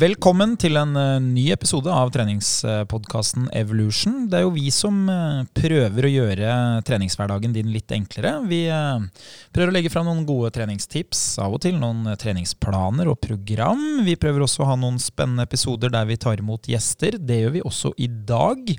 Velkommen 0.00 0.54
til 0.56 0.78
en 0.80 0.94
eh, 0.96 1.18
ny 1.20 1.42
episode 1.52 1.90
av 1.92 2.08
treningspodkasten 2.14 3.50
Evolution. 3.58 4.22
Det 4.30 4.38
er 4.38 4.44
jo 4.46 4.52
vi 4.54 4.70
som 4.72 5.02
eh, 5.12 5.40
prøver 5.52 6.06
å 6.06 6.12
gjøre 6.12 6.52
treningshverdagen 6.88 7.52
din 7.52 7.68
litt 7.74 7.92
enklere. 7.92 8.30
Vi 8.48 8.62
eh, 8.72 9.26
prøver 9.52 9.72
å 9.72 9.74
legge 9.74 9.90
fram 9.92 10.06
noen 10.08 10.22
gode 10.24 10.54
treningstips, 10.54 11.24
av 11.44 11.58
og 11.58 11.60
til 11.66 11.76
noen 11.82 12.14
treningsplaner 12.22 13.10
og 13.12 13.18
program. 13.26 13.82
Vi 14.06 14.14
prøver 14.20 14.46
også 14.46 14.62
å 14.64 14.70
ha 14.70 14.78
noen 14.80 14.96
spennende 15.02 15.44
episoder 15.44 15.92
der 15.92 16.08
vi 16.08 16.16
tar 16.22 16.40
imot 16.40 16.70
gjester. 16.70 17.18
Det 17.20 17.42
gjør 17.42 17.52
vi 17.58 17.64
også 17.68 17.92
i 18.00 18.08
dag. 18.08 18.72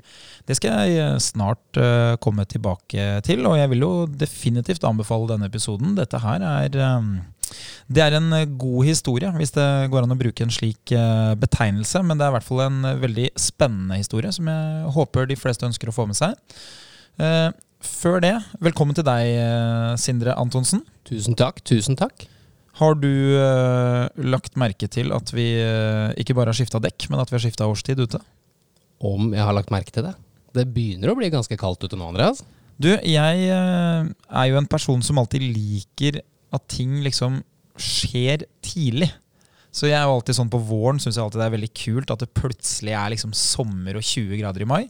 Det 0.48 0.58
skal 0.58 0.90
jeg 0.90 1.20
snart 1.22 1.82
komme 2.24 2.48
tilbake 2.50 3.20
til, 3.28 3.46
og 3.46 3.60
jeg 3.60 3.70
vil 3.70 3.86
jo 3.86 3.92
definitivt 4.10 4.88
anbefale 4.88 5.30
denne 5.36 5.52
episoden. 5.52 5.94
Dette 6.00 6.18
her 6.24 6.42
er 6.42 6.82
det 7.92 8.02
er 8.04 8.16
en 8.16 8.30
eh, 8.36 8.48
god 8.48 8.86
historie, 8.86 9.30
hvis 9.36 9.54
det 9.56 9.66
går 9.92 10.06
an 10.06 10.14
å 10.14 10.18
bruke 10.18 10.44
en 10.44 10.54
slik 10.54 10.94
eh, 10.96 11.34
betegnelse. 11.40 12.02
Men 12.06 12.18
det 12.18 12.26
er 12.26 12.32
i 12.32 12.36
hvert 12.38 12.48
fall 12.48 12.64
en 12.66 12.80
eh, 12.88 13.00
veldig 13.02 13.28
spennende 13.40 13.98
historie, 14.00 14.32
som 14.34 14.48
jeg 14.48 14.94
håper 14.96 15.28
de 15.30 15.38
fleste 15.38 15.68
ønsker 15.68 15.90
å 15.90 15.96
få 15.96 16.08
med 16.10 16.18
seg. 16.18 16.36
Før 17.82 18.22
det, 18.22 18.36
velkommen 18.62 18.96
til 18.96 19.04
deg, 19.04 19.98
Sindre 20.00 20.36
Antonsen. 20.38 20.80
Tusen 21.04 21.36
takk. 21.36 21.58
Tusen 21.66 21.98
takk. 21.98 22.24
Har 22.78 22.94
du 22.96 23.10
lagt 24.24 24.56
merke 24.56 24.88
til 24.88 25.12
at 25.12 25.28
vi 25.34 25.44
ikke 26.22 26.36
bare 26.38 26.54
har 26.54 26.56
skifta 26.56 26.80
dekk, 26.80 27.10
men 27.12 27.20
at 27.20 27.28
vi 27.28 27.36
har 27.36 27.44
skifta 27.44 27.68
årstid 27.68 28.00
ute? 28.00 28.22
Om 29.04 29.34
jeg 29.36 29.44
har 29.44 29.58
lagt 29.58 29.74
merke 29.74 29.92
til 29.92 30.06
det? 30.08 30.14
Det 30.56 30.64
begynner 30.72 31.12
å 31.12 31.18
bli 31.18 31.28
ganske 31.34 31.58
kaldt 31.60 31.84
ute 31.84 31.98
nå, 31.98 32.08
Andreas. 32.14 32.40
Du, 32.80 32.88
jeg 32.96 33.50
er 33.52 34.48
jo 34.48 34.62
en 34.62 34.70
person 34.70 35.04
som 35.04 35.20
alltid 35.20 35.44
liker 35.44 36.22
at 36.52 36.68
ting 36.70 37.00
liksom 37.04 37.42
skjer 37.80 38.46
tidlig. 38.64 39.10
Så 39.72 39.88
jeg 39.88 39.96
er 39.96 40.04
jo 40.04 40.18
alltid 40.18 40.36
sånn 40.36 40.52
på 40.52 40.60
våren 40.68 41.00
syns 41.00 41.16
jeg 41.16 41.24
alltid 41.24 41.40
det 41.40 41.48
er 41.48 41.56
veldig 41.56 41.74
kult 41.80 42.12
at 42.12 42.22
det 42.22 42.34
plutselig 42.36 42.92
er 42.92 43.12
liksom 43.14 43.32
sommer 43.36 43.96
og 43.96 44.04
20 44.04 44.40
grader 44.42 44.64
i 44.64 44.68
mai. 44.68 44.82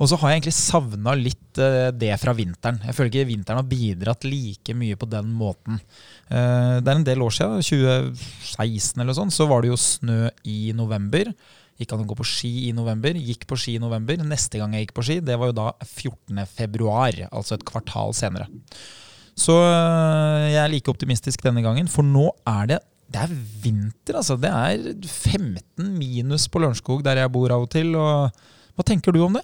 Og 0.00 0.08
så 0.08 0.16
har 0.16 0.30
jeg 0.30 0.40
egentlig 0.40 0.56
savna 0.56 1.12
litt 1.16 1.60
uh, 1.60 1.90
det 1.92 2.12
fra 2.20 2.32
vinteren. 2.36 2.78
Jeg 2.86 2.96
føler 2.96 3.10
ikke 3.10 3.28
vinteren 3.28 3.60
har 3.60 3.68
bidratt 3.68 4.24
like 4.24 4.76
mye 4.76 4.96
på 4.96 5.08
den 5.12 5.32
måten. 5.36 5.80
Uh, 6.32 6.80
det 6.80 6.88
er 6.88 6.94
en 6.94 7.04
del 7.04 7.24
år 7.24 7.34
siden, 7.36 7.64
2016 7.64 9.04
eller 9.04 9.16
sånn, 9.16 9.32
så 9.32 9.48
var 9.50 9.60
det 9.60 9.72
jo 9.72 9.80
snø 9.80 10.30
i 10.48 10.72
november. 10.76 11.32
Gikk 11.80 11.92
an 11.96 12.04
å 12.04 12.08
gå 12.08 12.16
på 12.16 12.28
ski 12.28 12.54
i 12.68 12.72
november. 12.76 13.16
Gikk 13.16 13.44
på 13.48 13.56
ski 13.60 13.76
i 13.76 13.82
november. 13.82 14.20
Neste 14.24 14.60
gang 14.60 14.72
jeg 14.76 14.88
gikk 14.88 14.96
på 14.96 15.04
ski, 15.04 15.18
det 15.24 15.36
var 15.40 15.52
jo 15.52 15.58
da 15.60 15.68
14. 15.84 16.42
februar, 16.48 17.22
altså 17.28 17.56
et 17.56 17.68
kvartal 17.68 18.16
senere. 18.16 18.48
Så 19.40 19.56
øh, 19.56 20.46
jeg 20.50 20.60
er 20.60 20.72
like 20.72 20.92
optimistisk 20.92 21.44
denne 21.46 21.64
gangen, 21.64 21.88
for 21.88 22.06
nå 22.06 22.28
er 22.48 22.74
det 22.74 22.80
det 23.10 23.24
er 23.24 23.30
vinter, 23.64 24.20
altså. 24.20 24.36
Det 24.38 24.50
er 24.50 24.84
15 25.02 25.88
minus 25.98 26.46
på 26.46 26.60
Lørenskog, 26.62 27.02
der 27.02 27.18
jeg 27.18 27.32
bor 27.34 27.50
av 27.50 27.64
og 27.64 27.72
til. 27.72 27.96
Og 27.98 28.30
hva 28.76 28.86
tenker 28.86 29.10
du 29.10 29.24
om 29.24 29.34
det? 29.34 29.42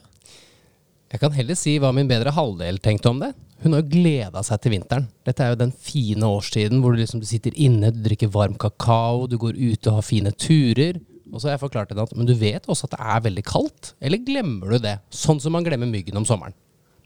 Jeg 1.11 1.23
kan 1.23 1.35
heller 1.35 1.59
si 1.59 1.77
hva 1.83 1.91
min 1.95 2.07
bedre 2.11 2.31
halvdel 2.35 2.79
tenkte 2.83 3.11
om 3.11 3.19
det. 3.23 3.33
Hun 3.65 3.75
har 3.75 3.87
gleda 3.89 4.43
seg 4.47 4.61
til 4.63 4.75
vinteren. 4.77 5.09
Dette 5.27 5.43
er 5.43 5.55
jo 5.55 5.61
den 5.65 5.73
fine 5.73 6.29
årstiden 6.29 6.83
hvor 6.83 6.95
du, 6.95 7.01
liksom, 7.01 7.25
sitter 7.27 7.57
inne, 7.59 7.91
du 7.95 8.03
drikker 8.05 8.31
varm 8.31 8.55
kakao, 8.61 9.27
du 9.27 9.39
går 9.41 9.59
ut 9.59 9.91
og 9.91 9.99
har 9.99 10.07
fine 10.07 10.31
turer. 10.31 11.01
Og 11.33 11.41
så 11.41 11.49
har 11.49 11.57
jeg 11.57 11.65
forklart 11.65 11.91
henne 11.91 12.05
at 12.07 12.15
men 12.15 12.29
du 12.29 12.37
vet 12.39 12.69
også 12.71 12.87
at 12.87 12.95
det 12.95 13.03
er 13.17 13.25
veldig 13.27 13.47
kaldt. 13.49 13.95
Eller 13.99 14.23
glemmer 14.23 14.77
du 14.77 14.85
det? 14.87 14.99
Sånn 15.11 15.43
som 15.43 15.57
man 15.57 15.67
glemmer 15.67 15.91
myggen 15.91 16.21
om 16.21 16.29
sommeren. 16.29 16.55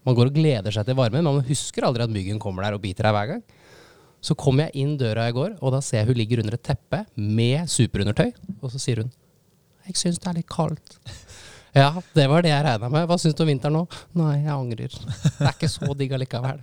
Man 0.07 0.17
går 0.17 0.31
og 0.31 0.37
gleder 0.37 0.73
seg 0.73 0.87
til 0.87 0.97
varmen, 0.97 1.21
men 1.21 1.41
man 1.41 1.47
husker 1.47 1.85
aldri 1.85 2.05
at 2.05 2.13
myggen 2.13 2.41
kommer 2.41 2.65
der 2.65 2.77
og 2.77 2.83
biter 2.83 3.07
deg 3.07 3.15
hver 3.17 3.31
gang. 3.35 3.43
Så 4.21 4.37
kommer 4.37 4.67
jeg 4.69 4.83
inn 4.83 4.97
døra 5.01 5.27
i 5.29 5.35
går, 5.35 5.55
og 5.61 5.73
da 5.73 5.81
ser 5.85 6.01
jeg 6.01 6.11
hun 6.11 6.19
ligger 6.19 6.43
under 6.43 6.57
et 6.57 6.65
teppe 6.65 7.03
med 7.17 7.69
superundertøy. 7.69 8.29
Og 8.61 8.73
så 8.73 8.81
sier 8.81 9.03
hun 9.03 9.13
Jeg 9.87 9.97
syns 9.97 10.19
det 10.21 10.29
er 10.29 10.41
litt 10.41 10.51
kaldt. 10.51 10.99
Ja, 11.71 11.93
det 12.11 12.25
var 12.27 12.43
det 12.43 12.49
jeg 12.51 12.63
regna 12.65 12.89
med. 12.91 13.05
Hva 13.07 13.15
syns 13.19 13.35
du 13.37 13.45
om 13.45 13.47
vinteren 13.47 13.77
nå? 13.77 13.81
Nei, 14.19 14.41
jeg 14.41 14.51
angrer. 14.51 14.91
Det 14.91 15.45
er 15.45 15.53
ikke 15.53 15.69
så 15.71 15.87
digg 15.95 16.11
allikevel. 16.17 16.59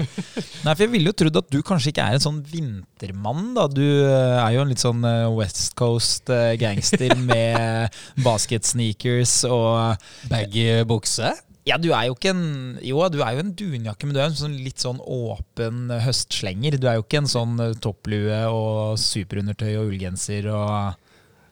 Nei, 0.66 0.74
for 0.74 0.82
jeg 0.84 0.90
ville 0.92 1.08
jo 1.08 1.16
trodd 1.16 1.38
at 1.40 1.48
du 1.54 1.56
kanskje 1.64 1.94
ikke 1.94 2.04
er 2.04 2.18
en 2.18 2.24
sånn 2.26 2.42
vintermann, 2.50 3.54
da. 3.56 3.64
Du 3.72 3.80
eh, 3.80 4.36
er 4.36 4.52
jo 4.52 4.66
en 4.66 4.74
litt 4.74 4.84
sånn 4.84 5.00
eh, 5.08 5.24
West 5.38 5.72
Coast 5.80 6.28
eh, 6.28 6.52
gangster 6.60 7.16
med 7.30 7.96
basketsneakers 8.26 9.38
og 9.48 10.04
Baggy 10.28 10.84
bukse? 10.90 11.32
Ja, 11.66 11.78
du 11.82 11.88
er 11.90 12.06
jo 12.06 12.14
ikke 12.14 12.30
en 12.30 12.78
Jo, 12.84 13.00
du 13.10 13.18
er 13.24 13.34
jo 13.34 13.42
en 13.42 13.54
dunjakke, 13.58 14.06
men 14.06 14.14
du 14.14 14.20
er 14.20 14.28
en 14.30 14.38
sånn 14.38 14.54
litt 14.62 14.82
sånn 14.82 15.00
åpen 15.02 15.90
høstslenger. 16.04 16.78
Du 16.78 16.86
er 16.86 17.00
jo 17.00 17.06
ikke 17.06 17.24
en 17.24 17.30
sånn 17.30 17.58
eh, 17.62 17.74
topplue 17.82 18.38
og 18.52 19.00
superundertøy 19.02 19.72
og 19.74 19.90
ullgenser 19.90 20.50
og 20.54 21.02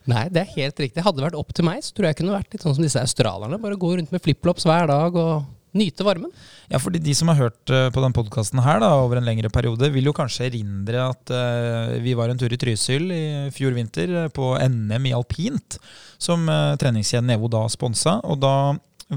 Nei, 0.05 0.27
det 0.29 0.43
er 0.43 0.57
helt 0.59 0.81
riktig. 0.83 1.01
Hadde 1.01 1.17
det 1.17 1.25
vært 1.25 1.39
opp 1.39 1.55
til 1.57 1.65
meg, 1.65 1.79
så 1.81 1.95
tror 1.97 2.11
jeg 2.11 2.19
kunne 2.19 2.35
vært 2.35 2.53
litt 2.53 2.61
sånn 2.61 2.75
som 2.77 2.85
disse 2.85 3.01
australierne. 3.01 3.57
Bare 3.63 3.79
gå 3.81 3.89
rundt 3.97 4.11
med 4.13 4.21
flipflops 4.21 4.67
hver 4.69 4.91
dag 4.91 5.17
og 5.17 5.47
nyte 5.73 6.05
varmen. 6.05 6.29
Ja, 6.69 6.77
fordi 6.77 7.01
de 7.01 7.15
som 7.17 7.31
har 7.33 7.39
hørt 7.39 7.73
uh, 7.73 7.89
på 7.89 8.03
denne 8.03 8.13
podkasten 8.13 8.61
her 8.67 8.83
da, 8.85 8.91
over 9.01 9.17
en 9.17 9.25
lengre 9.25 9.49
periode, 9.53 9.89
vil 9.95 10.11
jo 10.11 10.15
kanskje 10.17 10.51
erindre 10.51 11.07
at 11.09 11.33
uh, 11.33 11.97
vi 12.05 12.13
var 12.21 12.29
en 12.29 12.41
tur 12.41 12.53
i 12.53 12.59
Trysil 12.61 13.09
i 13.17 13.25
fjor 13.57 13.73
vinter 13.77 14.13
uh, 14.13 14.29
på 14.29 14.53
NM 14.61 15.09
i 15.09 15.15
alpint, 15.17 15.81
som 16.21 16.45
treningskjeden 16.81 17.33
Evo 17.35 17.49
da 17.53 17.65
sponsa. 17.73 18.19
Og 18.29 18.39
da 18.45 18.55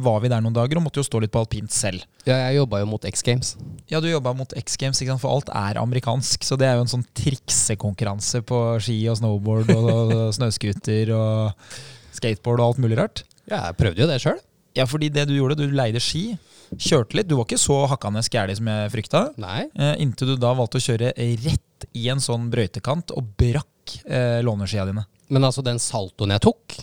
var 0.04 0.22
vi 0.24 0.32
der 0.32 0.44
noen 0.44 0.56
dager 0.56 0.80
og 0.80 0.86
måtte 0.86 1.02
jo 1.02 1.06
stå 1.08 1.22
litt 1.24 1.34
på 1.34 1.42
alpint 1.44 1.74
selv. 1.74 2.04
Ja, 2.28 2.38
jeg 2.48 2.60
jobba 2.60 2.82
jo 2.82 2.90
mot 2.90 3.06
X 3.08 3.24
Games. 3.26 3.54
Ja, 3.92 4.02
du 4.04 4.10
jobba 4.10 4.34
mot 4.38 4.54
X 4.60 4.78
Games, 4.80 5.02
for 5.22 5.32
alt 5.32 5.52
er 5.54 5.80
amerikansk. 5.82 6.44
Så 6.48 6.58
det 6.60 6.68
er 6.70 6.78
jo 6.78 6.86
en 6.86 6.92
sånn 6.92 7.06
triksekonkurranse 7.18 8.44
på 8.48 8.60
ski 8.84 9.00
og 9.12 9.20
snowboard 9.22 9.72
og 9.76 10.14
snøscooter 10.38 11.14
og 11.16 11.72
skateboard 12.18 12.62
og 12.62 12.72
alt 12.72 12.84
mulig 12.84 13.00
rart. 13.00 13.24
Ja, 13.48 13.70
jeg 13.70 13.80
prøvde 13.80 14.04
jo 14.04 14.10
det 14.10 14.22
sjøl. 14.24 14.42
Ja, 14.78 14.86
fordi 14.86 15.10
det 15.10 15.26
du 15.30 15.34
gjorde, 15.38 15.58
du 15.58 15.72
leide 15.74 16.02
ski, 16.04 16.36
kjørte 16.76 17.18
litt. 17.18 17.30
Du 17.30 17.38
var 17.38 17.48
ikke 17.48 17.62
så 17.62 17.80
hakkande 17.90 18.22
skæli 18.26 18.58
som 18.58 18.68
jeg 18.70 18.92
frykta. 18.94 19.24
Nei. 19.42 19.64
Eh, 19.74 19.96
inntil 20.04 20.34
du 20.34 20.36
da 20.42 20.52
valgte 20.58 20.82
å 20.82 20.84
kjøre 20.84 21.14
rett 21.16 21.88
i 21.98 22.08
en 22.12 22.22
sånn 22.22 22.50
brøytekant 22.54 23.14
og 23.18 23.32
brakk 23.40 23.98
eh, 24.06 24.40
låneskia 24.46 24.86
dine. 24.90 25.08
Men 25.34 25.48
altså, 25.48 25.64
den 25.66 25.82
saltoen 25.82 26.36
jeg 26.36 26.46
tok, 26.46 26.78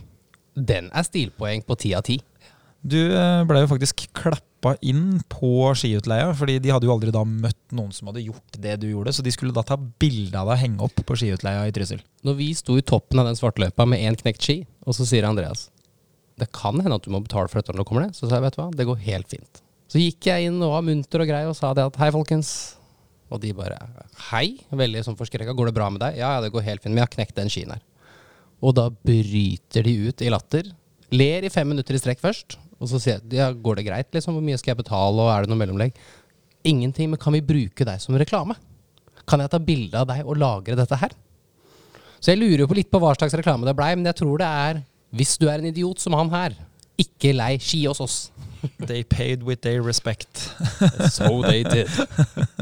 den 0.55 0.91
er 0.95 1.07
stilpoeng 1.07 1.65
på 1.67 1.77
ti 1.81 1.95
av 1.97 2.05
ti. 2.07 2.19
Du 2.85 2.99
eh, 3.01 3.43
ble 3.49 3.63
jo 3.63 3.69
faktisk 3.71 4.03
klappa 4.13 4.75
inn 4.85 5.23
på 5.33 5.71
skiutleia, 5.79 6.29
fordi 6.37 6.59
de 6.61 6.73
hadde 6.73 6.85
jo 6.89 6.93
aldri 6.93 7.13
da 7.15 7.23
møtt 7.25 7.61
noen 7.73 7.93
som 7.97 8.11
hadde 8.11 8.27
gjort 8.27 8.59
det 8.61 8.77
du 8.83 8.91
gjorde, 8.91 9.15
så 9.17 9.25
de 9.25 9.33
skulle 9.33 9.57
da 9.57 9.65
ta 9.65 9.79
bilde 9.81 10.37
av 10.37 10.51
deg 10.51 10.59
og 10.59 10.61
henge 10.61 10.85
opp 10.85 11.05
på 11.09 11.17
skiutleia 11.21 11.65
i 11.69 11.73
Trysil. 11.73 12.03
Når 12.29 12.37
vi 12.41 12.51
sto 12.57 12.77
i 12.77 12.85
toppen 12.85 13.23
av 13.23 13.31
den 13.31 13.41
svartløypa 13.41 13.89
med 13.89 14.05
én 14.05 14.19
knekt 14.21 14.45
ski, 14.45 14.59
og 14.85 14.97
så 14.97 15.09
sier 15.09 15.29
Andreas 15.29 15.71
det 16.41 16.49
kan 16.55 16.81
hende 16.83 16.97
at 16.99 17.05
du 17.07 17.13
må 17.15 17.21
betale 17.23 17.47
for 17.51 17.61
dette 17.61 17.71
når 17.71 17.85
du 17.85 17.89
kommer 17.89 18.07
ned, 18.09 18.17
så 18.17 18.27
sa 18.27 18.39
jeg 18.39 18.45
vet 18.49 18.57
du 18.57 18.61
hva, 18.61 18.71
det 18.75 18.87
går 18.89 19.03
helt 19.05 19.29
fint. 19.31 19.61
Så 19.91 20.01
gikk 20.03 20.27
jeg 20.27 20.49
inn 20.49 20.57
og 20.67 20.73
var 20.73 20.87
munter 20.87 21.23
og 21.23 21.29
grei 21.31 21.45
og 21.47 21.55
sa 21.55 21.71
det 21.77 21.85
at 21.87 21.99
hei, 22.01 22.09
folkens. 22.15 22.49
Og 23.31 23.39
de 23.43 23.53
bare 23.57 23.79
hei, 24.33 24.57
veldig 24.75 25.05
sånn 25.07 25.19
forskrekka. 25.19 25.55
Går 25.55 25.71
det 25.71 25.77
bra 25.77 25.87
med 25.95 26.03
deg? 26.03 26.19
Ja, 26.19 26.35
ja, 26.37 26.43
det 26.43 26.51
går 26.55 26.67
helt 26.67 26.83
fint, 26.83 26.93
men 26.93 27.03
jeg 27.03 27.07
har 27.07 27.15
knekt 27.15 27.39
den 27.39 27.53
skien 27.53 27.71
her. 27.71 27.85
Og 28.65 28.75
da 28.79 28.89
bryter 28.91 29.87
de 29.87 29.95
ut 30.09 30.25
i 30.25 30.33
latter. 30.33 30.73
Ler 31.15 31.47
i 31.47 31.53
fem 31.53 31.69
minutter 31.71 31.95
i 31.95 32.01
strekk 32.03 32.23
først, 32.23 32.59
og 32.81 32.91
så 32.91 33.01
sier 33.01 33.19
jeg 33.19 33.39
ja, 33.39 33.51
går 33.53 33.81
det 33.81 33.87
greit, 33.89 34.11
liksom? 34.17 34.37
Hvor 34.37 34.45
mye 34.45 34.59
skal 34.61 34.75
jeg 34.75 34.83
betale, 34.83 35.25
og 35.25 35.33
er 35.33 35.45
det 35.45 35.53
noe 35.53 35.61
mellomlegg? 35.61 35.99
Ingenting, 36.67 37.13
men 37.13 37.21
kan 37.21 37.35
vi 37.37 37.45
bruke 37.45 37.87
deg 37.87 38.01
som 38.03 38.17
reklame? 38.19 38.57
Kan 39.29 39.41
jeg 39.41 39.53
ta 39.53 39.61
bilde 39.63 40.01
av 40.01 40.09
deg 40.11 40.25
og 40.25 40.41
lagre 40.41 40.77
dette 40.79 40.99
her? 41.01 41.15
Så 42.19 42.33
jeg 42.33 42.41
lurer 42.41 42.65
jo 42.65 42.71
på 42.71 42.77
litt 42.79 42.91
på 42.93 43.01
hva 43.03 43.13
slags 43.17 43.37
reklame 43.37 43.69
det 43.69 43.77
blei, 43.77 43.93
men 43.99 44.09
jeg 44.09 44.23
tror 44.23 44.41
det 44.41 44.49
er 44.49 44.83
hvis 45.15 45.37
du 45.39 45.47
er 45.47 45.61
en 45.61 45.69
idiot 45.69 46.01
som 46.03 46.17
han 46.19 46.33
her, 46.33 46.57
ikke 46.99 47.35
lei 47.35 47.55
ski 47.63 47.85
hos 47.87 48.01
oss. 48.03 48.17
They 48.89 49.05
paid 49.05 49.45
with 49.45 49.63
their 49.63 49.83
respect. 49.85 50.49
so 51.17 51.43
they 51.45 51.63
did. 51.63 51.91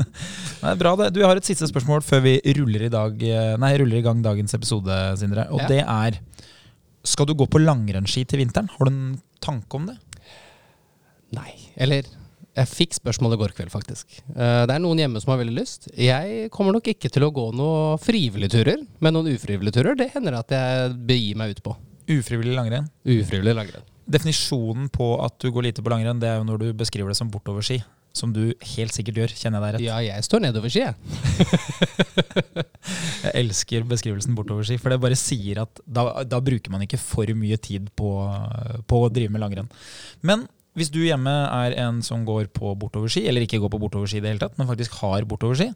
Nei, 0.64 0.74
bra 0.78 0.94
det. 0.98 1.12
Du, 1.14 1.22
har 1.24 1.38
et 1.38 1.46
siste 1.46 1.68
spørsmål 1.70 2.02
før 2.04 2.24
vi 2.26 2.36
ruller 2.58 2.88
i, 2.88 2.90
dag, 2.92 3.22
nei, 3.62 3.72
ruller 3.80 4.00
i 4.00 4.04
gang 4.04 4.20
dagens 4.24 4.54
episode, 4.58 4.98
Sindre. 5.20 5.46
Og 5.54 5.62
ja. 5.64 5.70
det 5.70 5.80
er 5.82 6.18
Skal 7.06 7.26
du 7.26 7.34
gå 7.38 7.46
på 7.50 7.62
langrennsski 7.62 8.22
til 8.30 8.42
vinteren? 8.42 8.70
Har 8.70 8.86
du 8.86 8.92
en 8.92 9.14
tanke 9.42 9.78
om 9.78 9.88
det? 9.90 9.96
Nei. 11.36 11.52
Eller 11.80 12.08
jeg 12.52 12.68
fikk 12.68 12.96
spørsmål 12.98 13.36
i 13.36 13.38
går 13.40 13.54
kveld, 13.56 13.72
faktisk. 13.72 14.18
Uh, 14.34 14.64
det 14.68 14.74
er 14.74 14.82
noen 14.84 15.00
hjemme 15.00 15.22
som 15.22 15.32
har 15.32 15.40
veldig 15.40 15.54
lyst. 15.56 15.88
Jeg 15.96 16.50
kommer 16.52 16.76
nok 16.76 16.90
ikke 16.92 17.08
til 17.12 17.24
å 17.24 17.32
gå 17.32 17.46
noen 17.56 18.02
frivillige 18.02 18.58
turer, 18.58 18.82
men 19.00 19.16
noen 19.16 19.32
ufrivillige 19.32 19.78
turer 19.78 19.96
det 19.96 20.10
hender 20.12 20.36
at 20.42 20.52
jeg 20.52 20.92
begir 21.08 21.40
meg 21.40 21.56
ut 21.56 21.64
på. 21.64 21.74
Ufrivillig 22.12 22.52
langrenn? 22.58 22.90
Ufrivillig 23.08 23.56
langrenn. 23.56 23.88
Definisjonen 24.12 24.90
på 24.92 25.14
at 25.24 25.38
du 25.40 25.48
går 25.54 25.70
lite 25.70 25.84
på 25.84 25.92
langrenn, 25.94 26.20
det 26.20 26.28
er 26.28 26.40
jo 26.40 26.46
når 26.50 26.60
du 26.60 26.68
beskriver 26.76 27.12
det 27.12 27.18
som 27.20 27.32
bortoverski. 27.32 27.80
Som 28.12 28.34
du 28.36 28.50
helt 28.74 28.92
sikkert 28.92 29.22
gjør, 29.22 29.32
kjenner 29.32 29.62
jeg 29.62 29.64
deg 29.64 29.74
rett? 29.78 29.84
Ja, 29.86 30.00
jeg 30.04 30.24
står 30.26 30.42
nedoverski, 30.44 30.82
jeg. 30.84 30.92
jeg 33.24 33.32
elsker 33.40 33.86
beskrivelsen 33.88 34.36
bortoverski, 34.36 34.76
for 34.82 34.92
det 34.92 35.00
bare 35.00 35.16
sier 35.16 35.62
at 35.62 35.80
da, 35.88 36.20
da 36.28 36.42
bruker 36.44 36.74
man 36.74 36.84
ikke 36.84 37.00
for 37.00 37.32
mye 37.38 37.56
tid 37.56 37.88
på, 37.96 38.10
på 38.84 39.00
å 39.00 39.08
drive 39.08 39.32
med 39.32 39.40
langrenn. 39.40 39.72
Men 40.20 40.44
hvis 40.78 40.88
du 40.92 41.02
hjemme 41.04 41.32
er 41.52 41.74
en 41.82 42.00
som 42.04 42.22
går 42.24 42.48
på 42.56 42.72
bortoverski, 42.80 43.26
eller 43.28 43.44
ikke 43.44 43.60
går 43.60 43.72
på 43.74 43.80
bortoverski 43.82 44.20
i 44.20 44.24
det 44.24 44.32
hele 44.32 44.42
tatt, 44.42 44.56
men 44.56 44.70
faktisk 44.70 44.96
har 45.02 45.26
bortoverski, 45.28 45.72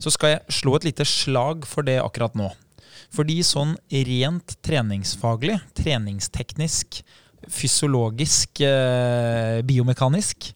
så 0.00 0.12
skal 0.14 0.34
jeg 0.34 0.56
slå 0.60 0.78
et 0.78 0.88
lite 0.88 1.04
slag 1.08 1.68
for 1.68 1.84
det 1.84 1.98
akkurat 2.00 2.36
nå. 2.38 2.48
Fordi 3.14 3.38
sånn 3.46 3.76
rent 4.08 4.56
treningsfaglig, 4.64 5.58
treningsteknisk, 5.76 7.02
fysiologisk, 7.48 8.60
eh, 8.64 9.60
biomekanisk, 9.68 10.50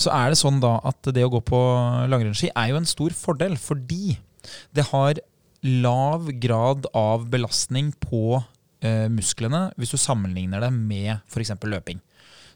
så 0.00 0.12
er 0.16 0.30
det 0.30 0.40
sånn 0.40 0.60
da 0.62 0.78
at 0.88 1.10
det 1.12 1.24
å 1.26 1.32
gå 1.32 1.42
på 1.44 1.60
langrennsski 2.08 2.52
er 2.54 2.70
jo 2.70 2.80
en 2.80 2.88
stor 2.88 3.12
fordel, 3.16 3.56
fordi 3.60 4.16
det 4.72 4.86
har 4.92 5.20
lav 5.60 6.30
grad 6.40 6.86
av 6.96 7.26
belastning 7.32 7.90
på 8.00 8.40
eh, 8.80 9.08
musklene 9.12 9.66
hvis 9.76 9.92
du 9.92 10.00
sammenligner 10.00 10.62
det 10.64 10.70
med 10.72 11.18
f.eks. 11.28 11.52
løping. 11.68 12.00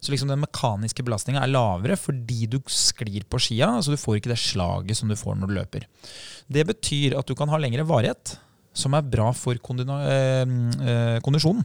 Så 0.04 0.12
liksom 0.12 0.28
den 0.28 0.42
mekaniske 0.42 1.00
belastninga 1.06 1.40
er 1.40 1.52
lavere 1.52 1.96
fordi 1.96 2.44
du 2.52 2.58
sklir 2.68 3.24
på 3.24 3.40
skia. 3.40 3.70
altså 3.78 3.94
Du 3.94 4.00
får 4.00 4.18
ikke 4.18 4.34
det 4.34 4.42
slaget 4.42 4.98
som 4.98 5.08
du 5.08 5.16
får 5.16 5.38
når 5.38 5.48
du 5.48 5.54
løper. 5.56 5.86
Det 6.52 6.66
betyr 6.68 7.16
at 7.16 7.30
du 7.30 7.32
kan 7.38 7.48
ha 7.48 7.60
lengre 7.60 7.86
varighet, 7.88 8.34
som 8.76 8.92
er 8.92 9.06
bra 9.08 9.30
for 9.32 9.56
eh, 9.56 10.44
eh, 10.44 11.16
kondisjonen. 11.24 11.64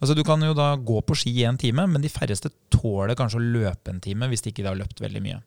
Altså 0.00 0.14
Du 0.16 0.22
kan 0.24 0.40
jo 0.40 0.54
da 0.56 0.76
gå 0.76 1.00
på 1.04 1.16
ski 1.18 1.32
i 1.42 1.48
en 1.48 1.58
time, 1.60 1.82
men 1.90 2.00
de 2.00 2.08
færreste 2.08 2.48
tåler 2.72 3.18
kanskje 3.18 3.40
å 3.40 3.48
løpe 3.58 3.90
en 3.92 4.00
time 4.00 4.30
hvis 4.30 4.46
de 4.46 4.52
ikke 4.52 4.64
har 4.64 4.78
løpt 4.78 5.02
veldig 5.02 5.20
mye. 5.24 5.40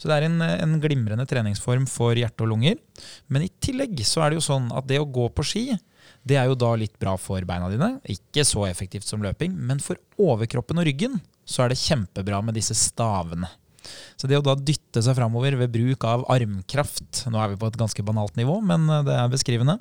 Så 0.00 0.08
det 0.08 0.16
er 0.16 0.26
en, 0.26 0.40
en, 0.42 0.80
glimrende 0.82 1.26
treningsform 1.28 1.84
for 1.86 2.18
hjerte 2.18 2.42
og 2.42 2.54
lunger. 2.54 2.80
Men 3.28 3.44
i 3.44 3.52
tillegg 3.62 4.00
så 4.08 4.24
er 4.24 4.32
det 4.32 4.40
jo 4.40 4.48
sånn 4.48 4.72
at 4.74 4.88
det 4.90 4.98
å 4.98 5.06
gå 5.06 5.28
på 5.36 5.44
ski, 5.46 5.66
det 6.26 6.40
er 6.40 6.48
jo 6.50 6.58
da 6.58 6.72
litt 6.78 6.96
bra 6.98 7.14
for 7.20 7.44
beina 7.46 7.68
dine. 7.70 7.92
Ikke 8.10 8.42
så 8.48 8.64
effektivt 8.66 9.06
som 9.06 9.22
løping, 9.22 9.54
men 9.54 9.78
for 9.82 10.00
overkroppen 10.18 10.82
og 10.82 10.88
ryggen 10.88 11.20
så 11.44 11.64
er 11.64 11.72
det 11.72 11.80
kjempebra 11.80 12.40
med 12.44 12.56
disse 12.58 12.76
stavene. 12.78 13.50
Så 14.16 14.28
det 14.30 14.38
å 14.38 14.44
da 14.44 14.54
dytte 14.54 15.02
seg 15.02 15.16
framover 15.18 15.56
ved 15.58 15.72
bruk 15.74 16.04
av 16.06 16.22
armkraft, 16.30 17.24
nå 17.32 17.40
er 17.42 17.52
vi 17.52 17.58
på 17.58 17.70
et 17.70 17.80
ganske 17.80 18.04
banalt 18.06 18.38
nivå, 18.38 18.60
men 18.62 18.86
det 19.06 19.16
er 19.16 19.32
beskrivende, 19.32 19.78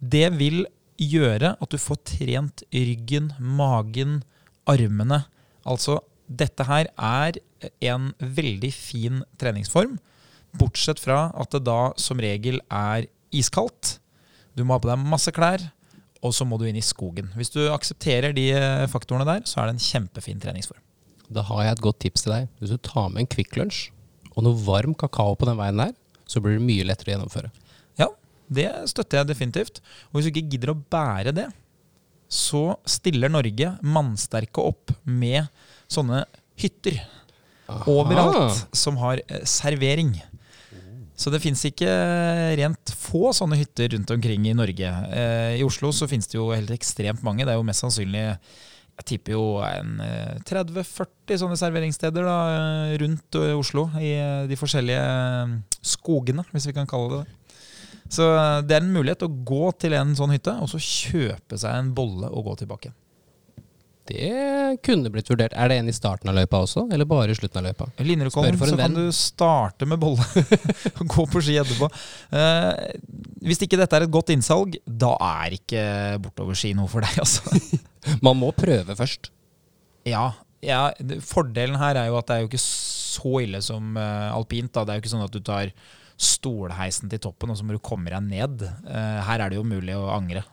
det 0.00 0.30
vil 0.38 0.64
gjøre 1.00 1.54
at 1.60 1.72
du 1.72 1.80
får 1.80 2.00
trent 2.08 2.64
ryggen, 2.72 3.32
magen, 3.38 4.22
armene. 4.70 5.24
Altså, 5.68 5.98
dette 6.24 6.64
her 6.68 6.88
er 6.96 7.40
en 7.84 8.12
veldig 8.20 8.72
fin 8.72 9.22
treningsform, 9.40 9.98
bortsett 10.56 11.02
fra 11.02 11.26
at 11.34 11.52
det 11.52 11.64
da 11.66 11.92
som 12.00 12.20
regel 12.22 12.60
er 12.72 13.08
iskaldt. 13.34 13.98
Du 14.54 14.62
må 14.64 14.76
ha 14.76 14.80
på 14.80 14.88
deg 14.88 15.04
masse 15.04 15.32
klær, 15.34 15.66
og 16.24 16.32
så 16.32 16.46
må 16.48 16.56
du 16.56 16.64
inn 16.68 16.78
i 16.80 16.84
skogen. 16.84 17.28
Hvis 17.36 17.52
du 17.52 17.66
aksepterer 17.68 18.32
de 18.32 18.48
faktorene 18.88 19.26
der, 19.28 19.44
så 19.48 19.60
er 19.60 19.68
det 19.68 19.76
en 19.76 19.86
kjempefin 19.90 20.40
treningsform. 20.40 20.80
Da 21.32 21.44
har 21.48 21.64
jeg 21.64 21.76
et 21.76 21.84
godt 21.84 22.00
tips 22.04 22.24
til 22.26 22.34
deg. 22.34 22.48
Hvis 22.60 22.74
du 22.74 22.78
tar 22.84 23.10
med 23.12 23.24
en 23.24 23.30
Kvikk 23.30 23.56
Lunsj 23.58 23.88
og 24.34 24.42
noe 24.46 24.58
varm 24.66 24.96
kakao 24.98 25.36
på 25.38 25.46
den 25.48 25.58
veien 25.60 25.78
der, 25.78 25.92
så 26.26 26.40
blir 26.42 26.58
det 26.58 26.66
mye 26.66 26.86
lettere 26.88 27.12
å 27.12 27.14
gjennomføre. 27.14 27.50
Ja, 28.00 28.08
Det 28.50 28.68
støtter 28.90 29.20
jeg 29.20 29.30
definitivt. 29.30 29.80
Og 30.10 30.18
hvis 30.18 30.26
du 30.28 30.32
ikke 30.34 30.50
gidder 30.56 30.74
å 30.74 30.80
bære 30.90 31.32
det, 31.36 31.48
så 32.28 32.74
stiller 32.88 33.30
Norge 33.30 33.76
mannsterke 33.84 34.62
opp 34.64 34.90
med 35.06 35.46
sånne 35.92 36.24
hytter 36.58 36.98
Aha. 37.68 37.84
overalt 37.90 38.64
som 38.76 38.98
har 39.00 39.22
eh, 39.28 39.44
servering. 39.48 40.16
Så 41.14 41.30
det 41.30 41.38
fins 41.44 41.62
ikke 41.68 41.86
rent 42.58 42.90
få 42.98 43.28
sånne 43.36 43.58
hytter 43.60 43.92
rundt 43.94 44.10
omkring 44.10 44.48
i 44.50 44.56
Norge. 44.56 44.88
Eh, 45.14 45.60
I 45.60 45.66
Oslo 45.66 45.92
så 45.94 46.08
finnes 46.10 46.26
det 46.26 46.40
jo 46.40 46.48
helt 46.50 46.72
ekstremt 46.74 47.22
mange. 47.22 47.46
Det 47.46 47.54
er 47.54 47.60
jo 47.60 47.66
mest 47.66 47.84
sannsynlig 47.84 48.24
jeg 48.94 49.06
tipper 49.08 49.34
jo 49.34 49.44
en 49.66 49.96
30-40 50.46 50.84
eh, 51.34 51.38
sånne 51.40 51.58
serveringssteder 51.58 52.26
da, 52.28 52.36
rundt 53.02 53.38
Oslo. 53.56 53.88
I 53.98 54.12
de 54.50 54.58
forskjellige 54.58 55.06
skogene, 55.82 56.46
hvis 56.52 56.68
vi 56.70 56.76
kan 56.76 56.88
kalle 56.90 57.10
det 57.10 57.24
det. 57.24 57.40
Så 58.12 58.26
eh, 58.36 58.60
det 58.66 58.76
er 58.76 58.84
en 58.84 58.92
mulighet 58.94 59.24
å 59.26 59.32
gå 59.46 59.70
til 59.80 59.96
en 59.98 60.14
sånn 60.18 60.34
hytte 60.34 60.54
og 60.60 60.70
så 60.70 60.80
kjøpe 60.82 61.58
seg 61.60 61.78
en 61.78 61.94
bolle 61.96 62.30
og 62.30 62.50
gå 62.50 62.58
tilbake. 62.62 62.92
Det 64.04 64.80
kunne 64.84 65.08
blitt 65.12 65.30
vurdert. 65.32 65.54
Er 65.56 65.70
det 65.70 65.78
en 65.80 65.88
i 65.88 65.94
starten 65.96 66.28
av 66.28 66.36
løypa 66.36 66.60
også, 66.66 66.84
eller 66.92 67.08
bare 67.08 67.32
i 67.32 67.36
slutten 67.38 67.62
av 67.62 67.70
løypa? 67.70 67.86
I 67.96 68.04
Linderudkollen 68.04 68.58
så 68.60 68.76
kan 68.76 68.96
du 68.96 69.06
starte 69.16 69.88
med 69.88 70.02
bolle 70.02 70.44
og 70.98 71.04
gå 71.08 71.24
på 71.32 71.42
ski 71.44 71.56
etterpå. 71.62 71.88
Uh, 72.34 72.74
hvis 73.48 73.62
ikke 73.64 73.80
dette 73.80 73.96
er 73.96 74.04
et 74.04 74.12
godt 74.12 74.34
innsalg, 74.34 74.76
da 74.84 75.14
er 75.24 75.56
ikke 75.56 75.84
bortoverski 76.26 76.74
noe 76.76 76.90
for 76.92 77.06
deg, 77.06 77.16
altså. 77.24 77.80
Man 78.26 78.36
må 78.42 78.52
prøve 78.52 78.96
først. 78.98 79.32
Ja, 80.04 80.34
ja. 80.60 80.86
Fordelen 81.24 81.80
her 81.80 81.96
er 81.96 82.12
jo 82.12 82.20
at 82.20 82.28
det 82.28 82.36
er 82.36 82.44
jo 82.44 82.52
ikke 82.52 82.64
så 82.64 83.38
ille 83.40 83.64
som 83.64 83.96
uh, 83.96 84.34
alpint. 84.36 84.74
Da. 84.74 84.84
Det 84.84 84.92
er 84.92 85.00
jo 85.00 85.06
ikke 85.06 85.14
sånn 85.16 85.24
at 85.24 85.32
du 85.32 85.40
tar 85.44 85.72
stolheisen 86.20 87.08
til 87.10 87.24
toppen, 87.24 87.50
og 87.50 87.56
så 87.56 87.64
må 87.64 87.72
du 87.72 87.80
komme 87.80 88.12
deg 88.12 88.28
ned. 88.28 88.68
Uh, 88.84 89.24
her 89.30 89.40
er 89.40 89.48
det 89.48 89.58
jo 89.62 89.64
mulig 89.64 89.96
å 89.96 90.10
angre. 90.12 90.44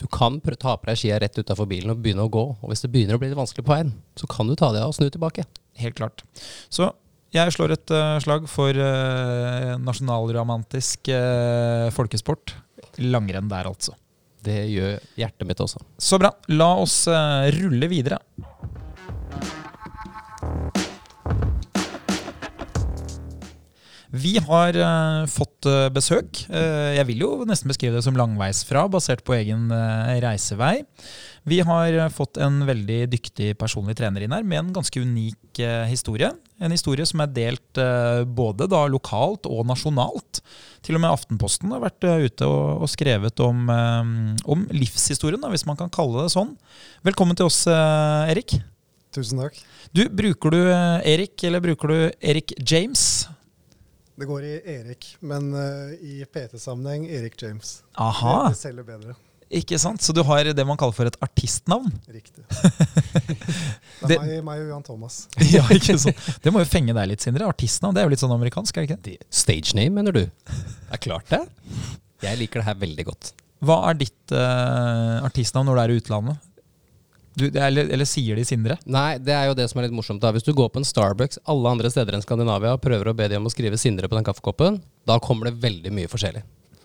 Du 0.00 0.06
kan 0.10 0.40
ta 0.40 0.74
på 0.76 0.88
deg 0.88 0.98
skia 0.98 1.20
rett 1.22 1.38
utafor 1.38 1.68
bilen 1.70 1.92
og 1.92 2.02
begynne 2.02 2.26
å 2.26 2.32
gå. 2.32 2.44
Og 2.58 2.70
hvis 2.70 2.82
det 2.84 2.90
begynner 2.92 3.18
å 3.18 3.22
bli 3.22 3.30
litt 3.30 3.38
vanskelig 3.38 3.66
på 3.66 3.74
veien, 3.74 3.94
så 4.18 4.28
kan 4.30 4.50
du 4.50 4.56
ta 4.58 4.72
det 4.74 4.82
av 4.82 4.90
og 4.90 4.96
snu 4.96 5.06
tilbake. 5.06 5.46
Helt 5.78 5.98
klart. 5.98 6.24
Så 6.72 6.90
jeg 7.34 7.50
slår 7.54 7.74
et 7.74 7.92
uh, 7.94 8.16
slag 8.22 8.46
for 8.50 8.78
uh, 8.78 9.74
nasjonalromantisk 9.82 11.10
uh, 11.10 11.90
folkesport. 11.94 12.54
Langrenn 13.02 13.50
der, 13.50 13.66
altså. 13.70 13.96
Det 14.44 14.60
gjør 14.70 14.98
hjertet 15.18 15.48
mitt 15.48 15.62
også. 15.64 15.80
Så 15.98 16.20
bra. 16.20 16.30
La 16.52 16.74
oss 16.82 16.98
rulle 17.56 17.88
videre. 17.88 18.20
Vi 24.14 24.36
har 24.38 24.76
uh, 24.78 25.26
fått 25.26 25.66
uh, 25.66 25.88
besøk. 25.90 26.44
Uh, 26.46 26.94
jeg 26.94 27.06
vil 27.08 27.24
jo 27.24 27.30
nesten 27.48 27.70
beskrive 27.70 27.96
det 27.96 28.04
som 28.06 28.14
langveisfra, 28.14 28.84
basert 28.92 29.24
på 29.26 29.34
egen 29.34 29.66
reisevei. 30.22 30.84
Vi 31.50 31.58
har 31.66 31.96
fått 32.14 32.38
en 32.40 32.62
veldig 32.68 33.00
dyktig 33.10 33.50
personlig 33.60 33.96
trener 33.98 34.22
inn 34.24 34.32
her, 34.32 34.46
med 34.46 34.60
en 34.60 34.70
ganske 34.76 35.02
unik 35.02 35.58
historie. 35.90 36.30
En 36.62 36.72
historie 36.72 37.04
som 37.04 37.20
er 37.20 37.34
delt 37.34 37.80
både 38.32 38.68
da 38.70 38.84
lokalt 38.88 39.44
og 39.50 39.66
nasjonalt. 39.68 40.40
Til 40.86 40.96
og 40.96 41.04
med 41.04 41.12
Aftenposten 41.12 41.74
har 41.74 41.82
vært 41.84 42.06
ute 42.06 42.48
og, 42.48 42.86
og 42.86 42.88
skrevet 42.88 43.44
om, 43.44 43.68
om 43.68 44.64
livshistorien, 44.72 45.42
da, 45.42 45.52
hvis 45.52 45.66
man 45.68 45.76
kan 45.76 45.92
kalle 45.92 46.24
det 46.24 46.32
sånn. 46.32 46.54
Velkommen 47.04 47.36
til 47.36 47.50
oss, 47.50 47.66
Erik. 47.68 48.56
Tusen 49.14 49.44
takk. 49.44 49.60
Du, 49.92 50.06
Bruker 50.08 50.56
du 50.56 50.60
Erik, 50.72 51.36
eller 51.44 51.60
bruker 51.62 51.92
du 51.92 51.98
Erik 52.24 52.56
James? 52.64 53.26
Det 54.14 54.26
går 54.30 54.44
i 54.46 54.54
Erik, 54.76 55.16
men 55.26 55.50
uh, 55.54 55.94
i 55.98 56.22
PT-sammenheng 56.30 57.08
Erik 57.10 57.34
James. 57.42 57.80
Aha. 57.98 58.34
Det, 58.44 58.54
det 58.54 58.60
selger 58.60 58.86
bedre. 58.86 59.14
Ikke 59.54 59.78
sant? 59.78 60.02
Så 60.02 60.14
du 60.14 60.22
har 60.26 60.46
det 60.56 60.64
man 60.66 60.78
kaller 60.80 60.94
for 60.96 61.08
et 61.10 61.16
artistnavn? 61.22 61.90
Riktig. 62.10 62.44
det 64.08 64.16
er 64.18 64.40
meg, 64.46 64.62
og 64.64 64.70
Jan 64.70 64.86
Thomas. 64.86 65.18
ja, 65.54 65.64
ikke 65.74 65.98
sant? 66.00 66.22
Det 66.42 66.52
må 66.54 66.62
jo 66.62 66.70
fenge 66.70 66.94
deg 66.96 67.10
litt, 67.10 67.26
Sindre. 67.26 67.48
Artistnavn 67.50 67.94
det 67.94 68.02
er 68.02 68.08
jo 68.08 68.14
litt 68.14 68.22
sånn 68.22 68.34
amerikansk? 68.34 68.78
er 68.78 68.86
det 68.88 69.16
ikke? 69.16 69.28
Stage 69.34 69.76
name, 69.78 69.94
mener 69.98 70.16
du? 70.16 70.24
Det 70.24 70.96
er 70.96 71.02
klart 71.02 71.30
det. 71.34 71.42
Jeg 72.24 72.40
liker 72.40 72.62
det 72.62 72.68
her 72.70 72.80
veldig 72.80 73.06
godt. 73.10 73.34
Hva 73.64 73.78
er 73.90 74.00
ditt 74.00 74.34
uh, 74.34 75.24
artistnavn 75.26 75.70
når 75.70 75.76
du 75.76 75.82
er 75.84 75.92
i 75.92 76.00
utlandet? 76.02 76.50
Du, 77.34 77.48
eller, 77.48 77.88
eller, 77.90 78.06
sier 78.06 78.38
de 78.38 78.44
Sindre? 78.46 78.76
Nei, 78.86 79.16
det 79.18 79.34
er 79.34 79.48
jo 79.48 79.56
det 79.58 79.66
som 79.70 79.80
er 79.80 79.88
litt 79.88 79.96
morsomt. 79.96 80.22
da. 80.22 80.30
Hvis 80.34 80.46
du 80.46 80.52
går 80.54 80.68
på 80.70 80.78
en 80.78 80.86
Starbucks 80.86 81.40
alle 81.50 81.72
andre 81.72 81.90
steder 81.90 82.14
enn 82.14 82.22
Skandinavia 82.22 82.76
og 82.76 82.82
prøver 82.84 83.10
å 83.10 83.16
be 83.16 83.26
dem 83.32 83.42
om 83.42 83.50
å 83.50 83.54
skrive 83.54 83.78
Sindre 83.80 84.10
på 84.10 84.18
den 84.18 84.26
kaffekoppen, 84.26 84.78
da 85.08 85.18
kommer 85.22 85.50
det 85.50 85.58
veldig 85.64 85.90
mye 85.94 86.10
forskjellig. 86.10 86.44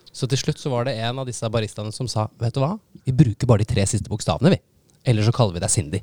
Så 0.10 0.26
til 0.30 0.42
slutt 0.42 0.62
så 0.62 0.72
var 0.74 0.88
det 0.88 0.98
en 0.98 1.22
av 1.22 1.28
disse 1.30 1.46
baristaene 1.54 1.94
som 1.94 2.10
sa 2.10 2.26
vet 2.42 2.56
du 2.56 2.64
hva, 2.64 2.74
vi 3.06 3.14
bruker 3.14 3.50
bare 3.50 3.62
de 3.62 3.70
tre 3.70 3.86
siste 3.88 4.10
bokstavene, 4.10 4.56
vi. 4.56 4.62
Eller 5.08 5.26
så 5.26 5.34
kaller 5.36 5.56
vi 5.56 5.62
deg 5.64 5.74
Cindy. 5.74 6.02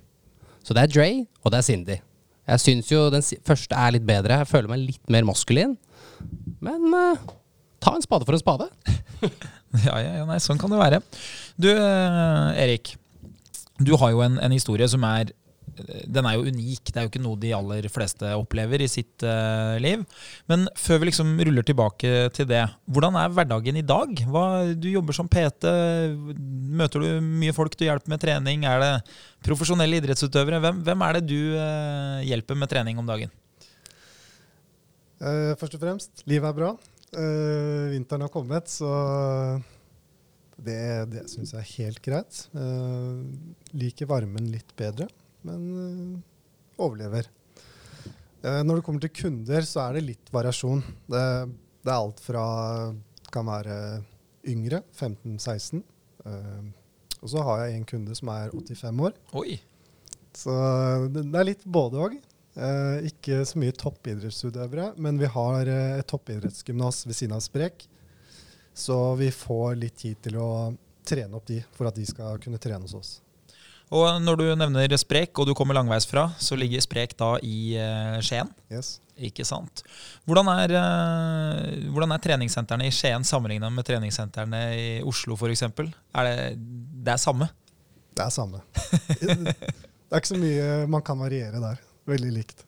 Så 0.62 0.74
det 0.76 0.84
er 0.84 0.92
Dre, 0.92 1.08
og 1.42 1.52
det 1.52 1.58
er 1.58 1.66
Cindy. 1.66 1.96
Jeg 2.46 2.62
syns 2.62 2.90
jo 2.92 3.08
den 3.10 3.24
første 3.46 3.74
er 3.74 3.96
litt 3.96 4.06
bedre. 4.06 4.38
Jeg 4.42 4.50
føler 4.50 4.70
meg 4.70 4.84
litt 4.84 5.10
mer 5.10 5.26
maskulin. 5.26 5.74
Men 6.62 6.86
uh, 6.94 7.24
ta 7.82 7.96
en 7.96 8.04
spade 8.04 8.26
for 8.28 8.36
en 8.36 8.42
spade. 8.42 8.68
ja, 9.88 9.96
ja, 9.98 10.12
ja, 10.20 10.24
nei, 10.28 10.38
sånn 10.42 10.60
kan 10.60 10.70
det 10.70 10.78
være. 10.78 11.02
Du, 11.58 11.68
uh, 11.74 12.54
Erik. 12.54 12.94
Du 13.78 13.96
har 14.00 14.14
jo 14.14 14.22
en, 14.24 14.38
en, 14.40 14.54
historie 14.54 14.88
som 14.88 15.04
er 15.04 15.32
den 15.76 16.24
er 16.24 16.36
jo 16.36 16.46
unik. 16.48 16.88
Det 16.88 16.96
er 16.96 17.04
jo 17.04 17.10
ikke 17.10 17.20
noe 17.20 17.38
de 17.40 17.50
aller 17.52 17.86
fleste 17.92 18.30
opplever 18.38 18.80
i 18.80 18.88
sitt 18.88 19.24
uh, 19.26 19.76
liv. 19.82 20.04
Men 20.48 20.64
før 20.78 21.02
vi 21.02 21.10
liksom 21.10 21.34
ruller 21.48 21.66
tilbake 21.66 22.12
til 22.36 22.48
det, 22.48 22.62
hvordan 22.88 23.18
er 23.20 23.34
hverdagen 23.36 23.80
i 23.80 23.84
dag? 23.84 24.22
Hva, 24.30 24.46
du 24.72 24.88
jobber 24.88 25.16
som 25.16 25.28
PT. 25.28 25.68
Møter 26.80 27.04
du 27.04 27.20
mye 27.20 27.52
folk 27.56 27.76
du 27.76 27.84
hjelper 27.84 28.14
med 28.14 28.22
trening? 28.22 28.64
Er 28.68 28.82
det 28.82 28.92
profesjonelle 29.44 30.00
idrettsutøvere? 30.00 30.62
Hvem, 30.64 30.82
hvem 30.86 31.06
er 31.08 31.18
det 31.18 31.26
du 31.28 31.38
uh, 31.58 32.24
hjelper 32.24 32.62
med 32.62 32.72
trening 32.72 33.02
om 33.02 33.08
dagen? 33.08 33.32
Uh, 35.20 35.52
først 35.60 35.76
og 35.76 35.82
fremst, 35.82 36.12
livet 36.28 36.48
er 36.48 36.60
bra. 36.62 36.76
vinteren 37.92 38.24
har 38.26 38.32
kommet, 38.32 38.68
så 38.68 38.88
det, 40.56 40.80
det 41.12 41.24
syns 41.32 41.52
jeg 41.54 41.62
er 41.62 41.72
helt 41.74 42.02
greit. 42.04 42.42
Uh, 42.56 43.24
liker 43.76 44.08
varmen 44.10 44.48
litt 44.52 44.70
bedre, 44.78 45.08
men 45.46 45.66
uh, 45.72 46.80
overlever. 46.80 47.28
Uh, 48.44 48.62
når 48.64 48.78
det 48.78 48.86
kommer 48.86 49.04
til 49.04 49.14
kunder, 49.20 49.66
så 49.68 49.88
er 49.88 49.98
det 49.98 50.06
litt 50.12 50.32
variasjon. 50.32 50.80
Det, 51.10 51.26
det 51.84 51.92
er 51.92 51.98
alt 51.98 52.22
fra 52.24 52.46
kan 53.34 53.48
være 53.48 53.76
yngre, 54.46 54.80
15-16, 54.94 55.82
Eh, 56.26 56.62
og 57.22 57.32
så 57.32 57.42
har 57.46 57.64
jeg 57.64 57.78
en 57.78 57.88
kunde 57.88 58.16
som 58.18 58.30
er 58.34 58.54
85 58.54 59.04
år. 59.08 59.18
Oi. 59.40 59.58
Så 60.36 60.54
det 61.12 61.26
det 61.32 61.40
er 61.40 61.50
litt 61.50 61.64
både 61.64 62.02
òg. 62.08 62.16
Eh, 62.56 63.08
ikke 63.10 63.42
så 63.48 63.60
mye 63.60 63.74
toppidrettsutøvere, 63.76 64.92
men 65.02 65.20
vi 65.20 65.28
har 65.32 65.70
et 65.72 66.08
toppidrettsgymnas 66.08 67.04
ved 67.08 67.18
siden 67.18 67.36
av 67.36 67.44
Sprek. 67.44 67.86
Så 68.76 68.96
vi 69.16 69.30
får 69.32 69.78
litt 69.80 69.96
tid 70.02 70.18
til 70.26 70.36
å 70.40 70.50
trene 71.06 71.38
opp 71.38 71.46
de, 71.48 71.62
for 71.76 71.88
at 71.88 71.96
de 71.96 72.04
skal 72.06 72.36
kunne 72.42 72.60
trene 72.60 72.84
hos 72.84 72.96
oss. 72.98 73.14
Og 73.94 74.18
når 74.18 74.40
du 74.40 74.46
nevner 74.58 74.90
Sprek, 74.98 75.30
og 75.38 75.46
du 75.46 75.54
kommer 75.54 75.76
langveis 75.78 76.08
fra, 76.10 76.26
så 76.42 76.58
ligger 76.58 76.82
Sprek 76.82 77.14
da 77.18 77.36
i 77.46 77.76
eh, 77.78 78.16
Skien. 78.26 78.50
Yes. 78.72 78.96
Ikke 79.16 79.46
sant. 79.46 79.84
Hvordan 80.26 80.50
er, 80.56 80.74
eh, 80.76 81.86
hvordan 81.94 82.12
er 82.12 82.24
treningssentrene 82.24 82.88
i 82.88 82.92
Skien 82.92 83.24
sammenlignet 83.24 83.72
med 83.72 83.86
treningssentrene 83.86 84.62
i 84.74 84.88
Oslo 85.06 85.38
f.eks.? 85.38 85.62
Er 85.70 86.28
det, 86.28 86.36
det 87.06 87.14
er 87.14 87.22
samme? 87.22 87.48
Det 88.16 88.26
er 88.26 88.34
samme. 88.34 88.64
Det 90.06 90.14
er 90.14 90.22
ikke 90.22 90.28
så 90.28 90.38
mye 90.38 90.66
man 90.86 91.02
kan 91.02 91.18
variere 91.18 91.58
der. 91.58 91.80
Veldig 92.06 92.28
likt. 92.30 92.60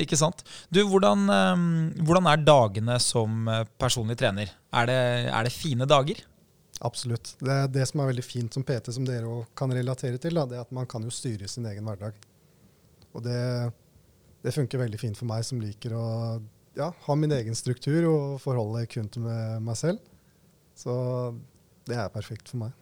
Ikke 0.00 0.18
sant. 0.18 0.42
Du, 0.74 0.80
hvordan, 0.90 1.26
eh, 1.30 1.64
hvordan 2.02 2.28
er 2.30 2.42
dagene 2.42 2.98
som 3.02 3.48
eh, 3.50 3.64
personlig 3.78 4.18
trener? 4.18 4.50
Er 4.74 4.90
det, 4.90 5.00
er 5.30 5.46
det 5.46 5.54
fine 5.54 5.86
dager? 5.86 6.22
Absolutt. 6.84 7.36
Det 7.38 7.58
det 7.72 7.86
som 7.88 8.02
er 8.02 8.10
veldig 8.10 8.26
fint 8.26 8.54
som 8.54 8.64
PT, 8.66 8.92
som 8.96 9.06
dere 9.06 9.38
kan 9.56 9.72
relatere 9.72 10.18
til, 10.20 10.34
da, 10.34 10.46
det 10.50 10.58
er 10.58 10.66
at 10.66 10.74
man 10.74 10.88
kan 10.90 11.06
jo 11.06 11.14
styre 11.14 11.48
sin 11.48 11.66
egen 11.70 11.86
hverdag. 11.86 12.18
Og 13.14 13.22
det, 13.22 13.40
det 14.42 14.54
funker 14.56 14.82
veldig 14.82 15.00
fint 15.00 15.18
for 15.18 15.30
meg 15.30 15.46
som 15.46 15.62
liker 15.62 15.94
å 15.94 16.06
ja, 16.74 16.90
ha 17.06 17.14
min 17.14 17.32
egen 17.36 17.54
struktur 17.54 18.10
og 18.10 18.40
forholde 18.42 18.82
kun 18.90 19.06
til 19.14 19.22
meg 19.24 19.78
selv. 19.78 20.02
Så 20.74 20.94
det 21.86 21.94
er 22.00 22.10
perfekt 22.10 22.50
for 22.50 22.66
meg. 22.66 22.74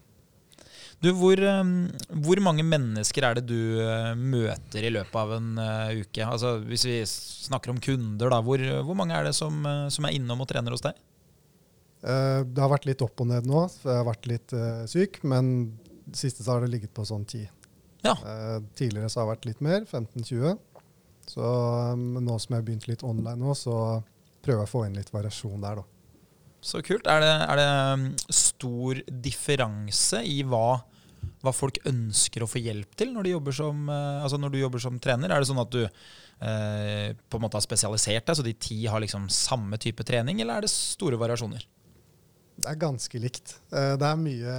Du, 1.01 1.09
hvor, 1.17 1.39
eh, 1.39 1.63
hvor 2.25 2.43
mange 2.45 2.65
mennesker 2.67 3.27
er 3.29 3.39
det 3.39 3.47
du 3.49 3.81
eh, 3.83 4.13
møter 4.19 4.85
i 4.85 4.93
løpet 4.93 5.17
av 5.19 5.33
en 5.39 5.55
eh, 5.63 6.03
uke? 6.03 6.27
Altså, 6.27 6.57
hvis 6.67 6.85
vi 6.89 6.99
snakker 7.07 7.73
om 7.73 7.81
kunder, 7.83 8.33
da, 8.35 8.43
hvor, 8.45 8.63
hvor 8.87 8.99
mange 8.99 9.17
er 9.17 9.31
det 9.31 9.35
som, 9.39 9.63
eh, 9.67 9.87
som 9.95 10.09
er 10.09 10.19
innom 10.19 10.45
og 10.45 10.51
trener 10.53 10.75
hos 10.75 10.85
deg? 10.85 11.01
Det 12.03 12.59
har 12.59 12.67
vært 12.73 12.89
litt 12.89 13.03
opp 13.05 13.21
og 13.23 13.29
ned 13.31 13.45
nå, 13.47 13.61
for 13.79 13.93
jeg 13.93 14.01
har 14.01 14.07
vært 14.09 14.25
litt 14.27 14.53
syk, 14.91 15.21
men 15.23 15.53
siste 16.19 16.43
så 16.43 16.57
har 16.57 16.65
det 16.65 16.73
ligget 16.73 16.91
på 16.97 17.05
sånn 17.07 17.23
10. 17.23 17.45
Ja. 18.03 18.17
Tidligere 18.75 19.07
så 19.07 19.21
har 19.21 19.29
det 19.29 19.35
vært 19.37 19.47
litt 19.47 19.63
mer, 19.63 19.85
15-20. 19.87 20.57
Så 21.27 21.43
eh, 21.43 21.97
nå 21.97 22.39
som 22.39 22.55
jeg 22.55 22.61
har 22.61 22.67
begynt 22.67 22.89
litt 22.91 23.05
online 23.07 23.41
nå, 23.41 23.55
så 23.59 23.77
prøver 24.43 24.65
jeg 24.65 24.71
å 24.71 24.73
få 24.73 24.87
inn 24.89 24.99
litt 24.99 25.13
variasjon 25.15 25.63
der, 25.63 25.83
da. 25.83 25.89
Så 26.63 26.79
kult. 26.87 27.09
Er 27.11 27.23
det, 27.23 27.31
er 27.51 27.59
det 27.59 27.69
mm, 27.99 28.09
stor 28.62 29.02
differanse 29.11 30.23
i 30.25 30.40
hva, 30.47 30.78
hva 31.42 31.52
folk 31.54 31.81
ønsker 31.88 32.45
å 32.45 32.50
få 32.50 32.62
hjelp 32.62 32.95
til 32.99 33.11
når, 33.11 33.26
de 33.26 33.35
jobber 33.35 33.57
som, 33.59 33.85
eh, 33.90 34.23
altså 34.23 34.38
når 34.38 34.54
du 34.54 34.59
jobber 34.62 34.83
som 34.87 34.99
trener? 35.02 35.33
Er 35.35 35.42
det 35.42 35.50
sånn 35.50 35.62
at 35.62 35.75
du 35.75 35.83
eh, 35.85 37.12
på 37.12 37.38
en 37.38 37.45
måte 37.45 37.59
har 37.59 37.66
spesialisert 37.66 38.26
deg, 38.28 38.38
så 38.38 38.47
de 38.47 38.54
ti 38.54 38.81
har 38.87 39.02
liksom 39.02 39.26
samme 39.33 39.78
type 39.83 40.07
trening, 40.07 40.40
eller 40.42 40.61
er 40.62 40.66
det 40.66 40.73
store 40.73 41.19
variasjoner? 41.21 41.66
Det 42.62 42.69
er 42.69 42.78
ganske 42.78 43.19
likt. 43.19 43.57
Eh, 43.75 43.95
Det 43.99 44.09
er 44.09 44.21
mye 44.21 44.57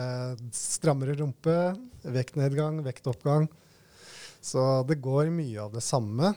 strammere 0.55 1.15
rumpe, 1.19 1.57
vektnedgang, 2.03 2.81
vektoppgang. 2.83 3.47
Så 4.43 4.59
det 4.89 4.99
går 4.99 5.29
mye 5.31 5.61
av 5.63 5.71
det 5.71 5.83
samme, 5.85 6.33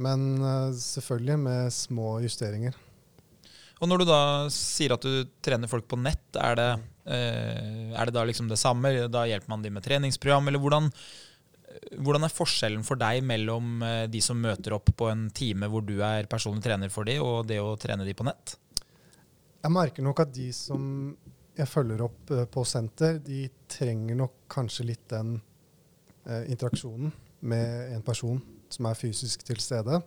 men 0.00 0.30
eh, 0.40 0.78
selvfølgelig 0.80 1.42
med 1.42 1.74
små 1.76 2.14
justeringer. 2.24 2.78
Og 3.80 3.88
når 3.88 4.02
du 4.02 4.10
da 4.10 4.22
sier 4.52 4.92
at 4.92 5.04
du 5.04 5.24
trener 5.44 5.68
folk 5.68 5.86
på 5.88 5.96
nett, 6.00 6.24
er 6.36 6.56
det, 6.58 6.70
er 7.10 8.06
det 8.06 8.14
da 8.14 8.22
liksom 8.28 8.48
det 8.50 8.58
samme? 8.60 8.92
Da 9.10 9.24
hjelper 9.26 9.50
man 9.50 9.64
de 9.64 9.72
med 9.74 9.84
treningsprogram, 9.84 10.48
eller 10.48 10.62
hvordan, 10.62 10.90
hvordan 11.98 12.26
er 12.26 12.34
forskjellen 12.34 12.84
for 12.86 13.00
deg 13.00 13.24
mellom 13.26 13.82
eh, 13.86 14.04
de 14.10 14.22
som 14.24 14.40
møter 14.40 14.74
opp 14.76 14.90
på 14.96 15.10
en 15.10 15.28
time 15.34 15.68
hvor 15.70 15.84
du 15.86 15.98
er 16.06 16.28
personlig 16.30 16.64
trener 16.66 16.92
for 16.92 17.08
de, 17.08 17.18
og 17.22 17.46
det 17.50 17.60
å 17.62 17.76
trene 17.80 18.06
de 18.06 18.16
på 18.16 18.26
nett? 18.26 18.56
Jeg 19.60 19.74
merker 19.74 20.06
nok 20.06 20.22
at 20.24 20.32
de 20.34 20.48
som 20.56 20.82
jeg 21.58 21.68
følger 21.68 22.04
opp 22.06 22.32
eh, 22.34 22.46
på 22.50 22.64
senter, 22.68 23.18
de 23.24 23.44
trenger 23.70 24.18
nok 24.18 24.46
kanskje 24.50 24.88
litt 24.92 25.06
den 25.12 25.36
eh, 26.26 26.46
interaksjonen 26.50 27.12
med 27.40 27.94
en 27.96 28.06
person 28.06 28.40
som 28.70 28.86
er 28.86 28.98
fysisk 28.98 29.44
til 29.46 29.60
stede. 29.62 30.00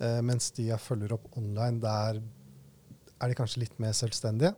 Eh, 0.00 0.20
mens 0.24 0.50
de 0.56 0.70
jeg 0.70 0.82
følger 0.82 1.16
opp 1.16 1.28
online, 1.38 1.80
der 1.82 2.20
er 3.16 3.32
de 3.32 3.36
kanskje 3.38 3.64
litt 3.64 3.76
mer 3.82 3.96
selvstendige. 3.96 4.54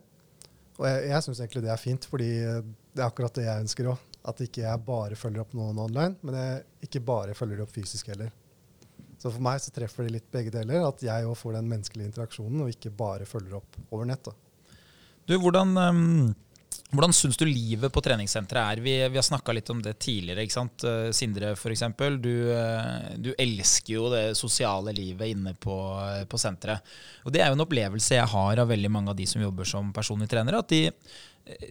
Og 0.79 0.85
jeg, 0.87 1.09
jeg 1.11 1.25
syns 1.25 1.41
egentlig 1.43 1.65
det 1.65 1.71
er 1.73 1.81
fint, 1.81 2.05
fordi 2.07 2.29
det 2.39 3.01
er 3.01 3.07
akkurat 3.09 3.35
det 3.35 3.47
jeg 3.47 3.65
ønsker 3.65 3.91
òg. 3.91 4.05
At 4.29 4.41
ikke 4.43 4.63
jeg 4.63 4.83
bare 4.85 5.17
følger 5.19 5.43
opp 5.43 5.55
noen 5.55 5.79
online, 5.79 6.15
men 6.23 6.35
jeg 6.35 6.87
ikke 6.87 7.01
bare 7.07 7.35
følger 7.37 7.63
opp 7.63 7.71
fysisk 7.75 8.11
heller. 8.11 8.31
Så 9.19 9.27
for 9.27 9.43
meg 9.43 9.59
så 9.59 9.73
treffer 9.75 10.07
det 10.07 10.15
litt 10.15 10.27
begge 10.31 10.51
deler, 10.53 10.85
at 10.87 11.01
jeg 11.03 11.27
òg 11.27 11.35
får 11.35 11.57
den 11.57 11.67
menneskelige 11.71 12.07
interaksjonen, 12.07 12.63
og 12.63 12.71
ikke 12.71 12.91
bare 12.95 13.27
følger 13.27 13.57
opp 13.59 13.79
over 13.89 14.07
nett. 14.07 14.29
da. 14.29 14.79
Du, 15.27 15.35
hvordan, 15.43 15.75
um, 15.75 16.29
hvordan 16.89 17.13
syns 17.13 17.37
du 17.37 17.43
livet 17.45 17.93
på 17.93 18.01
treningssenteret 18.01 18.77
er? 18.77 18.81
Vi, 18.81 18.93
vi 19.13 19.17
har 19.19 19.25
snakka 19.25 19.53
litt 19.53 19.67
om 19.69 19.81
det 19.85 19.93
tidligere. 20.01 20.41
ikke 20.41 20.55
sant? 20.55 20.85
Eh, 20.89 21.11
Sindre, 21.13 21.51
f.eks. 21.53 21.83
Du, 22.17 22.31
eh, 22.49 23.11
du 23.21 23.29
elsker 23.37 23.93
jo 23.93 24.07
det 24.09 24.23
sosiale 24.37 24.93
livet 24.97 25.35
inne 25.35 25.53
på, 25.53 25.75
eh, 26.01 26.23
på 26.29 26.39
senteret. 26.41 26.81
Og 27.29 27.35
det 27.35 27.43
er 27.43 27.51
jo 27.51 27.59
en 27.59 27.65
opplevelse 27.67 28.17
jeg 28.17 28.31
har 28.31 28.61
av 28.63 28.71
veldig 28.73 28.89
mange 28.95 29.13
av 29.13 29.19
de 29.19 29.27
som 29.29 29.43
jobber 29.43 29.69
som 29.69 29.91
personlige 29.93 30.33
trenere. 30.33 30.63
At 30.63 30.73
de, 30.73 30.87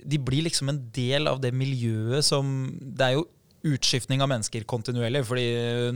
de 0.06 0.20
blir 0.22 0.46
liksom 0.46 0.70
en 0.70 0.78
del 0.94 1.26
av 1.30 1.42
det 1.42 1.50
miljøet 1.54 2.22
som 2.26 2.54
Det 2.78 3.08
er 3.08 3.18
jo 3.18 3.26
utskiftning 3.68 4.22
av 4.22 4.30
mennesker 4.30 4.62
kontinuerlig, 4.70 5.24
fordi 5.26 5.48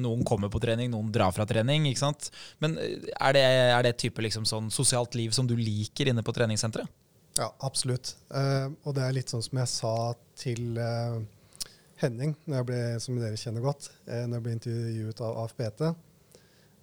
noen 0.02 0.26
kommer 0.26 0.50
på 0.50 0.58
trening, 0.60 0.90
noen 0.90 1.12
drar 1.14 1.30
fra 1.30 1.46
trening. 1.46 1.86
ikke 1.86 2.02
sant? 2.02 2.32
Men 2.58 2.74
er 2.74 3.38
det, 3.38 3.46
et 3.92 4.02
type 4.02 4.26
liksom 4.26 4.48
sånn 4.50 4.66
sosialt 4.74 5.14
liv 5.14 5.30
som 5.30 5.46
du 5.46 5.54
liker 5.54 6.10
inne 6.10 6.26
på 6.26 6.34
treningssenteret? 6.34 6.90
Ja, 7.38 7.54
absolutt. 7.58 8.16
Uh, 8.28 8.72
og 8.84 8.96
det 8.96 9.06
er 9.06 9.14
litt 9.16 9.32
sånn 9.32 9.44
som 9.44 9.60
jeg 9.62 9.70
sa 9.72 9.94
til 10.38 10.76
uh, 10.76 11.20
Henning, 12.02 12.34
når 12.44 12.58
jeg 12.58 12.68
ble, 12.68 12.80
som 13.00 13.20
dere 13.20 13.40
kjenner 13.40 13.64
godt, 13.64 13.88
uh, 14.08 14.24
når 14.26 14.36
jeg 14.36 14.44
ble 14.46 14.56
intervjuet 14.58 15.22
av 15.24 15.38
AFPT. 15.44 15.84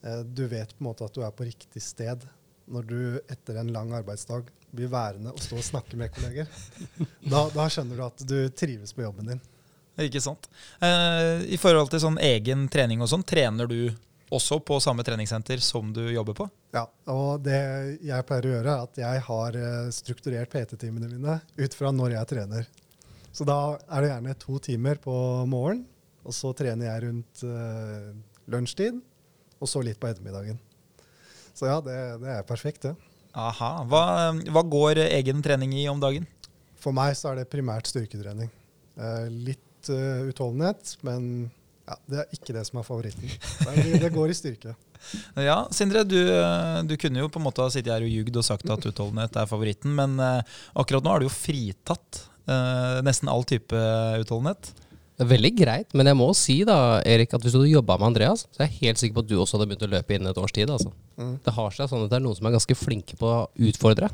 Uh, 0.05 0.21
du 0.25 0.45
vet 0.49 0.73
på 0.73 0.81
en 0.81 0.89
måte 0.89 1.05
at 1.05 1.13
du 1.13 1.21
er 1.25 1.35
på 1.35 1.47
riktig 1.49 1.83
sted 1.85 2.25
når 2.69 2.89
du 2.89 2.99
etter 3.33 3.61
en 3.61 3.71
lang 3.73 3.93
arbeidsdag 3.97 4.49
blir 4.77 4.89
værende 4.91 5.31
og 5.33 5.41
stå 5.41 5.57
og 5.57 5.65
snakke 5.65 5.97
med 5.97 6.13
kolleger. 6.13 6.49
Da, 7.29 7.47
da 7.53 7.65
skjønner 7.69 7.97
du 7.97 8.03
at 8.05 8.21
du 8.29 8.37
trives 8.53 8.93
på 8.93 9.01
jobben 9.01 9.31
din. 9.33 9.41
Ikke 9.99 10.21
sant. 10.23 10.45
I 10.79 11.57
forhold 11.59 11.89
til 11.91 11.99
sånn 11.99 12.19
egen 12.23 12.67
trening 12.71 13.01
og 13.03 13.09
sånn, 13.11 13.25
trener 13.27 13.67
du 13.67 13.89
også 14.33 14.59
på 14.65 14.77
samme 14.83 15.03
treningssenter 15.05 15.61
som 15.63 15.93
du 15.93 16.03
jobber 16.13 16.37
på? 16.37 16.47
Ja, 16.75 16.85
og 17.09 17.41
det 17.45 17.59
jeg 18.05 18.25
pleier 18.29 18.47
å 18.47 18.53
gjøre, 18.53 18.75
er 18.75 18.85
at 18.85 19.01
jeg 19.01 19.23
har 19.25 19.57
eh, 19.57 19.89
strukturert 19.95 20.51
PT-timene 20.53 21.09
mine 21.09 21.39
ut 21.57 21.77
fra 21.77 21.91
når 21.95 22.17
jeg 22.17 22.31
trener. 22.35 22.69
Så 23.33 23.45
da 23.47 23.77
er 23.89 24.03
det 24.03 24.11
gjerne 24.11 24.37
to 24.41 24.57
timer 24.63 24.99
på 25.01 25.13
morgen, 25.49 25.83
og 26.25 26.35
så 26.35 26.51
trener 26.57 26.89
jeg 26.89 27.03
rundt 27.05 27.43
uh, 27.47 28.09
lunsjtid, 28.51 28.97
og 29.61 29.69
så 29.69 29.81
litt 29.85 29.99
på 30.01 30.09
ettermiddagen. 30.09 30.57
Så 31.55 31.69
ja, 31.69 31.77
det, 31.83 31.95
det 32.23 32.33
er 32.33 32.47
perfekt, 32.47 32.87
det. 32.87 32.95
Aha. 33.37 33.69
Hva, 33.87 34.03
hva 34.49 34.63
går 34.65 35.03
egen 35.05 35.43
trening 35.45 35.75
i 35.77 35.85
om 35.91 36.01
dagen? 36.01 36.25
For 36.79 36.95
meg 36.95 37.13
så 37.19 37.31
er 37.31 37.41
det 37.41 37.51
primært 37.51 37.89
styrketrening. 37.91 38.49
Uh, 38.99 39.29
litt 39.29 39.91
uh, 39.93 40.25
utholdenhet, 40.27 40.97
men 41.05 41.49
ja, 41.89 41.97
det 42.09 42.19
er 42.21 42.35
ikke 42.35 42.53
det 42.53 42.63
som 42.67 42.79
er 42.79 42.85
favoritten. 42.85 43.31
Det, 43.65 44.01
det 44.03 44.13
går 44.13 44.33
i 44.33 44.37
styrke. 44.37 44.75
Ja, 45.39 45.61
Sindre, 45.71 46.01
du, 46.03 46.17
eh, 46.19 46.79
du 46.83 46.97
kunne 46.99 47.21
jo 47.21 47.29
på 47.31 47.39
en 47.39 47.45
måte 47.45 47.63
ha 47.63 47.71
sittet 47.71 47.93
her 47.93 48.03
og 48.03 48.11
ljugd 48.11 48.35
og 48.41 48.43
sagt 48.43 48.67
at 48.67 48.83
utholdenhet 48.89 49.37
er 49.39 49.47
favoritten, 49.47 49.93
men 49.95 50.17
eh, 50.19 50.57
akkurat 50.75 51.05
nå 51.05 51.13
er 51.13 51.23
du 51.23 51.29
jo 51.29 51.31
fritatt 51.31 52.19
eh, 52.51 52.99
nesten 53.07 53.31
all 53.31 53.47
type 53.47 53.79
utholdenhet. 54.19 54.73
Det 55.15 55.23
er 55.23 55.31
veldig 55.31 55.51
greit, 55.55 55.95
men 55.95 56.11
jeg 56.11 56.19
må 56.19 56.27
si 56.37 56.57
da, 56.67 56.99
Erik, 57.07 57.31
at 57.35 57.43
hvis 57.43 57.55
du 57.55 57.61
hadde 57.61 57.71
jobba 57.71 57.97
med 57.99 58.11
Andreas, 58.11 58.45
så 58.51 58.63
er 58.63 58.69
jeg 58.69 58.77
helt 58.83 59.01
sikker 59.01 59.17
på 59.17 59.23
at 59.23 59.31
du 59.31 59.37
også 59.39 59.57
hadde 59.57 59.69
begynt 59.71 59.87
å 59.87 59.91
løpe 59.95 60.15
innen 60.15 60.31
et 60.31 60.43
års 60.43 60.55
tid. 60.55 60.71
Altså. 60.71 60.93
Mm. 61.19 61.33
Det 61.47 61.55
har 61.57 61.75
seg 61.75 61.91
sånn 61.91 62.05
at 62.05 62.11
det 62.11 62.19
er 62.19 62.27
noen 62.27 62.37
som 62.39 62.47
er 62.51 62.55
ganske 62.55 62.77
flinke 62.79 63.19
på 63.19 63.31
å 63.31 63.41
utfordre 63.71 64.11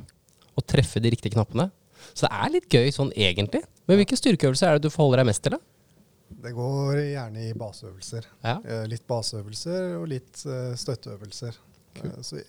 og 0.56 0.66
treffe 0.70 1.02
de 1.02 1.12
riktige 1.14 1.36
knappene. 1.36 1.68
Så 2.14 2.26
det 2.26 2.34
er 2.38 2.54
litt 2.54 2.70
gøy 2.70 2.94
sånn 2.94 3.12
egentlig. 3.18 3.62
Men 3.86 4.00
hvilke 4.00 4.18
styrkeøvelser 4.18 4.70
er 4.70 4.80
det 4.80 4.88
du 4.88 4.94
forholder 4.94 5.22
deg 5.24 5.30
mest 5.30 5.46
til? 5.46 5.58
da? 5.58 5.75
Det 6.30 6.52
går 6.58 7.00
gjerne 7.12 7.44
i 7.50 7.54
baseøvelser. 7.58 8.26
Ja. 8.44 8.58
Eh, 8.66 8.86
Litt 8.90 9.06
baseøvelser 9.10 9.96
og 10.00 10.08
litt 10.10 10.42
eh, 10.50 10.74
støtteøvelser. 10.80 11.58
Cool. 12.00 12.16
Så 12.26 12.42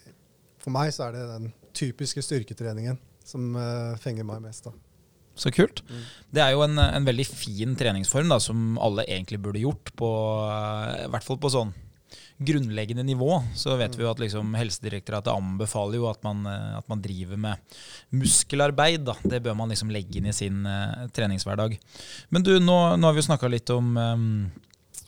for 0.63 0.75
meg 0.75 0.91
så 0.97 1.07
er 1.09 1.17
det 1.19 1.27
den 1.35 1.51
typiske 1.77 2.23
styrketreningen 2.25 2.99
som 3.27 3.53
eh, 3.61 3.95
fenger 4.03 4.27
meg 4.27 4.41
mest. 4.47 4.65
da. 4.67 4.73
Så 5.37 5.51
kult. 5.53 5.83
Det 6.33 6.41
er 6.41 6.55
jo 6.57 6.63
en, 6.65 6.79
en 6.81 7.05
veldig 7.07 7.27
fin 7.29 7.75
treningsform 7.77 8.31
da, 8.33 8.39
som 8.41 8.79
alle 8.81 9.05
egentlig 9.05 9.43
burde 9.45 9.61
gjort, 9.61 9.93
på, 10.01 10.09
eh, 10.49 11.05
i 11.05 11.11
hvert 11.13 11.27
fall 11.27 11.39
på 11.43 11.53
sånn 11.53 11.75
grunnleggende 12.39 13.03
nivå, 13.03 13.43
så 13.55 13.77
vet 13.81 13.97
vi 13.97 14.05
jo 14.05 14.11
at 14.11 14.21
liksom 14.21 14.53
Helsedirektoratet 14.59 15.33
anbefaler 15.33 16.01
jo 16.01 16.09
at 16.11 16.21
man, 16.27 16.45
eh, 16.51 16.77
at 16.77 16.89
man 16.93 17.01
driver 17.03 17.41
med 17.41 17.79
muskelarbeid. 18.13 19.07
Da. 19.09 19.17
Det 19.25 19.41
bør 19.45 19.57
man 19.57 19.73
liksom 19.73 19.93
legge 19.93 20.21
inn 20.21 20.29
i 20.29 20.37
sin 20.37 20.67
uh, 20.69 21.07
treningshverdag. 21.17 21.79
Men 22.29 22.45
du, 22.45 22.59
nå, 22.61 22.79
nå 22.97 23.09
har 23.09 23.17
vi 23.17 23.23
jo 23.23 23.29
snakka 23.31 23.51
litt 23.53 23.73
om 23.73 23.97
um, 23.97 24.31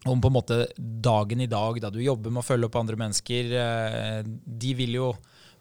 om 0.09 0.21
på 0.23 0.31
en 0.31 0.37
måte 0.37 0.57
dagen 0.79 1.41
i 1.43 1.51
dag, 1.51 1.81
da 1.83 1.91
du 1.93 1.99
jobber 2.01 2.33
med 2.33 2.41
å 2.41 2.47
følge 2.47 2.69
opp 2.69 2.77
andre 2.79 2.97
mennesker. 2.97 3.51
De 4.23 4.71
vil 4.79 4.95
jo 4.95 5.09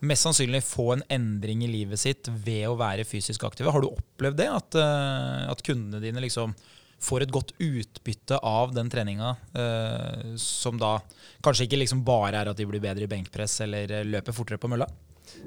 mest 0.06 0.28
sannsynlig 0.28 0.62
få 0.64 0.92
en 0.94 1.02
endring 1.12 1.64
i 1.66 1.70
livet 1.72 2.00
sitt 2.00 2.30
ved 2.30 2.68
å 2.70 2.78
være 2.80 3.08
fysisk 3.08 3.48
aktive. 3.48 3.74
Har 3.74 3.82
du 3.84 3.90
opplevd 3.90 4.38
det? 4.40 4.48
At, 4.54 4.78
at 4.78 5.64
kundene 5.66 6.04
dine 6.04 6.22
liksom 6.24 6.54
får 7.00 7.24
et 7.26 7.32
godt 7.34 7.54
utbytte 7.62 8.38
av 8.38 8.74
den 8.74 8.90
treninga, 8.90 9.36
eh, 9.54 10.36
som 10.42 10.80
da 10.82 10.98
kanskje 11.46 11.68
ikke 11.68 11.82
liksom 11.84 12.04
bare 12.08 12.42
er 12.42 12.52
at 12.52 12.58
de 12.58 12.66
blir 12.70 12.82
bedre 12.84 13.06
i 13.06 13.12
benkpress 13.12 13.62
eller 13.66 13.92
eh, 14.00 14.06
løper 14.08 14.36
fortere 14.36 14.62
på 14.62 14.72
mølla? 14.72 14.88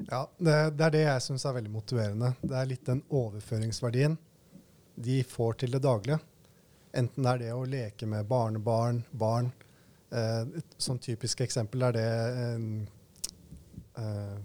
Ja, 0.07 0.25
det, 0.37 0.57
det 0.77 0.85
er 0.85 0.93
det 0.93 1.05
jeg 1.05 1.25
syns 1.25 1.45
er 1.45 1.57
veldig 1.57 1.73
motiverende. 1.73 2.33
Det 2.41 2.57
er 2.57 2.69
litt 2.69 2.85
den 2.87 3.01
overføringsverdien 3.09 4.17
de 5.01 5.23
får 5.27 5.53
til 5.63 5.75
det 5.75 5.81
daglige. 5.83 6.19
Enten 6.97 7.23
det 7.23 7.33
er 7.33 7.43
det 7.45 7.51
å 7.55 7.67
leke 7.67 8.07
med 8.09 8.27
barnebarn, 8.29 9.03
barn. 9.11 9.51
Eh, 10.11 10.43
et 10.59 10.79
sånn 10.81 10.99
typisk 11.01 11.43
eksempel 11.45 11.87
er 11.87 11.97
det 11.97 12.07
eh, 13.97 14.37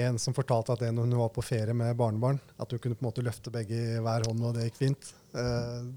en 0.00 0.18
som 0.18 0.34
fortalte 0.36 0.74
at 0.74 0.82
det 0.84 0.90
når 0.94 1.06
hun 1.08 1.18
var 1.20 1.30
på 1.34 1.44
ferie 1.44 1.74
med 1.76 1.96
barnebarn, 1.98 2.40
at 2.58 2.70
hun 2.70 2.80
kunne 2.82 2.98
på 2.98 3.04
en 3.04 3.10
måte 3.10 3.24
løfte 3.24 3.52
begge 3.54 3.78
i 3.78 4.00
hver 4.02 4.26
hånd, 4.28 4.42
og 4.44 4.56
det 4.56 4.68
gikk 4.68 4.80
fint. 4.80 5.10
Uh, 5.36 5.90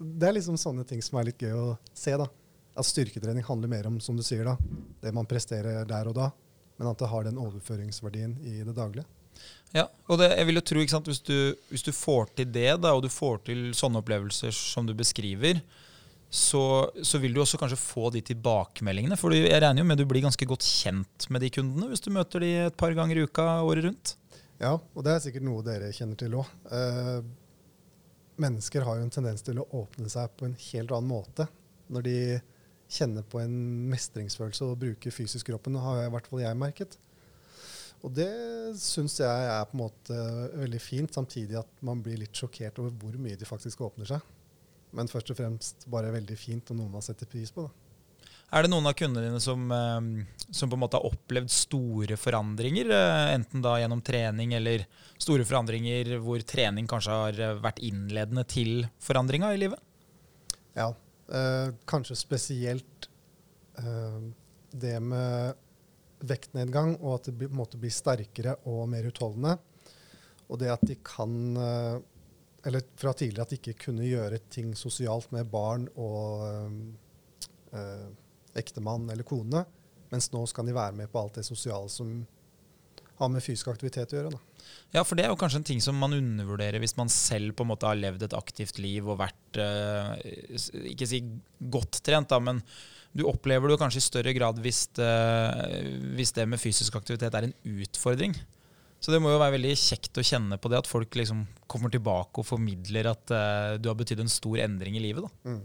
det 0.00 0.28
er 0.28 0.36
liksom 0.38 0.58
sånne 0.60 0.86
ting 0.88 1.02
som 1.04 1.20
er 1.20 1.28
litt 1.30 1.42
gøy 1.42 1.54
å 1.54 1.66
se. 1.94 2.16
da. 2.18 2.26
At 2.74 2.88
styrketrening 2.88 3.46
handler 3.46 3.70
mer 3.70 3.86
om 3.90 4.00
som 4.02 4.16
du 4.18 4.24
sier 4.26 4.46
da, 4.48 4.56
det 5.02 5.12
man 5.14 5.28
presterer 5.30 5.86
der 5.86 6.10
og 6.10 6.16
da, 6.18 6.30
men 6.80 6.90
at 6.90 6.98
det 6.98 7.10
har 7.12 7.26
den 7.26 7.38
overføringsverdien 7.38 8.38
i 8.42 8.56
det 8.66 8.74
daglige. 8.74 9.06
Ja, 9.74 9.88
og 10.06 10.20
det, 10.20 10.30
jeg 10.38 10.46
vil 10.48 10.58
jo 10.58 10.64
tro, 10.70 10.82
ikke 10.82 10.94
sant, 10.94 11.08
hvis 11.10 11.22
du, 11.26 11.54
hvis 11.70 11.82
du 11.86 11.90
får 11.94 12.30
til 12.38 12.50
det, 12.54 12.70
da, 12.82 12.94
og 12.94 13.02
du 13.02 13.10
får 13.10 13.40
til 13.48 13.64
sånne 13.74 14.02
opplevelser 14.02 14.54
som 14.54 14.86
du 14.86 14.94
beskriver, 14.94 15.62
så, 16.30 16.90
så, 17.02 17.20
vil 17.22 17.34
du 17.34 17.40
også 17.42 17.58
kanskje 17.60 17.78
få 17.78 18.08
de 18.14 18.22
tilbakemeldingene. 18.26 19.18
For 19.20 19.34
jeg 19.36 19.50
regner 19.52 19.84
jo 19.84 19.88
med 19.88 20.00
du 20.00 20.06
blir 20.10 20.24
ganske 20.24 20.48
godt 20.48 20.66
kjent 20.66 21.28
med 21.30 21.44
de 21.44 21.50
kundene 21.54 21.90
hvis 21.92 22.02
du 22.04 22.10
møter 22.14 22.42
de 22.42 22.50
et 22.66 22.78
par 22.80 22.94
ganger 22.96 23.20
i 23.20 23.26
uka 23.28 23.46
året 23.62 23.86
rundt? 23.86 24.16
Ja, 24.62 24.76
og 24.78 25.06
det 25.06 25.14
er 25.14 25.22
sikkert 25.22 25.46
noe 25.46 25.64
dere 25.66 25.92
kjenner 25.94 26.18
til 26.18 26.34
òg. 26.38 26.50
Eh, 26.74 27.20
mennesker 28.42 28.86
har 28.86 28.98
jo 28.98 29.06
en 29.06 29.14
tendens 29.14 29.44
til 29.46 29.60
å 29.62 29.68
åpne 29.82 30.10
seg 30.10 30.34
på 30.38 30.48
en 30.48 30.58
helt 30.70 30.94
annen 30.94 31.10
måte 31.10 31.46
når 31.92 32.06
de 32.06 32.18
kjenner 32.94 33.26
på 33.26 33.40
en 33.42 33.54
mestringsfølelse 33.92 34.66
og 34.66 34.78
bruker 34.82 35.14
fysisk 35.14 35.50
kroppen. 35.50 35.76
har 35.78 36.04
i 36.04 36.12
hvert 36.12 36.28
fall 36.30 36.42
jeg 36.42 36.58
merket. 36.58 36.98
Og 38.04 38.12
det 38.12 38.30
syns 38.76 39.16
jeg 39.22 39.48
er 39.48 39.64
på 39.68 39.78
en 39.78 39.84
måte 39.86 40.16
veldig 40.60 40.80
fint, 40.82 41.14
samtidig 41.14 41.56
at 41.56 41.84
man 41.84 42.02
blir 42.04 42.18
litt 42.20 42.36
sjokkert 42.36 42.78
over 42.82 42.92
hvor 43.00 43.16
mye 43.20 43.38
de 43.40 43.48
faktisk 43.48 43.80
åpner 43.86 44.10
seg. 44.10 44.33
Men 44.94 45.10
først 45.10 45.32
og 45.34 45.38
fremst 45.38 45.88
bare 45.90 46.12
veldig 46.14 46.36
fint 46.38 46.70
og 46.70 46.78
noe 46.78 46.92
man 46.92 47.04
setter 47.04 47.28
pris 47.30 47.52
på. 47.54 47.66
da. 47.66 47.84
Er 48.54 48.62
det 48.62 48.70
noen 48.70 48.86
av 48.86 48.94
kundene 48.94 49.26
dine 49.26 49.40
som, 49.42 49.64
eh, 49.72 50.44
som, 50.50 50.70
på 50.70 50.76
en 50.76 50.82
måte 50.84 50.98
har 51.00 51.08
opplevd 51.08 51.50
store 51.50 52.18
forandringer? 52.20 52.92
Eh, 52.92 53.32
enten 53.34 53.64
da 53.64 53.74
gjennom 53.80 54.02
trening 54.04 54.54
eller 54.54 54.84
store 55.18 55.46
forandringer 55.48 56.14
hvor 56.22 56.44
trening 56.46 56.86
kanskje 56.90 57.18
har 57.18 57.40
eh, 57.40 57.58
vært 57.64 57.82
innledende 57.82 58.44
til 58.46 58.86
forandringa 59.02 59.50
i 59.54 59.60
livet? 59.64 59.82
Ja, 60.78 60.92
øh, 61.28 61.74
kanskje 61.90 62.18
spesielt 62.18 63.08
øh, 63.82 64.30
det 64.70 64.96
med 65.02 65.60
vektnedgang, 66.24 66.96
og 67.02 67.18
at 67.18 67.30
det 67.34 67.50
måtte 67.52 67.78
bli 67.80 67.90
sterkere 67.92 68.56
og 68.70 68.86
mer 68.92 69.06
utholdende. 69.10 69.58
Og 70.46 70.60
det 70.60 70.70
at 70.72 70.82
de 70.86 70.96
kan 71.02 71.56
eh, 71.58 71.98
eller 72.64 72.84
fra 72.96 73.12
tidligere 73.12 73.44
at 73.46 73.52
de 73.52 73.60
ikke 73.60 73.86
kunne 73.86 74.08
gjøre 74.08 74.40
ting 74.52 74.72
sosialt 74.78 75.32
med 75.34 75.50
barn 75.52 75.86
og 76.00 76.44
øh, 77.74 78.06
ektemann 78.56 79.10
eller 79.12 79.26
kone, 79.26 79.64
mens 80.12 80.30
nå 80.32 80.44
skal 80.48 80.68
de 80.68 80.76
være 80.76 80.96
med 81.02 81.10
på 81.12 81.20
alt 81.20 81.40
det 81.40 81.46
sosiale 81.46 81.90
som 81.92 82.22
har 83.18 83.30
med 83.30 83.44
fysisk 83.44 83.68
aktivitet 83.70 84.10
å 84.14 84.18
gjøre. 84.18 84.32
Da. 84.34 84.64
Ja, 84.96 85.04
for 85.06 85.18
det 85.18 85.26
er 85.26 85.30
jo 85.30 85.38
kanskje 85.38 85.60
en 85.60 85.68
ting 85.68 85.82
som 85.84 85.98
man 86.00 86.16
undervurderer 86.16 86.82
hvis 86.82 86.96
man 86.98 87.12
selv 87.12 87.54
på 87.54 87.66
en 87.66 87.70
måte 87.70 87.86
har 87.86 87.98
levd 87.98 88.26
et 88.26 88.36
aktivt 88.36 88.80
liv 88.82 89.06
og 89.06 89.20
vært 89.20 89.60
øh, 89.60 90.14
Ikke 90.90 91.08
si 91.10 91.20
godt 91.58 92.00
trent, 92.06 92.30
da, 92.32 92.40
men 92.42 92.62
du 93.14 93.26
opplever 93.30 93.70
det 93.70 93.78
kanskje 93.78 94.02
i 94.02 94.08
større 94.08 94.34
grad 94.34 94.58
hvis 94.62 94.88
det, 94.98 95.12
hvis 96.18 96.34
det 96.34 96.48
med 96.50 96.62
fysisk 96.62 96.96
aktivitet 96.98 97.34
er 97.34 97.46
en 97.46 97.56
utfordring. 97.76 98.34
Så 99.04 99.12
det 99.12 99.20
må 99.20 99.34
jo 99.34 99.40
være 99.40 99.58
veldig 99.58 99.74
kjekt 99.76 100.16
å 100.16 100.24
kjenne 100.24 100.56
på 100.56 100.70
det, 100.72 100.80
at 100.80 100.88
folk 100.88 101.12
liksom 101.18 101.42
kommer 101.68 101.92
tilbake 101.92 102.40
og 102.40 102.48
formidler 102.48 103.10
at 103.10 103.32
uh, 103.36 103.76
du 103.76 103.90
har 103.90 103.98
betydd 103.98 104.22
en 104.24 104.32
stor 104.32 104.62
endring 104.64 104.96
i 104.96 105.02
livet. 105.04 105.28
Mm. 105.44 105.60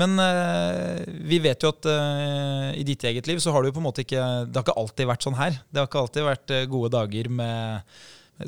Men 0.00 0.16
uh, 0.16 1.04
vi 1.28 1.42
vet 1.44 1.60
jo 1.60 1.74
at 1.74 1.88
uh, 1.92 2.72
i 2.72 2.86
ditt 2.88 3.04
eget 3.04 3.28
liv 3.28 3.42
så 3.44 3.52
har 3.52 3.60
du 3.60 3.68
jo 3.68 3.76
på 3.76 3.82
en 3.82 3.88
måte 3.90 4.04
ikke 4.04 4.22
Det 4.48 4.56
har 4.56 4.64
ikke 4.64 4.78
alltid 4.80 5.10
vært 5.12 5.28
sånn 5.28 5.36
her. 5.36 5.60
Det 5.68 5.82
har 5.82 5.90
ikke 5.90 6.06
alltid 6.06 6.28
vært 6.30 6.56
gode 6.72 6.92
dager 6.96 7.30
med 7.42 7.98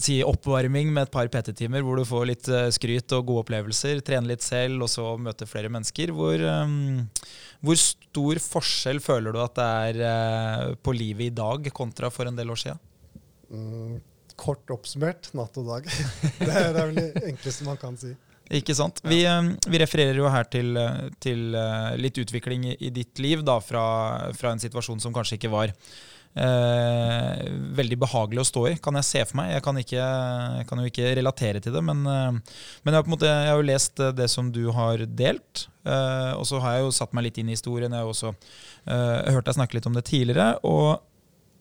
si 0.00 0.18
oppvarming 0.24 0.90
med 0.92 1.06
et 1.06 1.12
par 1.12 1.28
PT-timer 1.32 1.84
hvor 1.84 1.96
du 1.96 2.04
får 2.08 2.26
litt 2.28 2.48
skryt 2.76 3.12
og 3.16 3.22
gode 3.30 3.46
opplevelser, 3.46 4.02
trene 4.04 4.28
litt 4.28 4.44
selv 4.44 4.84
og 4.84 4.90
så 4.92 5.14
møte 5.16 5.48
flere 5.48 5.70
mennesker. 5.72 6.12
Hvor, 6.12 6.44
um, 6.44 7.06
hvor 7.64 7.80
stor 7.80 8.40
forskjell 8.48 9.00
føler 9.00 9.32
du 9.32 9.40
at 9.44 9.56
det 9.56 9.70
er 10.04 10.76
på 10.84 10.92
livet 10.96 11.30
i 11.30 11.36
dag 11.40 11.72
kontra 11.72 12.12
for 12.12 12.28
en 12.28 12.36
del 12.36 12.52
år 12.52 12.64
siden? 12.64 12.84
Mm, 13.48 13.98
kort 14.38 14.70
oppsummert 14.72 15.30
natt 15.36 15.58
og 15.60 15.68
dag. 15.72 15.88
det, 16.40 16.48
er, 16.48 16.72
det 16.74 16.82
er 16.82 16.90
vel 16.90 16.98
det 16.98 17.28
enkleste 17.32 17.68
man 17.68 17.80
kan 17.80 17.98
si. 18.00 18.14
Ikke 18.54 18.76
sant. 18.76 19.02
Vi, 19.04 19.22
eh, 19.28 19.48
vi, 19.68 19.80
refererer 19.80 20.16
jo 20.16 20.28
her 20.32 20.46
til, 20.48 20.76
eh, 20.80 21.08
til, 21.20 21.50
eh, 21.54 21.96
litt 22.00 22.20
utvikling 22.20 22.70
i, 22.70 22.76
i 22.80 22.92
ditt 22.94 23.20
liv 23.20 23.44
da, 23.44 23.58
fra, 23.60 23.84
fra, 24.36 24.54
en 24.54 24.62
situasjon 24.62 25.02
som 25.04 25.12
kanskje 25.12 25.36
ikke 25.36 25.52
var 25.52 25.74
eh, 25.74 27.42
veldig 27.76 27.98
behagelig 28.00 28.40
å 28.40 28.48
stå 28.48 28.62
i, 28.70 28.76
kan 28.80 28.96
jeg 29.00 29.08
se 29.08 29.24
for 29.28 29.42
meg. 29.42 29.52
Jeg 29.52 29.66
kan, 29.66 29.80
ikke, 29.82 30.06
jeg 30.62 30.68
kan 30.70 30.80
jo 30.80 30.92
ikke 30.92 31.12
relatere 31.20 31.60
til 31.64 31.76
det, 31.76 31.84
men, 31.84 32.06
men 32.06 32.88
jeg, 32.88 32.96
har 32.96 33.10
måte, 33.12 33.28
jeg, 33.28 33.52
har 33.52 33.60
jo 33.60 33.68
lest 33.68 34.04
det 34.16 34.30
som 34.32 34.48
du 34.54 34.64
har 34.76 35.04
delt. 35.04 35.68
Eh, 35.88 36.32
og 36.36 36.44
så 36.48 36.60
har 36.62 36.78
jeg 36.78 36.86
jo 36.86 36.96
satt 36.98 37.14
meg 37.16 37.28
litt 37.28 37.38
inn 37.40 37.50
i 37.50 37.56
historien. 37.56 37.92
Jeg 37.92 38.04
har 38.04 38.10
også 38.10 38.32
eh, 38.32 39.30
hørt 39.34 39.48
deg 39.48 39.56
snakke 39.56 39.78
litt 39.78 39.88
om 39.88 39.96
det 39.96 40.04
tidligere. 40.08 40.54
og 40.66 41.04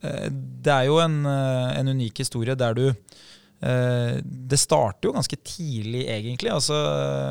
det 0.02 0.74
er 0.74 0.88
jo 0.90 1.00
en, 1.02 1.24
eh, 1.26 1.80
en, 1.80 1.90
unik 1.96 2.22
historie 2.22 2.54
der 2.54 2.76
du 2.78 2.84
eh, 2.86 4.20
Det 4.22 4.60
starter 4.62 5.10
jo 5.10 5.16
ganske 5.16 5.40
tidlig, 5.42 6.04
egentlig. 6.14 6.52
Altså, 6.54 6.78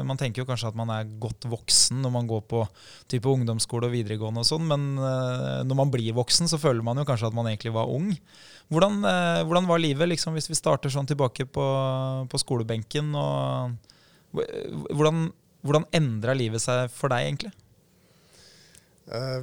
man 0.08 0.18
tenker 0.18 0.42
jo 0.42 0.48
kanskje 0.48 0.72
at 0.72 0.78
man 0.78 0.90
er 0.90 1.12
godt 1.22 1.46
voksen 1.46 2.02
når 2.02 2.14
man 2.16 2.26
går 2.26 2.42
på 2.50 2.64
type 3.06 3.30
ungdomsskole 3.30 3.86
og 3.86 3.94
videregående, 3.94 4.42
og 4.42 4.50
sånn, 4.50 4.66
men 4.66 4.98
når 4.98 5.78
man 5.78 5.94
blir 5.94 6.16
voksen, 6.16 6.50
så 6.50 6.58
føler 6.58 6.82
man 6.82 6.98
jo 6.98 7.06
kanskje 7.06 7.30
at 7.30 7.38
man 7.38 7.46
egentlig 7.52 7.74
var 7.76 7.92
ung. 7.92 8.10
Hvordan, 8.66 8.98
hvordan 9.46 9.70
var 9.70 9.78
livet, 9.78 10.10
liksom, 10.10 10.34
hvis 10.34 10.50
vi 10.50 10.58
starter 10.58 10.90
sånn 10.90 11.06
tilbake 11.06 11.46
på, 11.46 11.66
på 12.26 12.42
skolebenken? 12.42 13.14
Og, 13.14 13.76
hvordan 14.90 15.28
hvordan 15.66 15.86
endra 15.94 16.34
livet 16.36 16.62
seg 16.62 16.90
for 16.94 17.12
deg, 17.12 17.26
egentlig? 17.26 17.52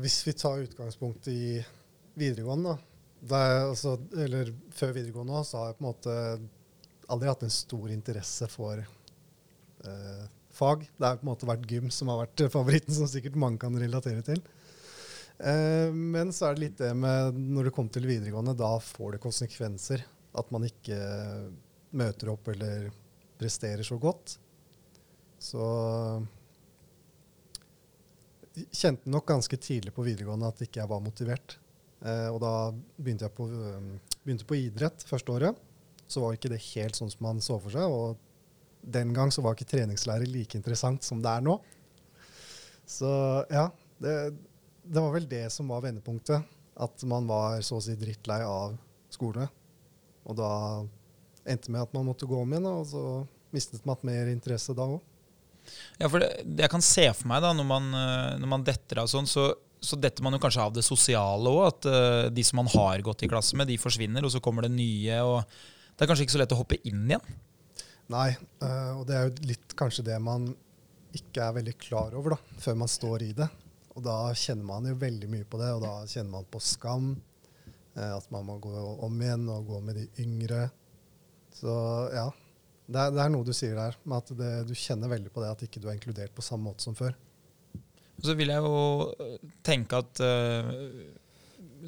Hvis 0.04 0.22
vi 0.28 0.36
tar 0.36 0.64
utgangspunkt 0.64 1.30
i 1.32 1.60
videregående, 2.20 2.74
da, 2.74 2.93
altså, 3.32 3.96
eller 4.20 4.52
før 4.76 4.94
videregående 4.98 5.44
så 5.48 5.62
har 5.62 5.72
jeg 5.72 5.78
på 5.80 5.84
en 5.84 5.90
måte 5.90 6.16
aldri 7.14 7.30
hatt 7.30 7.46
en 7.46 7.54
stor 7.54 7.92
interesse 7.94 8.48
for 8.52 8.82
eh, 8.82 10.26
fag. 10.54 10.86
Det 10.98 11.06
har 11.08 11.22
på 11.22 11.28
en 11.28 11.32
måte 11.32 11.50
vært 11.50 11.70
gym 11.70 11.90
som 11.94 12.12
har 12.12 12.24
vært 12.26 12.46
favoritten, 12.52 12.96
som 12.96 13.10
sikkert 13.10 13.40
mange 13.40 13.62
kan 13.64 13.78
relatere 13.80 14.24
til. 14.26 14.42
Eh, 15.40 15.90
men 15.94 16.34
så 16.36 16.50
er 16.50 16.56
det 16.56 16.66
litt 16.66 16.78
det 16.82 16.94
med 16.98 17.40
når 17.40 17.70
du 17.70 17.76
kommer 17.76 17.94
til 17.94 18.08
videregående, 18.10 18.58
da 18.58 18.76
får 18.84 19.16
det 19.16 19.24
konsekvenser. 19.24 20.06
At 20.34 20.50
man 20.54 20.66
ikke 20.66 20.98
møter 21.94 22.32
opp 22.34 22.48
eller 22.50 22.90
presterer 23.38 23.86
så 23.86 24.00
godt. 24.02 24.38
Så 25.44 25.66
kjente 28.74 29.10
nok 29.10 29.28
ganske 29.28 29.58
tidlig 29.58 29.94
på 29.94 30.06
videregående 30.06 30.50
at 30.50 30.62
ikke 30.66 30.82
jeg 30.82 30.90
var 30.90 31.04
motivert. 31.04 31.58
Eh, 32.04 32.30
og 32.30 32.42
da 32.44 32.54
begynte 33.00 33.28
jeg 33.30 33.36
på, 33.38 33.48
um, 33.48 33.94
begynte 34.26 34.48
på 34.48 34.60
idrett 34.60 35.06
første 35.08 35.36
året. 35.36 35.60
Så 36.12 36.24
var 36.24 36.36
ikke 36.36 36.52
det 36.52 36.62
helt 36.74 37.00
sånn 37.00 37.12
som 37.12 37.24
man 37.26 37.40
så 37.44 37.58
for 37.64 37.74
seg. 37.74 37.88
Og 37.88 38.18
den 38.84 39.14
gang 39.16 39.32
så 39.32 39.44
var 39.44 39.56
ikke 39.56 39.70
treningslærer 39.72 40.28
like 40.28 40.60
interessant 40.60 41.06
som 41.08 41.24
det 41.24 41.32
er 41.32 41.46
nå. 41.46 41.58
Så 42.90 43.08
ja, 43.48 43.70
det, 44.04 44.18
det 44.84 45.00
var 45.00 45.16
vel 45.16 45.30
det 45.32 45.46
som 45.56 45.72
var 45.72 45.86
vendepunktet. 45.86 46.44
At 46.74 47.06
man 47.08 47.30
var 47.30 47.62
så 47.64 47.80
å 47.80 47.86
si 47.86 47.96
drittlei 47.98 48.42
av 48.44 48.76
skolene. 49.14 49.48
Og 50.28 50.36
da 50.40 50.52
endte 51.48 51.72
med 51.72 51.86
at 51.86 51.96
man 51.96 52.08
måtte 52.08 52.28
gå 52.28 52.38
om 52.40 52.54
igjen, 52.54 52.68
og 52.68 52.86
så 52.88 53.04
mistet 53.54 53.84
man 53.88 54.00
mer 54.08 54.32
interesse 54.32 54.76
da 54.76 54.88
òg. 54.96 55.02
Ja, 56.00 56.10
for 56.10 56.20
det, 56.20 56.30
jeg 56.44 56.72
kan 56.72 56.84
se 56.84 57.06
for 57.16 57.30
meg, 57.32 57.44
da, 57.44 57.52
når 57.56 57.68
man, 57.68 57.90
når 58.42 58.50
man 58.52 58.66
detter 58.68 59.04
av 59.04 59.10
sånn, 59.12 59.28
så 59.30 59.52
så 59.84 60.00
detter 60.00 60.24
man 60.24 60.36
jo 60.36 60.42
kanskje 60.44 60.64
av 60.64 60.76
det 60.76 60.86
sosiale 60.86 61.52
òg. 61.52 61.64
At 61.68 61.88
uh, 61.90 62.28
de 62.34 62.46
som 62.48 62.62
man 62.62 62.72
har 62.72 63.04
gått 63.06 63.26
i 63.26 63.32
klasse 63.32 63.58
med, 63.60 63.70
de 63.70 63.80
forsvinner, 63.82 64.24
og 64.24 64.32
så 64.34 64.42
kommer 64.44 64.66
det 64.66 64.74
nye. 64.76 65.20
og 65.22 65.44
Det 65.94 66.06
er 66.06 66.12
kanskje 66.12 66.28
ikke 66.28 66.38
så 66.38 66.44
lett 66.44 66.56
å 66.56 66.62
hoppe 66.62 66.80
inn 66.88 67.04
igjen. 67.10 67.34
Nei, 68.14 68.30
uh, 68.64 69.00
og 69.00 69.04
det 69.10 69.18
er 69.18 69.28
jo 69.28 69.50
litt 69.52 69.76
kanskje 69.80 70.08
det 70.08 70.20
man 70.24 70.52
ikke 71.14 71.46
er 71.46 71.58
veldig 71.60 71.76
klar 71.78 72.16
over 72.18 72.36
da, 72.36 72.40
før 72.64 72.80
man 72.84 72.92
står 72.92 73.28
i 73.28 73.34
det. 73.38 73.50
Og 73.94 74.02
da 74.06 74.18
kjenner 74.38 74.66
man 74.66 74.88
jo 74.90 74.96
veldig 74.98 75.30
mye 75.30 75.46
på 75.46 75.60
det, 75.62 75.70
og 75.76 75.84
da 75.86 75.94
kjenner 76.10 76.40
man 76.40 76.48
på 76.50 76.64
skam. 76.64 77.12
Uh, 77.94 78.16
at 78.16 78.32
man 78.34 78.48
må 78.48 78.58
gå 78.64 78.72
om 79.06 79.20
igjen 79.22 79.46
og 79.54 79.68
gå 79.70 79.84
med 79.86 80.00
de 80.00 80.08
yngre. 80.24 80.66
Så 81.54 81.74
ja, 82.16 82.32
det 82.88 83.00
er, 83.00 83.14
det 83.14 83.22
er 83.22 83.30
noe 83.32 83.46
du 83.48 83.54
sier 83.56 83.78
der, 83.78 84.00
med 84.04 84.24
at 84.24 84.34
det, 84.40 84.54
du 84.68 84.74
kjenner 84.78 85.12
veldig 85.12 85.32
på 85.34 85.44
det 85.44 85.52
at 85.54 85.68
ikke 85.68 85.84
du 85.84 85.88
er 85.88 86.00
inkludert 86.00 86.34
på 86.36 86.46
samme 86.46 86.72
måte 86.72 86.84
som 86.88 86.98
før. 86.98 87.14
Så 88.24 88.36
vil 88.40 88.54
jeg 88.54 88.64
jo 88.64 89.10
eh, 89.20 89.40
tenke 89.66 90.00
at 90.00 90.22
eh, 90.24 90.70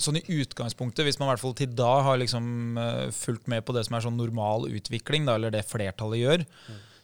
sånn 0.02 0.19
i 0.19 0.26
utgangspunktet, 0.41 1.06
hvis 1.08 1.19
man 1.19 1.30
i 1.30 1.32
hvert 1.34 1.43
fall 1.43 1.56
til 1.56 1.71
da 1.78 1.91
har 2.10 2.19
liksom 2.19 2.80
eh, 2.82 3.06
fulgt 3.15 3.48
med 3.52 3.63
på 3.65 3.76
det 3.76 3.86
som 3.88 3.95
er 3.95 4.04
sånn 4.04 4.19
normal 4.19 4.67
utvikling, 4.67 5.28
da, 5.28 5.38
eller 5.39 5.54
det 5.54 5.63
flertallet 5.67 6.21
gjør, 6.21 6.43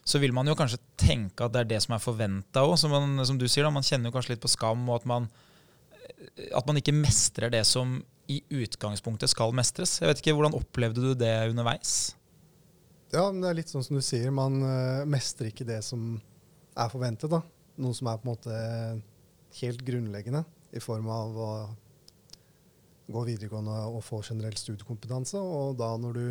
så 0.03 0.19
vil 0.19 0.33
man 0.35 0.49
jo 0.49 0.57
kanskje 0.57 0.81
tenke 0.99 1.45
at 1.45 1.53
det 1.53 1.61
er 1.61 1.69
det 1.69 1.79
som 1.85 1.95
er 1.95 2.03
forventa 2.03 2.65
òg. 2.67 2.73
Som, 2.81 2.95
som 3.27 3.37
du 3.39 3.47
sier, 3.47 3.63
da, 3.63 3.71
man 3.71 3.85
kjenner 3.87 4.09
jo 4.11 4.15
kanskje 4.17 4.33
litt 4.33 4.43
på 4.43 4.51
skam, 4.51 4.83
og 4.89 4.99
at 4.99 5.07
man, 5.07 5.29
at 6.51 6.67
man 6.67 6.81
ikke 6.81 6.95
mestrer 6.97 7.53
det 7.53 7.63
som 7.69 8.01
i 8.31 8.41
utgangspunktet 8.63 9.31
skal 9.31 9.53
mestres. 9.55 9.99
Jeg 10.01 10.09
vet 10.09 10.23
ikke, 10.23 10.35
Hvordan 10.35 10.57
opplevde 10.57 11.03
du 11.03 11.13
det 11.19 11.31
underveis? 11.51 12.15
Ja, 13.11 13.25
men 13.27 13.41
det 13.43 13.49
er 13.51 13.57
litt 13.59 13.71
sånn 13.71 13.83
som 13.83 13.97
du 13.99 14.03
sier, 14.03 14.31
man 14.33 14.59
mestrer 15.11 15.51
ikke 15.51 15.67
det 15.67 15.81
som 15.83 16.15
er 16.79 16.91
forventet. 16.91 17.31
da. 17.31 17.41
Noe 17.81 17.95
som 17.95 18.09
er 18.11 18.19
på 18.19 18.27
en 18.27 18.31
måte 18.31 18.59
helt 19.59 19.83
grunnleggende 19.85 20.43
i 20.71 20.81
form 20.83 21.09
av 21.11 21.37
å 21.37 21.51
gå 23.11 23.23
videregående 23.27 23.75
og 23.91 24.03
få 24.05 24.21
generell 24.23 24.55
studiekompetanse. 24.57 25.39
Og 25.41 25.75
da 25.79 25.89
når 25.99 26.17
du 26.17 26.25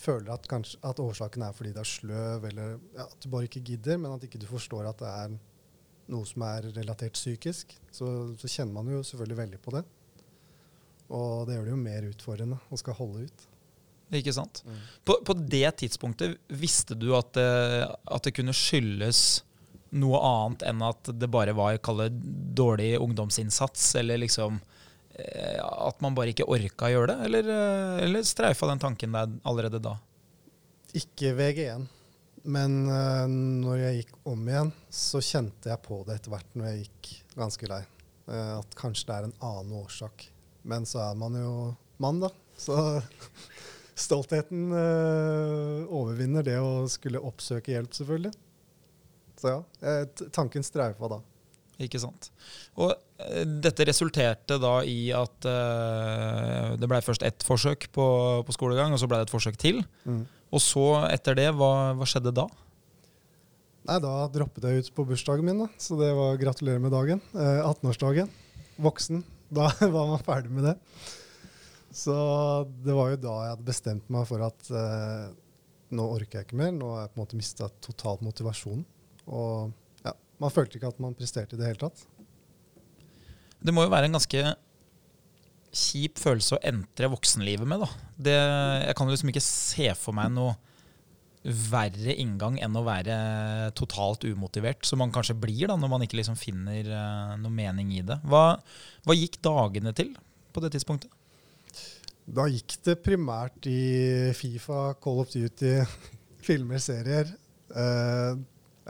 føler 0.00 0.32
at, 0.34 0.48
kanskje, 0.50 0.80
at 0.86 1.02
årsaken 1.02 1.44
er 1.44 1.54
fordi 1.56 1.74
det 1.76 1.84
er 1.84 1.92
sløv, 1.92 2.48
eller 2.50 2.74
ja, 2.96 3.06
at 3.06 3.18
du 3.20 3.28
bare 3.32 3.46
ikke 3.48 3.62
gidder, 3.66 4.00
men 4.00 4.14
at 4.14 4.24
ikke 4.26 4.40
du 4.40 4.48
forstår 4.50 4.88
at 4.90 5.02
det 5.02 5.12
er 5.12 5.38
noe 6.10 6.26
som 6.26 6.42
er 6.48 6.66
relatert 6.74 7.14
psykisk, 7.14 7.76
så, 7.94 8.08
så 8.40 8.50
kjenner 8.50 8.74
man 8.80 8.90
jo 8.90 9.04
selvfølgelig 9.06 9.40
veldig 9.44 9.60
på 9.62 9.76
det. 9.76 9.84
Og 11.10 11.46
det 11.46 11.56
gjør 11.56 11.68
det 11.68 11.74
jo 11.74 11.84
mer 11.84 12.08
utfordrende 12.08 12.58
å 12.70 12.78
skal 12.80 12.96
holde 12.98 13.28
ut. 13.28 13.46
Ikke 14.18 14.34
sant? 14.34 14.64
På, 15.06 15.20
på 15.26 15.36
det 15.38 15.68
tidspunktet 15.82 16.34
visste 16.58 16.96
du 16.98 17.12
at 17.14 17.30
det, 17.36 17.50
at 17.86 18.26
det 18.26 18.34
kunne 18.34 18.54
skyldes 18.56 19.44
noe 19.90 20.20
annet 20.22 20.64
enn 20.70 20.82
at 20.86 21.10
det 21.18 21.28
bare 21.30 21.54
var 21.56 21.78
dårlig 22.54 22.98
ungdomsinnsats, 23.00 23.94
eller 23.98 24.20
liksom 24.22 24.60
eh, 25.14 25.58
at 25.60 26.00
man 26.00 26.14
bare 26.14 26.34
ikke 26.34 26.48
orka 26.50 26.86
å 26.86 26.92
gjøre 26.94 27.14
det? 27.14 27.28
Eller, 27.28 27.50
eh, 27.54 28.02
eller 28.06 28.26
streifa 28.26 28.68
den 28.70 28.82
tanken 28.82 29.16
deg 29.16 29.38
allerede 29.42 29.82
da? 29.82 29.96
Ikke 30.94 31.34
VG1. 31.38 31.88
Men 32.50 32.76
eh, 32.88 33.24
når 33.30 33.80
jeg 33.84 34.02
gikk 34.02 34.14
om 34.30 34.46
igjen, 34.48 34.74
så 34.90 35.22
kjente 35.24 35.72
jeg 35.72 35.82
på 35.86 36.02
det 36.06 36.20
etter 36.20 36.34
hvert 36.34 36.54
når 36.54 36.70
jeg 36.70 36.84
gikk 36.84 37.14
ganske 37.38 37.72
lei. 37.72 37.82
At 38.30 38.76
kanskje 38.78 39.08
det 39.08 39.14
er 39.16 39.24
en 39.26 39.40
annen 39.42 39.72
årsak. 39.80 40.28
Men 40.70 40.84
så 40.86 41.00
er 41.02 41.16
man 41.18 41.34
jo 41.34 41.54
mann, 41.98 42.20
da. 42.22 42.28
Så 42.54 42.76
stoltheten 44.06 44.70
overvinner 44.70 46.46
det 46.46 46.54
å 46.62 46.84
skulle 46.92 47.22
oppsøke 47.26 47.74
hjelp, 47.74 47.96
selvfølgelig. 47.96 48.30
Så 49.40 49.54
ja, 49.54 49.60
eh, 49.80 50.26
tanken 50.34 50.64
streifa 50.66 51.08
da. 51.10 51.20
Ikke 51.80 52.00
sant? 52.02 52.28
Og 52.76 52.92
eh, 52.92 53.44
dette 53.64 53.86
resulterte 53.88 54.58
da 54.60 54.74
i 54.84 55.12
at 55.16 55.48
uh, 55.48 56.76
det 56.76 56.88
blei 56.90 57.00
først 57.04 57.24
ett 57.24 57.46
forsøk 57.46 57.88
på, 57.94 58.06
på 58.44 58.56
skolegang, 58.56 58.92
og 58.92 59.00
så 59.00 59.08
blei 59.08 59.22
det 59.22 59.30
et 59.30 59.32
forsøk 59.32 59.56
til. 59.60 59.80
Og 60.50 60.60
så, 60.60 60.84
etter 61.08 61.38
det, 61.38 61.48
hva, 61.56 61.94
hva 61.96 62.08
skjedde 62.08 62.34
da? 62.36 62.46
Nei, 63.88 63.96
da 64.02 64.12
droppet 64.28 64.66
jeg 64.66 64.84
ut 64.84 64.92
på 64.94 65.06
bursdagen 65.08 65.46
min, 65.46 65.64
da. 65.64 65.70
Så 65.80 65.96
det 66.00 66.10
var 66.14 66.40
gratulerer 66.40 66.82
med 66.82 66.92
dagen. 66.92 67.22
Uh, 67.32 67.64
18-årsdagen. 67.70 68.28
Voksen. 68.82 69.24
Da 69.48 69.70
var 69.96 70.12
man 70.12 70.24
ferdig 70.26 70.52
med 70.52 70.68
det. 70.68 70.76
Så 71.96 72.14
det 72.84 72.94
var 72.94 73.14
jo 73.14 73.22
da 73.24 73.36
jeg 73.42 73.54
hadde 73.56 73.66
bestemt 73.66 74.12
meg 74.12 74.28
for 74.28 74.44
at 74.46 74.68
uh, 74.70 75.32
nå 75.96 76.06
orker 76.12 76.40
jeg 76.40 76.50
ikke 76.50 76.60
mer. 76.60 76.74
Nå 76.76 76.92
har 76.92 77.06
jeg 77.06 77.14
på 77.14 77.18
en 77.18 77.24
måte 77.24 77.40
mista 77.40 77.70
totalt 77.82 78.22
motivasjonen. 78.26 78.84
Og 79.30 79.70
ja, 80.06 80.14
man 80.42 80.54
følte 80.54 80.78
ikke 80.78 80.90
at 80.90 81.00
man 81.02 81.16
presterte 81.18 81.56
i 81.56 81.60
det 81.60 81.70
hele 81.70 81.82
tatt. 81.84 82.02
Det 83.60 83.74
må 83.76 83.84
jo 83.84 83.92
være 83.92 84.08
en 84.08 84.16
ganske 84.16 84.42
kjip 85.70 86.18
følelse 86.18 86.56
å 86.56 86.64
entre 86.66 87.10
voksenlivet 87.12 87.68
med, 87.68 87.84
da. 87.84 87.88
Det, 88.16 88.34
jeg 88.88 88.96
kan 88.98 89.10
liksom 89.10 89.30
ikke 89.30 89.44
se 89.44 89.92
for 89.98 90.16
meg 90.16 90.32
noe 90.34 90.56
verre 91.40 92.12
inngang 92.20 92.58
enn 92.60 92.74
å 92.76 92.82
være 92.84 93.14
totalt 93.78 94.26
umotivert, 94.28 94.84
som 94.84 95.00
man 95.00 95.12
kanskje 95.14 95.38
blir 95.40 95.70
da, 95.70 95.76
når 95.78 95.92
man 95.92 96.04
ikke 96.04 96.18
liksom 96.18 96.36
finner 96.36 96.90
uh, 96.90 97.38
noe 97.40 97.54
mening 97.54 97.94
i 97.96 98.02
det. 98.04 98.18
Hva, 98.28 98.58
hva 99.06 99.16
gikk 99.16 99.38
dagene 99.44 99.94
til 99.96 100.12
på 100.52 100.64
det 100.64 100.74
tidspunktet? 100.74 101.14
Da 102.30 102.44
gikk 102.50 102.76
det 102.84 102.98
primært 103.02 103.66
i 103.70 103.80
Fifa, 104.36 104.90
Call 105.02 105.22
of 105.22 105.32
Duty, 105.32 105.78
filmer, 106.46 106.82
serier. 106.82 107.32
Eh, 107.70 108.36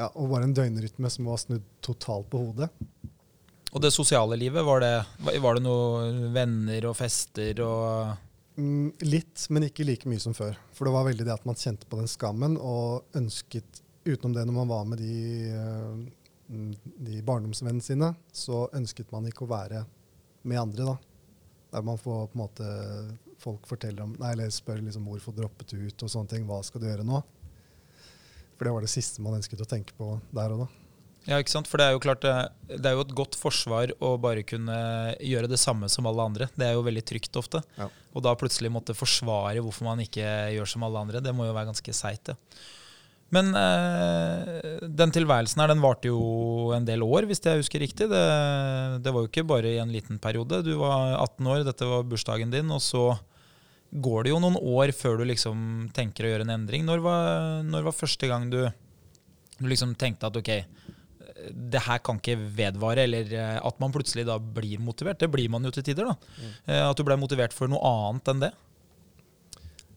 ja, 0.01 0.09
og 0.15 0.33
bare 0.33 0.49
en 0.49 0.57
døgnrytme 0.57 1.13
som 1.13 1.29
var 1.29 1.43
snudd 1.43 1.67
totalt 1.85 2.31
på 2.33 2.41
hodet. 2.41 2.71
Og 3.71 3.85
det 3.85 3.93
sosiale 3.95 4.35
livet, 4.41 4.65
var 4.67 4.83
det, 4.83 4.95
var 5.45 5.57
det 5.57 5.63
noe 5.63 6.33
venner 6.35 6.89
og 6.91 6.97
fester 6.99 7.61
og 7.63 8.17
Mm, 8.61 8.93
litt, 9.07 9.47
men 9.49 9.69
ikke 9.69 9.87
like 9.87 10.09
mye 10.11 10.21
som 10.21 10.35
før. 10.37 10.59
For 10.77 10.87
det 10.87 10.95
var 10.95 11.07
veldig 11.07 11.27
det 11.27 11.33
at 11.33 11.47
man 11.49 11.59
kjente 11.59 11.89
på 11.89 12.01
den 12.01 12.11
skammen 12.11 12.59
og 12.59 13.17
ønsket, 13.17 13.83
utenom 14.05 14.35
det 14.37 14.45
når 14.49 14.57
man 14.57 14.71
var 14.71 14.89
med 14.91 15.01
de, 15.01 15.21
eh, 15.55 16.91
de 17.07 17.23
barndomsvennene 17.25 17.85
sine, 17.85 18.13
så 18.33 18.67
ønsket 18.77 19.13
man 19.15 19.29
ikke 19.31 19.47
å 19.47 19.53
være 19.53 19.85
med 20.43 20.61
andre, 20.61 20.93
da. 20.93 20.97
Der 21.71 21.87
man 21.87 22.01
får 22.01 22.27
på 22.33 22.37
en 22.37 22.43
måte 22.43 22.71
folk 23.41 23.69
forteller 23.71 24.05
om, 24.05 24.17
nei, 24.21 24.35
eller 24.35 24.51
spør 24.53 24.83
liksom 24.83 25.07
hvorfor 25.09 25.37
droppet 25.37 25.73
du 25.73 25.87
ut 25.87 26.03
og 26.03 26.11
sånne 26.13 26.35
ting. 26.35 26.49
Hva 26.49 26.61
skal 26.67 26.83
du 26.83 26.89
gjøre 26.91 27.07
nå? 27.07 27.23
For 28.61 28.69
det 28.69 28.77
var 28.77 28.85
det 28.85 28.93
siste 28.93 29.23
man 29.25 29.39
ønsket 29.39 29.63
å 29.65 29.67
tenke 29.69 29.95
på 29.97 30.19
der 30.37 30.53
og 30.53 30.67
da. 30.67 30.73
Ja, 31.25 31.39
ikke 31.41 31.53
sant? 31.53 31.69
For 31.69 31.81
det 31.81 31.87
er 31.87 31.95
jo 31.95 32.03
klart 32.05 32.21
det, 32.21 32.35
det 32.69 32.91
er 32.91 32.99
jo 32.99 33.05
et 33.07 33.15
godt 33.17 33.39
forsvar 33.41 33.95
å 34.05 34.11
bare 34.21 34.45
kunne 34.45 34.77
gjøre 35.17 35.49
det 35.49 35.57
samme 35.61 35.89
som 35.89 36.05
alle 36.11 36.27
andre. 36.29 36.49
Det 36.53 36.67
er 36.67 36.77
jo 36.77 36.85
veldig 36.85 37.03
trygt 37.09 37.39
ofte. 37.41 37.63
Ja. 37.79 37.87
Og 38.13 38.25
da 38.27 38.35
plutselig 38.37 38.69
måtte 38.73 38.97
forsvare 38.97 39.65
hvorfor 39.65 39.89
man 39.89 40.05
ikke 40.05 40.27
gjør 40.53 40.69
som 40.69 40.85
alle 40.85 41.01
andre, 41.07 41.25
det 41.25 41.33
må 41.33 41.49
jo 41.49 41.57
være 41.57 41.73
ganske 41.73 41.97
seigt, 41.97 42.35
Ja. 42.35 42.39
Men 43.31 43.53
eh, 43.55 44.81
den 44.91 45.13
tilværelsen 45.15 45.61
her, 45.63 45.71
den 45.71 45.83
varte 45.85 46.11
jo 46.11 46.73
en 46.75 46.83
del 46.83 47.05
år, 47.07 47.29
hvis 47.31 47.39
jeg 47.45 47.61
husker 47.61 47.79
riktig. 47.79 48.09
Det, 48.11 48.23
det 49.05 49.13
var 49.15 49.23
jo 49.23 49.31
ikke 49.31 49.45
bare 49.47 49.71
i 49.71 49.79
en 49.79 49.93
liten 49.95 50.19
periode. 50.19 50.59
Du 50.67 50.73
var 50.81 51.15
18 51.15 51.47
år, 51.47 51.63
dette 51.69 51.87
var 51.87 52.09
bursdagen 52.11 52.51
din, 52.51 52.73
og 52.75 52.83
så 52.83 53.05
går 53.91 54.25
det 54.25 54.33
jo 54.33 54.41
noen 54.43 54.59
år 54.59 54.93
før 54.95 55.21
du 55.21 55.27
liksom 55.29 55.91
tenker 55.97 56.27
å 56.27 56.33
gjøre 56.35 56.47
en 56.47 56.55
endring. 56.61 56.87
Når 56.87 57.03
var, 57.05 57.27
når 57.67 57.89
var 57.89 57.97
første 57.97 58.31
gang 58.31 58.47
du, 58.53 58.63
du 59.59 59.67
liksom 59.71 59.97
tenkte 59.99 60.31
at 60.31 60.39
ok, 60.39 60.53
det 61.51 61.83
her 61.87 62.01
kan 62.05 62.19
ikke 62.21 62.39
vedvare, 62.57 63.07
eller 63.09 63.31
eh, 63.33 63.59
at 63.59 63.79
man 63.81 63.93
plutselig 63.95 64.27
da 64.29 64.37
blir 64.39 64.81
motivert. 64.83 65.21
Det 65.21 65.31
blir 65.33 65.49
man 65.53 65.65
jo 65.65 65.73
til 65.75 65.87
tider, 65.87 66.11
da. 66.11 66.35
Mm. 66.37 66.51
At 66.91 66.99
du 66.99 67.07
ble 67.07 67.17
motivert 67.21 67.57
for 67.57 67.71
noe 67.71 67.81
annet 67.81 68.33
enn 68.33 68.45
det. 68.45 68.51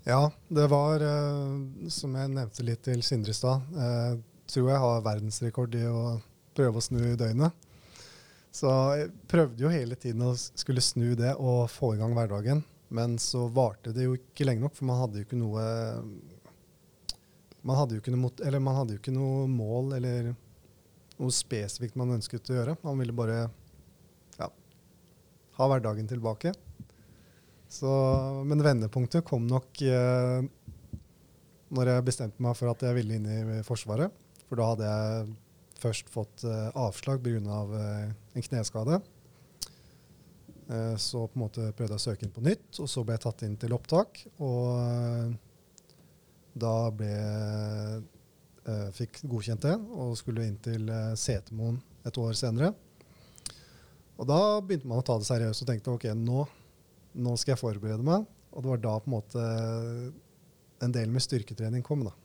Ja, 0.07 0.31
det 0.51 0.67
var, 0.71 1.03
eh, 1.03 1.89
som 1.93 2.15
jeg 2.19 2.31
nevnte 2.33 2.65
litt 2.67 2.83
til 2.83 3.03
Sindre 3.05 3.31
i 3.31 3.37
stad, 3.37 3.63
eh, 3.75 4.17
tror 4.51 4.69
jeg 4.69 4.83
har 4.83 5.05
verdensrekord 5.05 5.77
i 5.79 5.85
å 5.87 6.19
prøve 6.55 6.79
å 6.79 6.83
snu 6.83 7.15
døgnet. 7.19 7.53
Så 8.53 8.69
jeg 8.99 9.09
prøvde 9.31 9.63
jo 9.63 9.71
hele 9.73 9.95
tiden 9.97 10.27
å 10.27 10.35
skulle 10.37 10.83
snu 10.83 11.15
det 11.17 11.33
og 11.39 11.71
få 11.73 11.95
i 11.95 12.01
gang 12.01 12.13
hverdagen. 12.13 12.61
Men 12.93 13.17
så 13.21 13.47
varte 13.49 13.93
det 13.95 14.05
jo 14.05 14.15
ikke 14.17 14.45
lenge 14.45 14.63
nok, 14.65 14.75
for 14.77 14.89
man 14.89 14.99
hadde 15.01 15.21
jo 15.21 15.27
ikke 15.27 15.39
noe 15.39 15.65
man 17.63 17.79
hadde 17.79 17.95
jo 17.95 18.03
ikke 18.03 18.11
noe, 18.11 18.31
eller 18.43 18.59
man 18.59 18.75
hadde 18.75 18.95
jo 18.95 18.99
ikke 18.99 19.15
noe 19.15 19.45
mål 19.47 19.95
eller 19.97 20.33
noe 20.33 21.33
spesifikt 21.33 21.95
man 21.99 22.11
ønsket 22.17 22.51
å 22.51 22.57
gjøre. 22.57 22.75
Man 22.83 22.99
ville 22.99 23.15
bare 23.15 23.37
ja, 24.39 24.49
ha 25.57 25.69
hverdagen 25.71 26.09
tilbake. 26.09 26.51
Så, 27.71 27.89
men 28.45 28.61
vendepunktet 28.61 29.25
kom 29.25 29.47
nok 29.49 29.81
eh, 29.87 30.43
når 31.73 31.89
jeg 31.89 32.05
bestemte 32.05 32.43
meg 32.43 32.57
for 32.59 32.69
at 32.73 32.83
jeg 32.85 32.97
ville 32.99 33.17
inn 33.17 33.29
i 33.31 33.61
Forsvaret. 33.65 34.13
For 34.45 34.59
da 34.59 34.67
hadde 34.73 34.91
jeg 34.91 35.31
først 35.81 36.11
fått 36.13 36.43
eh, 36.45 36.67
avslag 36.77 37.23
pga. 37.23 37.63
Eh, 37.79 38.11
en 38.35 38.47
kneskade. 38.49 38.99
Eh, 40.73 40.95
så 40.97 41.27
på 41.27 41.37
en 41.37 41.43
måte 41.45 41.67
prøvde 41.77 41.93
jeg 41.93 42.01
å 42.01 42.05
søke 42.07 42.25
inn 42.25 42.33
på 42.33 42.43
nytt, 42.45 42.79
og 42.81 42.89
så 42.89 43.03
ble 43.05 43.17
jeg 43.17 43.23
tatt 43.27 43.43
inn 43.45 43.57
til 43.61 43.75
opptak. 43.75 44.23
Og 44.41 44.69
eh, 44.79 45.35
da 46.65 46.75
ble 46.93 47.13
jeg 47.13 48.09
Fikk 48.95 49.17
godkjent 49.27 49.65
det 49.65 49.73
og 49.91 50.13
skulle 50.15 50.45
inn 50.47 50.55
til 50.63 50.85
eh, 50.87 51.09
Setermoen 51.19 51.81
et 52.07 52.15
år 52.15 52.37
senere. 52.39 52.69
Og 54.15 54.29
da 54.29 54.37
begynte 54.63 54.87
man 54.87 55.01
å 55.01 55.03
ta 55.03 55.17
det 55.19 55.27
seriøst 55.27 55.65
og 55.65 55.67
tenkte 55.67 55.91
ok, 55.91 56.05
nå, 56.15 56.45
nå 57.25 57.33
skal 57.35 57.57
jeg 57.57 57.59
forberede 57.59 58.07
meg. 58.07 58.23
Og 58.55 58.63
det 58.63 58.71
var 58.71 58.79
da 58.85 58.93
på 59.03 59.11
en 59.11 59.15
måte 59.17 59.43
en 60.87 60.95
del 60.95 61.11
med 61.11 61.25
styrketrening 61.25 61.83
kom. 61.83 62.05
da. 62.07 62.15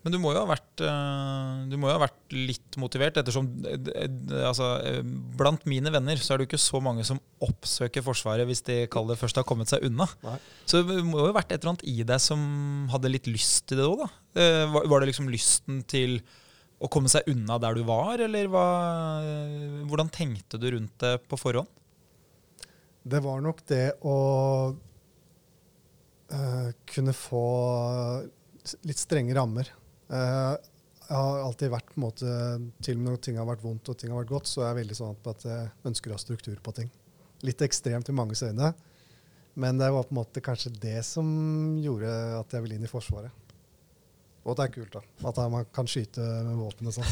Men 0.00 0.14
du 0.14 0.16
må 0.20 0.30
jo 0.32 0.40
ha 0.40 0.48
vært, 0.48 0.80
eh, 0.80 1.56
du 1.68 1.74
må 1.76 1.90
jo 1.90 1.96
ha 1.98 2.00
vært 2.00 2.32
litt 2.32 2.76
motivert, 2.80 3.18
ettersom 3.20 3.50
eh, 3.68 3.76
eh, 3.92 4.46
altså, 4.48 4.68
Blant 5.36 5.66
mine 5.68 5.92
venner 5.92 6.20
så 6.20 6.32
er 6.32 6.40
det 6.40 6.46
jo 6.46 6.50
ikke 6.54 6.62
så 6.62 6.80
mange 6.84 7.04
som 7.04 7.20
oppsøker 7.44 8.04
Forsvaret 8.04 8.48
hvis 8.48 8.64
de 8.64 8.78
kaller 8.92 9.14
det 9.14 9.20
først 9.20 9.40
har 9.42 9.46
kommet 9.48 9.68
seg 9.72 9.84
unna. 9.90 10.06
Nei. 10.24 10.38
Så 10.64 10.80
det 10.88 11.02
må 11.04 11.20
jo 11.20 11.28
ha 11.28 11.36
vært 11.36 11.52
et 11.52 11.60
eller 11.60 11.74
annet 11.74 11.88
i 11.92 11.98
deg 12.08 12.22
som 12.24 12.40
hadde 12.92 13.12
litt 13.12 13.28
lyst 13.28 13.66
til 13.68 13.80
det 13.80 13.88
òg, 13.88 14.06
da. 14.06 14.08
Var, 14.72 14.86
var 14.88 15.02
det 15.02 15.10
liksom 15.10 15.28
lysten 15.32 15.82
til 15.90 16.20
å 16.80 16.88
komme 16.88 17.10
seg 17.12 17.26
unna 17.28 17.58
der 17.60 17.76
du 17.76 17.82
var, 17.84 18.22
eller 18.24 18.48
hva, 18.48 18.66
hvordan 19.90 20.08
tenkte 20.14 20.56
du 20.60 20.70
rundt 20.72 20.96
det 21.02 21.18
på 21.28 21.36
forhånd? 21.40 21.68
Det 23.02 23.20
var 23.24 23.40
nok 23.44 23.60
det 23.68 23.86
å 24.06 24.16
uh, 26.32 26.68
kunne 26.88 27.14
få 27.16 27.44
litt 28.86 29.00
strenge 29.00 29.36
rammer. 29.36 29.72
Uh, 30.10 30.56
jeg 31.10 31.18
har 31.18 31.40
alltid 31.42 31.72
vært 31.72 31.88
på 31.90 31.98
en 31.98 32.04
måte, 32.04 32.32
Til 32.86 32.94
og 32.94 33.02
med 33.02 33.10
når 33.10 33.22
ting 33.26 33.38
har 33.40 33.48
vært 33.48 33.64
vondt 33.64 33.90
og 33.90 33.98
ting 33.98 34.12
har 34.12 34.20
vært 34.20 34.30
godt, 34.30 34.50
så 34.50 34.62
er 34.62 34.70
jeg 34.70 34.80
veldig 34.84 34.98
sånn 35.00 35.16
at 35.32 35.44
jeg 35.48 35.68
ønsker 35.90 36.12
å 36.12 36.14
ha 36.14 36.22
struktur 36.22 36.60
på 36.62 36.74
ting. 36.76 36.90
Litt 37.46 37.64
ekstremt 37.66 38.10
i 38.12 38.14
manges 38.14 38.44
øyne, 38.46 38.70
men 39.58 39.80
det 39.80 39.90
var 39.90 40.06
på 40.06 40.14
en 40.14 40.20
måte 40.20 40.42
kanskje 40.44 40.70
det 40.78 41.00
som 41.08 41.26
gjorde 41.82 42.10
at 42.38 42.54
jeg 42.54 42.62
ville 42.62 42.78
inn 42.78 42.86
i 42.86 42.90
Forsvaret. 42.90 43.34
Og 44.40 44.56
det 44.56 44.64
er 44.64 44.70
kult, 44.72 44.94
da. 44.94 45.02
At 45.28 45.38
man 45.52 45.66
kan 45.74 45.88
skyte 45.90 46.24
med 46.46 46.54
våpen 46.62 46.88
og 46.88 46.94
sånn. 46.96 47.08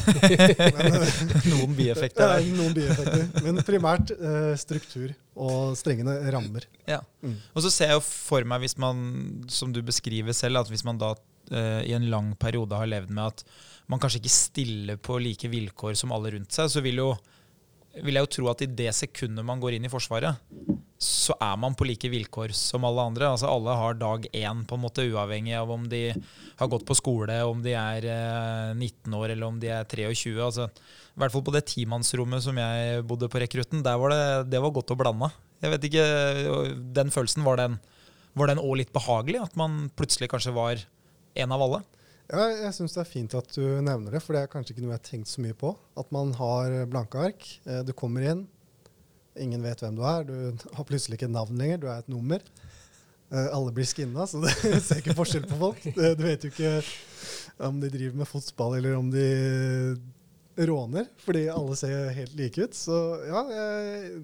noen 1.51 1.75
bieffekter. 1.77 2.31
Ja, 2.39 2.55
noen 2.57 2.73
bieffekter. 2.73 3.27
Men 3.45 3.61
primært 3.67 4.13
eh, 4.15 4.55
struktur 4.57 5.11
og 5.37 5.75
strengende 5.77 6.15
rammer. 6.33 6.65
Ja. 6.89 7.03
Mm. 7.21 7.35
Og 7.53 7.65
så 7.65 7.71
ser 7.73 7.91
jeg 7.91 7.99
jo 7.99 8.05
for 8.07 8.47
meg, 8.49 8.63
hvis 8.65 8.79
man, 8.81 9.03
som 9.51 9.75
du 9.75 9.83
beskriver 9.85 10.33
selv, 10.33 10.63
at 10.63 10.73
hvis 10.73 10.85
man 10.87 10.97
da 11.01 11.13
uh, 11.53 11.81
i 11.85 11.95
en 11.95 12.09
lang 12.11 12.33
periode 12.39 12.77
har 12.77 12.89
levd 12.89 13.13
med 13.13 13.33
at 13.33 13.43
man 13.89 14.01
kanskje 14.01 14.21
ikke 14.21 14.33
stiller 14.33 15.01
på 15.01 15.17
like 15.21 15.49
vilkår 15.49 15.97
som 15.97 16.13
alle 16.13 16.35
rundt 16.35 16.53
seg, 16.53 16.69
så 16.69 16.83
vil, 16.85 17.01
jo, 17.01 17.13
vil 18.03 18.19
jeg 18.19 18.27
jo 18.27 18.33
tro 18.35 18.51
at 18.51 18.61
i 18.65 18.69
det 18.69 18.91
sekundet 18.95 19.45
man 19.45 19.61
går 19.61 19.77
inn 19.77 19.87
i 19.87 19.91
Forsvaret, 19.91 20.37
så 20.99 21.33
er 21.41 21.55
man 21.57 21.77
på 21.79 21.87
like 21.87 22.11
vilkår 22.11 22.51
som 22.57 22.83
alle 22.85 23.05
andre. 23.07 23.29
Altså 23.31 23.47
Alle 23.47 23.73
har 23.79 23.95
dag 23.95 24.25
én, 24.35 24.65
på 24.67 24.75
en 24.75 24.83
måte 24.83 25.05
uavhengig 25.07 25.55
av 25.55 25.71
om 25.71 25.85
de 25.89 26.09
har 26.59 26.69
gått 26.69 26.83
på 26.85 26.97
skole, 26.99 27.37
om 27.47 27.61
de 27.63 27.71
er 27.71 28.05
eh, 28.11 28.73
19 28.75 29.15
år 29.15 29.31
eller 29.31 29.47
om 29.47 29.61
de 29.61 29.71
er 29.71 29.87
23. 29.87 30.35
Altså, 30.43 30.67
I 30.67 31.23
hvert 31.23 31.33
fall 31.33 31.45
på 31.47 31.55
det 31.55 31.63
timannsrommet 31.71 32.43
som 32.43 32.59
jeg 32.59 33.05
bodde 33.07 33.31
på 33.31 33.39
rekrutten, 33.39 33.85
der 33.85 34.01
var 34.01 34.11
det, 34.11 34.25
det 34.51 34.59
var 34.59 34.75
godt 34.75 34.91
å 34.91 34.99
blande. 34.99 35.31
Jeg 35.63 35.73
vet 35.73 35.87
ikke, 35.87 36.05
Den 36.99 37.15
følelsen, 37.15 37.47
var 37.47 37.63
den 37.63 37.79
var 38.37 38.51
den 38.51 38.61
òg 38.61 38.79
litt 38.81 38.93
behagelig? 38.95 39.41
At 39.43 39.57
man 39.59 39.87
plutselig 39.97 40.29
kanskje 40.31 40.55
var 40.55 40.83
en 41.43 41.55
av 41.55 41.63
alle? 41.65 41.81
Ja, 42.29 42.45
jeg 42.53 42.73
syns 42.77 42.93
det 42.93 43.01
er 43.01 43.09
fint 43.09 43.33
at 43.37 43.49
du 43.55 43.63
nevner 43.81 44.13
det, 44.13 44.21
for 44.21 44.37
det 44.37 44.43
er 44.43 44.51
kanskje 44.51 44.75
ikke 44.75 44.83
noe 44.83 44.93
jeg 44.93 44.99
har 44.99 45.07
tenkt 45.07 45.31
så 45.31 45.41
mye 45.41 45.57
på. 45.57 45.73
At 45.97 46.11
man 46.13 46.35
har 46.37 46.75
blanke 46.91 47.21
ark. 47.29 47.47
Eh, 47.65 47.81
du 47.87 47.93
kommer 47.97 48.27
inn, 48.29 48.43
ingen 49.39 49.65
vet 49.65 49.81
hvem 49.81 49.97
du 49.97 50.03
er. 50.05 50.27
Du 50.27 50.35
har 50.77 50.87
plutselig 50.87 51.17
ikke 51.17 51.31
navn 51.31 51.57
lenger, 51.57 51.81
du 51.81 51.87
er 51.89 52.03
et 52.03 52.11
nummer. 52.11 52.45
Eh, 53.29 53.49
alle 53.49 53.73
blir 53.73 53.89
skinna, 53.89 54.27
så 54.29 54.41
det 54.45 54.53
ser 54.85 55.01
ikke 55.01 55.17
forskjell 55.17 55.49
på 55.49 55.57
folk. 55.57 55.89
Du 55.95 56.23
vet 56.25 56.45
jo 56.45 56.53
ikke 56.53 56.77
om 57.65 57.81
de 57.81 57.89
driver 57.91 58.21
med 58.21 58.29
fotball 58.29 58.77
eller 58.77 58.95
om 58.99 59.09
de 59.13 59.27
råner, 60.69 61.09
fordi 61.23 61.47
alle 61.51 61.75
ser 61.79 62.13
helt 62.13 62.37
like 62.37 62.61
ut. 62.61 62.77
Så 62.77 62.95
ja, 63.25 63.43
jeg, 63.55 64.23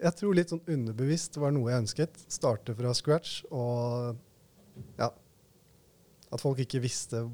jeg 0.00 0.16
tror 0.18 0.36
litt 0.36 0.52
sånn 0.52 0.66
underbevisst 0.66 1.38
var 1.40 1.54
noe 1.54 1.70
jeg 1.70 1.84
ønsket. 1.84 2.22
Starte 2.32 2.74
fra 2.76 2.94
scratch 2.96 3.40
og 3.50 4.16
ja, 4.98 5.10
at 6.30 6.42
folk 6.42 6.60
ikke 6.62 6.82
visste 6.82 7.24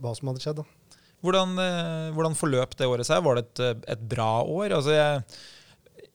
hva 0.00 0.12
som 0.16 0.30
hadde 0.30 0.42
skjedd. 0.42 0.62
Da. 0.62 1.00
Hvordan, 1.24 1.56
eh, 1.56 2.12
hvordan 2.12 2.36
forløp 2.36 2.76
det 2.76 2.88
året 2.90 3.08
seg? 3.08 3.22
Var 3.24 3.38
det 3.38 3.44
et, 3.46 3.60
eh, 3.64 3.92
et 3.94 4.02
bra 4.12 4.44
år? 4.44 4.74
Altså 4.76 4.92
jeg, 4.92 5.22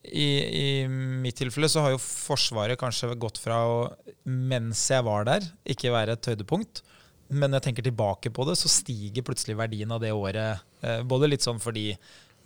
i, 0.06 0.28
i, 0.60 0.86
mitt 0.86 1.36
tilfelle 1.40 1.68
så 1.68 1.82
har 1.82 1.94
jo 1.94 2.02
Forsvaret 2.02 2.78
kanskje 2.78 3.10
gått 3.20 3.40
fra 3.42 3.58
å, 3.66 3.80
mens 4.24 4.84
jeg 4.92 5.04
var 5.06 5.26
der, 5.26 5.48
ikke 5.66 5.94
være 5.94 6.14
et 6.14 6.30
høydepunkt. 6.30 6.84
Men 7.30 7.50
når 7.50 7.60
jeg 7.60 7.66
tenker 7.68 7.86
tilbake 7.86 8.30
på 8.34 8.46
det, 8.46 8.56
så 8.58 8.70
stiger 8.70 9.26
plutselig 9.26 9.58
verdien 9.58 9.90
av 9.90 10.02
det 10.02 10.14
året. 10.14 10.62
Eh, 10.82 11.02
både 11.02 11.30
litt 11.30 11.46
sånn 11.46 11.62
fordi 11.62 11.90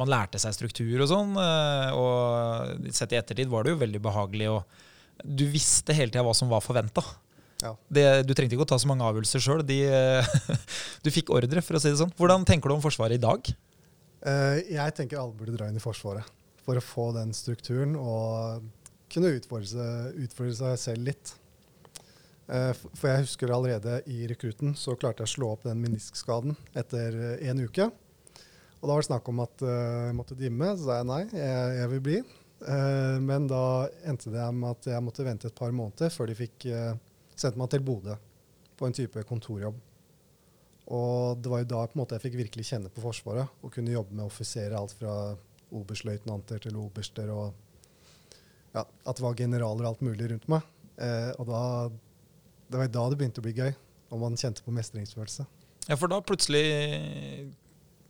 man 0.00 0.10
lærte 0.10 0.40
seg 0.42 0.56
struktur 0.56 1.04
og 1.04 1.06
sånn, 1.06 1.36
og 1.38 2.88
sett 2.90 3.12
i 3.14 3.18
ettertid 3.20 3.46
var 3.46 3.62
det 3.62 3.76
jo 3.76 3.78
veldig 3.78 4.00
behagelig. 4.02 4.48
Og 4.50 5.22
du 5.22 5.44
visste 5.46 5.94
hele 5.94 6.10
tida 6.10 6.24
hva 6.26 6.32
som 6.34 6.50
var 6.50 6.64
forventa. 6.64 7.04
Ja. 7.64 7.72
du 8.20 8.35
trengte 8.37 8.57
ikke 8.57 8.66
å 8.66 8.72
ta 8.74 8.79
så 8.81 8.88
mange 8.90 9.07
avgjørelser 9.09 9.40
sjøl. 9.40 9.62
du 11.05 11.12
fikk 11.14 11.33
ordre, 11.33 11.62
for 11.64 11.79
å 11.79 11.83
si 11.83 11.92
det 11.92 12.00
sånn. 12.00 12.12
Hvordan 12.18 12.44
tenker 12.48 12.68
du 12.68 12.77
om 12.77 12.85
Forsvaret 12.85 13.16
i 13.16 13.22
dag? 13.22 13.55
Uh, 14.24 14.57
jeg 14.72 14.96
tenker 14.96 15.20
alle 15.20 15.37
burde 15.37 15.57
dra 15.57 15.68
inn 15.68 15.77
i 15.77 15.83
Forsvaret 15.83 16.29
for 16.64 16.81
å 16.81 16.85
få 16.85 17.11
den 17.12 17.35
strukturen 17.37 17.92
og 18.00 18.64
kunne 19.12 19.35
utfordre 19.37 20.14
utfordre 20.16 20.55
seg 20.57 20.79
selv 20.81 21.11
litt. 21.11 21.35
Uh, 22.48 22.72
for 22.96 23.11
jeg 23.11 23.27
husker 23.27 23.53
allerede 23.53 23.98
i 24.12 24.24
rekrutten 24.29 24.72
så 24.77 24.96
klarte 24.96 25.24
jeg 25.24 25.31
å 25.31 25.35
slå 25.35 25.50
opp 25.53 25.68
den 25.68 25.81
meniskskaden 25.83 26.57
etter 26.77 27.20
en 27.37 27.61
uke. 27.64 27.90
Og 28.81 28.88
da 28.88 28.92
var 28.92 29.05
det 29.05 29.09
snakk 29.09 29.29
om 29.33 29.44
at 29.44 29.62
jeg 29.64 30.16
måtte 30.16 30.37
dimme. 30.37 30.74
Så 30.77 30.85
sa 30.85 30.98
jeg 30.98 31.09
nei, 31.09 31.22
jeg, 31.33 31.68
jeg 31.79 31.92
vil 31.94 32.03
bli. 32.05 32.18
men 33.24 33.46
da 33.48 33.62
endte 34.05 34.33
det 34.33 34.44
med 34.53 34.74
at 34.74 34.88
jeg 34.92 35.05
måtte 35.05 35.24
vente 35.24 35.48
et 35.48 35.57
par 35.57 35.72
måneder 35.72 36.12
før 36.12 36.29
de 36.29 36.37
fikk 36.37 36.66
sendte 37.34 37.60
meg 37.60 37.70
til 37.72 37.82
Bodø 37.84 38.16
på 38.78 38.88
en 38.88 38.96
type 38.96 39.22
kontorjobb. 39.28 39.76
Og 40.94 41.40
det 41.40 41.50
var 41.50 41.62
jo 41.62 41.70
da 41.70 41.82
måte 41.96 42.16
jeg 42.16 42.26
fikk 42.26 42.38
virkelig 42.42 42.66
kjenne 42.68 42.92
på 42.92 43.02
Forsvaret 43.04 43.64
og 43.64 43.72
kunne 43.72 43.94
jobbe 43.94 44.16
med 44.16 44.26
offiserer, 44.26 44.76
alt 44.76 44.92
fra 44.98 45.34
oberstløytnanter 45.74 46.60
til 46.66 46.76
oberster, 46.78 47.30
og 47.32 47.54
ja, 48.74 48.84
at 48.84 49.16
det 49.16 49.24
var 49.24 49.38
generaler 49.38 49.86
og 49.86 49.94
alt 49.94 50.04
mulig 50.04 50.28
rundt 50.30 50.46
meg. 50.52 50.66
Eh, 51.00 51.30
og 51.38 51.48
da, 51.48 51.62
det 52.68 52.80
var 52.80 52.92
da 52.92 53.04
det 53.10 53.18
begynte 53.20 53.42
å 53.42 53.46
bli 53.46 53.56
gøy, 53.56 53.72
og 54.12 54.22
man 54.26 54.38
kjente 54.38 54.64
på 54.66 54.74
mestringsfølelse. 54.74 55.46
Ja, 55.88 55.98
for 56.00 56.08
da 56.08 56.20
plutselig 56.24 56.64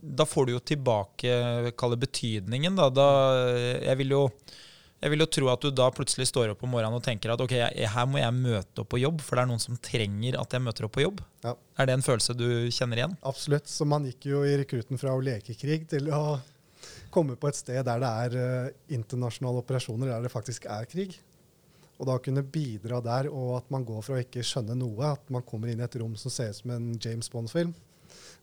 Da 0.04 0.22
får 0.28 0.46
du 0.46 0.52
jo 0.52 0.60
tilbake, 0.60 1.72
kall 1.80 1.94
det 1.94 2.02
betydningen, 2.04 2.76
da. 2.76 2.90
da 2.92 3.08
jeg 3.80 3.96
vil 4.02 4.12
jo 4.12 4.22
jeg 5.02 5.12
vil 5.12 5.20
jo 5.20 5.28
tro 5.36 5.50
at 5.52 5.64
du 5.64 5.68
da 5.74 5.90
plutselig 5.92 6.30
står 6.30 6.54
opp 6.54 6.62
om 6.64 6.70
morgenen 6.72 6.96
og 6.96 7.04
tenker 7.04 7.34
at 7.34 7.42
ok, 7.44 7.52
jeg, 7.58 7.88
her 7.92 8.06
må 8.08 8.20
jeg 8.22 8.36
møte 8.36 8.80
opp 8.80 8.88
på 8.94 9.02
jobb, 9.02 9.20
for 9.24 9.36
det 9.36 9.44
er 9.44 9.50
noen 9.50 9.62
som 9.62 9.76
trenger 9.84 10.38
at 10.40 10.56
jeg 10.56 10.64
møter 10.64 10.86
opp 10.86 10.94
på 10.96 11.04
jobb. 11.04 11.20
Ja. 11.44 11.52
Er 11.76 11.90
det 11.90 11.98
en 11.98 12.06
følelse 12.06 12.36
du 12.38 12.46
kjenner 12.72 13.02
igjen? 13.02 13.18
Absolutt. 13.28 13.68
Så 13.68 13.84
man 13.88 14.08
gikk 14.08 14.30
jo 14.30 14.40
i 14.48 14.56
rekrutten 14.62 15.00
fra 15.00 15.12
å 15.12 15.20
leke 15.24 15.56
krig 15.60 15.84
til 15.90 16.08
å 16.14 16.24
komme 17.14 17.36
på 17.38 17.50
et 17.50 17.58
sted 17.58 17.84
der 17.86 18.00
det 18.02 18.10
er 18.24 18.34
uh, 18.40 18.72
internasjonale 18.96 19.60
operasjoner, 19.62 20.10
der 20.10 20.24
det 20.24 20.32
faktisk 20.32 20.66
er 20.72 20.88
krig. 20.88 21.18
Og 22.00 22.08
da 22.08 22.16
kunne 22.18 22.42
bidra 22.42 22.98
der, 23.04 23.28
og 23.30 23.58
at 23.60 23.68
man 23.70 23.84
går 23.86 24.02
fra 24.02 24.16
å 24.16 24.22
ikke 24.24 24.42
skjønne 24.46 24.74
noe, 24.78 25.12
at 25.14 25.28
man 25.32 25.44
kommer 25.46 25.70
inn 25.70 25.82
i 25.82 25.86
et 25.86 25.98
rom 26.00 26.16
som 26.18 26.32
ser 26.32 26.50
ut 26.50 26.58
som 26.58 26.72
en 26.74 26.94
James 26.96 27.30
Bond-film. 27.30 27.74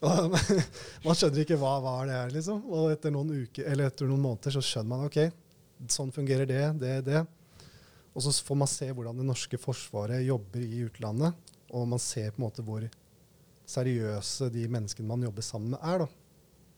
man 1.06 1.18
skjønner 1.18 1.44
ikke 1.44 1.60
hva, 1.62 1.76
hva 1.84 1.98
det 2.08 2.16
er, 2.16 2.32
liksom. 2.38 2.64
Og 2.72 2.94
etter 2.94 3.14
noen, 3.14 3.34
uker, 3.44 3.68
eller 3.70 3.92
etter 3.92 4.10
noen 4.10 4.24
måneder 4.24 4.56
så 4.56 4.64
skjønner 4.66 4.94
man 4.94 5.10
ok, 5.10 5.20
sånn 5.90 6.12
fungerer 6.14 6.50
det, 6.50 6.64
det, 6.82 6.96
det. 7.08 7.24
Og 8.12 8.26
så 8.26 8.34
får 8.44 8.60
man 8.60 8.70
se 8.70 8.90
hvordan 8.92 9.22
det 9.22 9.28
norske 9.28 9.60
forsvaret 9.62 10.26
jobber 10.26 10.64
i 10.66 10.84
utlandet. 10.86 11.52
Og 11.72 11.88
man 11.88 12.02
ser 12.04 12.34
på 12.34 12.42
en 12.42 12.48
måte 12.50 12.66
hvor 12.66 12.84
seriøse 13.72 14.50
de 14.52 14.66
menneskene 14.72 15.08
man 15.08 15.24
jobber 15.24 15.46
sammen 15.46 15.76
med, 15.76 15.80
er. 15.82 16.04
da. 16.04 16.10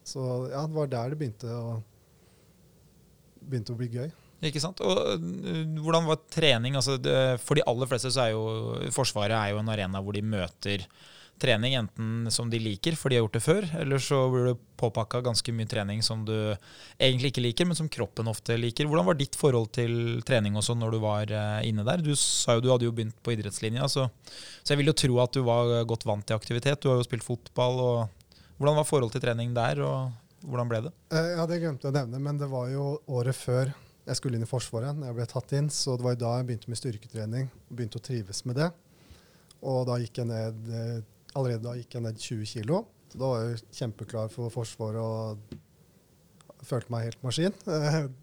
Så 0.05 0.21
ja, 0.51 0.61
det 0.67 0.75
var 0.75 0.91
der 0.91 1.13
det 1.13 1.19
begynte 1.21 1.55
å, 1.55 1.79
begynte 3.41 3.73
å 3.73 3.79
bli 3.79 3.89
gøy. 3.93 4.11
Ikke 4.43 4.61
sant? 4.61 4.81
Og 4.83 4.99
uh, 5.23 5.79
Hvordan 5.79 6.07
var 6.09 6.21
trening? 6.31 6.75
Altså, 6.75 6.97
det, 6.99 7.39
for 7.43 7.57
de 7.57 7.65
aller 7.69 7.89
fleste 7.89 8.11
så 8.11 8.25
er 8.25 8.33
jo 8.33 8.91
Forsvaret 8.93 9.37
er 9.37 9.53
jo 9.53 9.61
en 9.61 9.71
arena 9.71 10.01
hvor 10.03 10.17
de 10.17 10.23
møter 10.25 10.83
trening, 11.43 11.75
enten 11.77 12.31
som 12.31 12.49
de 12.51 12.59
liker, 12.63 12.95
for 12.99 13.11
de 13.11 13.17
har 13.19 13.25
gjort 13.25 13.35
det 13.37 13.43
før, 13.43 13.67
eller 13.81 14.01
så 14.01 14.21
blir 14.31 14.47
du 14.49 14.63
påpakka 14.79 15.21
ganske 15.25 15.53
mye 15.55 15.69
trening 15.69 16.01
som 16.05 16.23
du 16.27 16.33
egentlig 16.97 17.33
ikke 17.33 17.43
liker, 17.45 17.67
men 17.69 17.77
som 17.79 17.91
kroppen 17.91 18.31
ofte 18.31 18.57
liker. 18.59 18.87
Hvordan 18.89 19.09
var 19.11 19.19
ditt 19.19 19.37
forhold 19.39 19.69
til 19.75 20.23
trening 20.27 20.55
også 20.59 20.77
når 20.79 20.95
du 20.95 20.99
var 21.03 21.35
eh, 21.35 21.67
inne 21.69 21.85
der? 21.87 22.03
Du 22.03 22.13
sa 22.19 22.57
jo 22.57 22.63
du 22.63 22.71
hadde 22.71 22.87
jo 22.87 22.95
begynt 22.95 23.19
på 23.23 23.35
idrettslinja, 23.35 23.87
så, 23.91 24.07
så 24.63 24.73
jeg 24.73 24.81
vil 24.81 24.91
jo 24.93 24.97
tro 25.03 25.21
at 25.23 25.35
du 25.35 25.43
var 25.45 25.75
godt 25.89 26.07
vant 26.09 26.25
til 26.27 26.39
aktivitet. 26.39 26.81
Du 26.81 26.91
har 26.91 26.99
jo 27.01 27.07
spilt 27.07 27.27
fotball. 27.27 27.79
og 27.83 28.57
Hvordan 28.57 28.79
var 28.79 28.87
forholdet 28.87 29.19
til 29.19 29.27
trening 29.27 29.55
der, 29.55 29.83
og 29.83 30.47
hvordan 30.47 30.69
ble 30.71 30.83
det? 30.87 30.93
Eh, 31.13 31.33
ja, 31.37 31.47
Det 31.47 31.61
glemte 31.61 31.87
jeg 31.87 31.93
å 31.93 31.99
nevne, 32.01 32.21
men 32.23 32.39
det 32.39 32.49
var 32.51 32.69
jo 32.71 32.93
året 33.11 33.35
før 33.37 33.73
jeg 34.03 34.19
skulle 34.19 34.35
inn 34.35 34.43
i 34.43 34.49
Forsvaret. 34.49 34.97
jeg 34.99 35.15
ble 35.15 35.25
tatt 35.31 35.53
inn, 35.55 35.69
Så 35.69 35.95
det 35.97 36.03
var 36.03 36.15
da 36.19 36.37
jeg 36.37 36.47
begynte 36.47 36.69
med 36.71 36.79
styrketrening 36.79 37.49
begynte 37.71 37.99
å 37.99 38.03
trives 38.03 38.43
med 38.45 38.59
det. 38.59 38.71
Og 39.63 39.85
da 39.87 39.95
gikk 40.01 40.19
jeg 40.19 40.27
ned 40.27 40.71
eh, 40.75 41.01
Allerede 41.33 41.65
da 41.65 41.75
gikk 41.77 41.95
jeg 41.97 42.05
ned 42.05 42.19
20 42.21 42.49
kg. 42.51 42.81
Da 43.13 43.29
var 43.29 43.45
jeg 43.45 43.61
kjempeklar 43.77 44.29
for 44.33 44.53
Forsvaret 44.53 45.01
og 45.01 45.55
følte 46.65 46.93
meg 46.93 47.09
helt 47.09 47.25
maskin. 47.25 47.55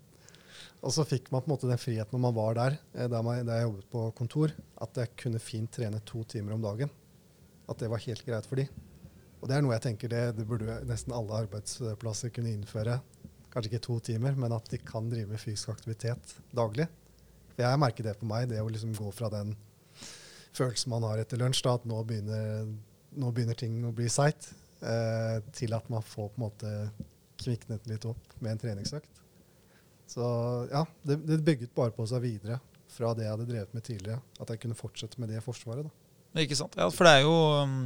Og 0.81 0.95
så 0.95 1.05
fikk 1.05 1.29
man 1.29 1.43
på 1.43 1.51
en 1.51 1.53
måte 1.53 1.69
den 1.69 1.81
friheten 1.81 2.17
når 2.17 2.23
man 2.23 2.37
var 2.37 2.55
der, 2.57 2.77
eh, 2.95 3.09
der 3.11 3.27
jeg 3.37 3.67
jobbet 3.67 3.89
på 3.93 4.05
kontor, 4.17 4.55
at 4.81 4.97
jeg 4.97 5.13
kunne 5.23 5.43
fint 5.43 5.73
trene 5.77 6.01
to 6.09 6.23
timer 6.25 6.57
om 6.57 6.63
dagen. 6.65 6.93
At 7.69 7.83
det 7.83 7.91
var 7.93 8.01
helt 8.01 8.25
greit 8.25 8.49
for 8.49 8.61
de. 8.61 8.65
Og 9.41 9.49
det 9.49 9.57
er 9.57 9.65
noe 9.65 9.75
jeg 9.77 9.85
tenker 9.89 10.13
det, 10.13 10.23
det 10.37 10.47
burde 10.49 10.81
nesten 10.89 11.15
alle 11.17 11.43
arbeidsplasser 11.45 12.33
kunne 12.33 12.53
innføre. 12.53 12.99
Kanskje 13.53 13.73
ikke 13.73 13.85
to 13.87 13.99
timer, 14.11 14.37
men 14.39 14.53
at 14.57 14.69
de 14.73 14.81
kan 14.81 15.09
drive 15.11 15.29
med 15.33 15.41
fysisk 15.43 15.73
aktivitet 15.73 16.35
daglig. 16.57 16.87
For 17.55 17.65
jeg 17.65 17.81
merker 17.83 18.07
det 18.07 18.17
på 18.21 18.29
meg, 18.29 18.49
det 18.51 18.61
å 18.63 18.69
liksom 18.71 18.95
gå 18.97 19.13
fra 19.17 19.31
den 19.33 19.55
følelsen 20.57 20.93
man 20.93 21.07
har 21.09 21.21
etter 21.23 21.41
lunsj, 21.41 21.63
da, 21.67 21.77
at 21.79 21.87
nå 21.89 22.01
begynner, 22.07 22.69
nå 23.19 23.31
begynner 23.35 23.59
ting 23.59 23.81
å 23.87 23.95
bli 23.95 24.09
seigt, 24.13 24.53
eh, 24.83 25.39
til 25.57 25.75
at 25.77 25.89
man 25.93 26.05
får 26.07 26.31
på 26.31 26.41
en 26.41 26.45
måte 26.45 26.75
kviknet 27.41 27.89
litt 27.89 28.05
opp 28.09 28.37
med 28.39 28.55
en 28.55 28.63
treningsøkt. 28.63 29.23
Så 30.11 30.27
ja, 30.73 30.85
det, 31.07 31.21
det 31.27 31.41
bygget 31.47 31.75
bare 31.75 31.95
på 31.95 32.07
seg 32.11 32.23
videre 32.25 32.59
fra 32.91 33.13
det 33.15 33.27
jeg 33.27 33.35
hadde 33.37 33.49
drevet 33.49 33.75
med 33.77 33.87
tidligere. 33.87 34.21
At 34.43 34.51
jeg 34.51 34.63
kunne 34.65 34.79
fortsette 34.79 35.21
med 35.23 35.31
det 35.31 35.43
Forsvaret. 35.45 35.87
da. 35.87 36.43
Ikke 36.43 36.59
sant. 36.59 36.75
Ja, 36.79 36.89
for 36.95 37.07
det 37.07 37.21
er 37.21 37.27
jo 37.27 37.37
um, 37.63 37.77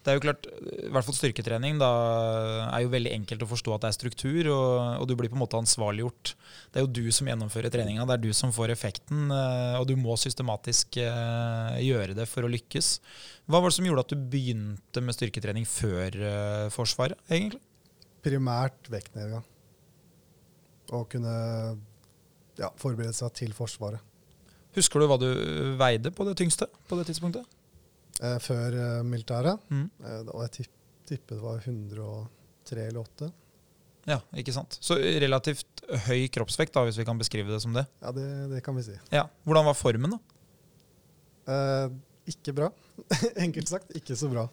det 0.00 0.08
er 0.08 0.16
jo 0.16 0.22
klart, 0.24 0.46
i 0.48 0.88
hvert 0.94 1.04
fall 1.04 1.16
styrketrening 1.16 1.76
da 1.80 1.88
er 2.70 2.86
jo 2.86 2.92
veldig 2.94 3.10
enkelt 3.18 3.42
å 3.44 3.48
forstå 3.50 3.74
at 3.74 3.82
det 3.84 3.90
er 3.90 3.96
struktur, 3.98 4.48
og, 4.48 4.70
og, 5.02 5.04
du 5.10 5.12
blir 5.18 5.28
på 5.28 5.36
en 5.36 5.42
måte 5.42 5.60
ansvarliggjort. 5.60 6.32
Det 6.72 6.80
er 6.80 6.86
jo 6.86 6.92
du 6.96 7.12
som 7.12 7.28
gjennomfører 7.28 7.72
treninga, 7.74 8.06
det 8.08 8.16
er 8.16 8.22
du 8.22 8.30
som 8.36 8.54
får 8.56 8.72
effekten, 8.72 9.28
eh, 9.36 9.76
og 9.76 9.84
du 9.90 9.92
må 10.00 10.16
systematisk 10.20 10.96
uh, 11.04 11.76
gjøre 11.84 12.16
det 12.16 12.24
for 12.32 12.48
å 12.48 12.52
lykkes. 12.52 12.90
Hva 13.44 13.60
var 13.60 13.68
det 13.68 13.76
som 13.76 13.90
gjorde 13.90 14.06
at 14.06 14.16
du 14.16 14.24
begynte 14.32 15.04
med 15.04 15.18
styrketrening 15.18 15.68
før 15.68 16.16
uh, 16.16 16.66
Forsvaret, 16.72 17.20
egentlig? 17.28 17.60
Primært 18.24 18.88
vektnedgang. 18.92 19.44
Å 20.96 21.04
kunne 21.12 21.36
ja, 22.56 22.72
forberede 22.80 23.12
seg 23.20 23.36
til 23.36 23.52
Forsvaret. 23.56 24.00
Husker 24.80 25.02
du 25.02 25.10
hva 25.10 25.20
du 25.20 25.30
veide 25.76 26.12
på 26.14 26.24
det 26.24 26.38
tyngste 26.40 26.72
på 26.88 26.96
det 26.96 27.10
tidspunktet? 27.10 27.59
Eh, 28.20 28.36
før 28.44 28.76
eh, 28.76 29.02
militæret. 29.06 29.62
Mm. 29.72 29.86
Eh, 30.04 30.18
og 30.34 30.42
jeg 30.44 30.56
tipp, 30.58 30.74
tippet 31.08 31.36
det 31.36 31.40
var 31.42 31.62
103 31.64 32.88
eller 32.90 33.00
8. 33.02 33.30
Ja, 34.08 34.18
ikke 34.40 34.52
sant. 34.56 34.76
Så 34.82 34.96
relativt 34.96 35.82
høy 36.06 36.26
kroppsvekt, 36.32 36.74
da, 36.74 36.84
hvis 36.88 36.98
vi 37.00 37.06
kan 37.08 37.20
beskrive 37.20 37.52
det 37.52 37.60
som 37.64 37.74
det? 37.76 37.84
Ja, 38.02 38.12
det, 38.16 38.26
det 38.52 38.62
kan 38.64 38.76
vi 38.76 38.84
si. 38.86 38.96
Ja. 39.12 39.26
Hvordan 39.48 39.68
var 39.68 39.78
formen, 39.78 40.16
da? 40.16 40.20
Eh, 41.50 41.86
ikke 42.34 42.54
bra. 42.56 42.70
Enkelt 43.44 43.72
sagt, 43.72 43.94
ikke 43.96 44.16
så 44.18 44.30
bra. 44.32 44.48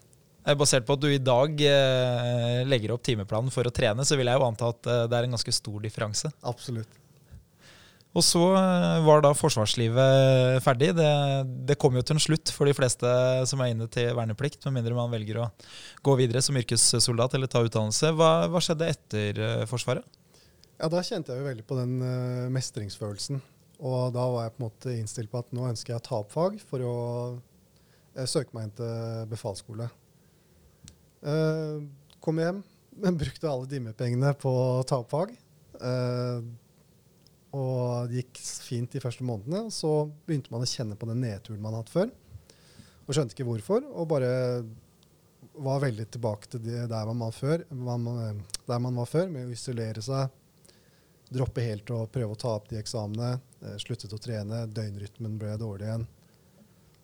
Basert 0.55 0.85
på 0.87 0.95
at 0.95 1.01
du 1.03 1.09
i 1.11 1.19
dag 1.19 1.59
eh, 1.59 2.61
legger 2.67 2.93
opp 2.93 3.03
timeplanen 3.03 3.51
for 3.51 3.67
å 3.67 3.73
trene, 3.73 4.05
så 4.07 4.15
vil 4.15 4.29
jeg 4.31 4.39
jo 4.39 4.45
anta 4.47 4.69
at 4.71 4.87
eh, 4.87 5.03
det 5.11 5.17
er 5.17 5.27
en 5.27 5.35
ganske 5.35 5.53
stor 5.55 5.81
differanse. 5.83 6.31
Absolutt. 6.47 6.93
Og 8.17 8.23
så 8.25 8.41
eh, 8.57 9.03
var 9.05 9.21
da 9.21 9.33
forsvarslivet 9.37 10.63
ferdig. 10.65 10.89
Det, 10.97 11.09
det, 11.69 11.77
kom 11.77 11.97
jo 11.97 12.01
til 12.05 12.17
en 12.17 12.23
slutt 12.23 12.51
for 12.53 12.69
de 12.69 12.73
fleste 12.73 13.11
som 13.49 13.61
er 13.61 13.73
inne 13.73 13.85
til 13.93 14.09
verneplikt, 14.17 14.63
med 14.65 14.79
mindre 14.79 14.97
man 14.97 15.13
velger 15.13 15.43
å 15.43 15.49
gå 16.05 16.15
videre 16.17 16.41
som 16.41 16.57
yrkessoldat 16.57 17.37
eller 17.37 17.51
ta 17.51 17.61
utdannelse. 17.65 18.15
Hva, 18.17 18.31
hva 18.49 18.63
skjedde 18.63 18.89
etter 18.95 19.43
Forsvaret? 19.69 20.17
Ja, 20.77 20.89
Da 20.89 21.03
kjente 21.05 21.33
jeg 21.33 21.41
jo 21.41 21.49
veldig 21.49 21.65
på 21.69 21.77
den 21.77 21.95
uh, 22.01 22.49
mestringsfølelsen. 22.53 23.41
Og 23.77 24.11
da 24.13 24.25
var 24.33 24.47
jeg 24.47 24.55
på 24.55 24.61
en 24.61 24.65
måte 24.65 24.93
innstilt 24.97 25.29
på 25.29 25.41
at 25.41 25.53
nå 25.53 25.69
ønsker 25.69 25.93
jeg 25.93 26.01
å 26.01 26.05
ta 26.07 26.19
opp 26.23 26.33
fag 26.33 26.57
for 26.65 26.81
å 26.81 26.97
søke 28.25 28.57
meg 28.57 28.65
inn 28.65 28.77
til 28.79 29.27
befalsskole. 29.29 29.85
Kom 32.25 32.41
hjem, 32.41 32.63
men 32.97 33.19
brukte 33.21 33.51
alle 33.51 33.69
dimepengene 33.69 34.33
på 34.41 34.49
å 34.49 34.85
ta 34.89 34.97
opp 35.03 35.13
fag. 35.13 35.35
Uh, 35.77 36.41
og 37.55 38.09
det 38.09 38.23
gikk 38.23 38.41
fint 38.65 38.91
de 38.91 39.01
første 39.03 39.25
månedene. 39.27 39.71
Så 39.73 40.09
begynte 40.27 40.51
man 40.53 40.65
å 40.65 40.69
kjenne 40.69 40.97
på 40.99 41.07
den 41.09 41.21
nedturen 41.23 41.61
man 41.63 41.75
har 41.75 41.85
hatt 41.85 41.93
før. 41.93 42.11
Og 43.07 43.15
skjønte 43.15 43.37
ikke 43.37 43.47
hvorfor. 43.47 43.85
Og 43.93 44.09
bare 44.11 44.31
var 45.57 45.81
veldig 45.81 46.07
tilbake 46.13 46.51
til 46.51 46.65
det 46.65 46.83
der 46.91 47.07
man 47.09 47.23
var 47.25 47.33
før, 47.33 47.63
der 47.69 48.81
man 48.83 48.99
var 48.99 49.09
før 49.09 49.31
med 49.33 49.47
å 49.47 49.55
isolere 49.55 50.03
seg. 50.05 50.33
Droppe 51.27 51.63
helt 51.65 51.89
og 51.91 52.11
prøve 52.13 52.35
å 52.35 52.39
ta 52.39 52.53
opp 52.55 52.69
de 52.71 52.79
eksamene. 52.79 53.33
Uh, 53.59 53.75
sluttet 53.81 54.13
å 54.15 54.19
trene. 54.21 54.65
Døgnrytmen 54.71 55.39
ble 55.39 55.55
dårlig 55.59 55.89
igjen. 55.89 56.05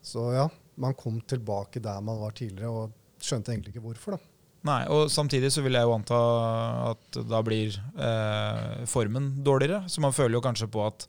Så 0.04 0.28
ja, 0.36 0.46
man 0.80 0.96
kom 0.96 1.18
tilbake 1.28 1.82
der 1.84 2.04
man 2.04 2.20
var 2.20 2.36
tidligere. 2.36 2.70
og 2.70 3.24
skjønte 3.24 3.52
egentlig 3.52 3.74
ikke 3.74 3.84
hvorfor. 3.84 4.16
da. 4.16 4.33
Nei, 4.64 4.80
og 4.88 5.10
Samtidig 5.12 5.50
så 5.52 5.62
vil 5.64 5.76
jeg 5.76 5.84
jo 5.84 5.92
anta 5.92 6.18
at 6.94 7.18
da 7.28 7.40
blir 7.44 7.74
eh, 8.00 8.84
formen 8.88 9.34
dårligere. 9.44 9.84
Så 9.92 10.00
man 10.04 10.16
føler 10.16 10.38
jo 10.38 10.44
kanskje 10.44 10.70
på 10.72 10.86
at 10.86 11.06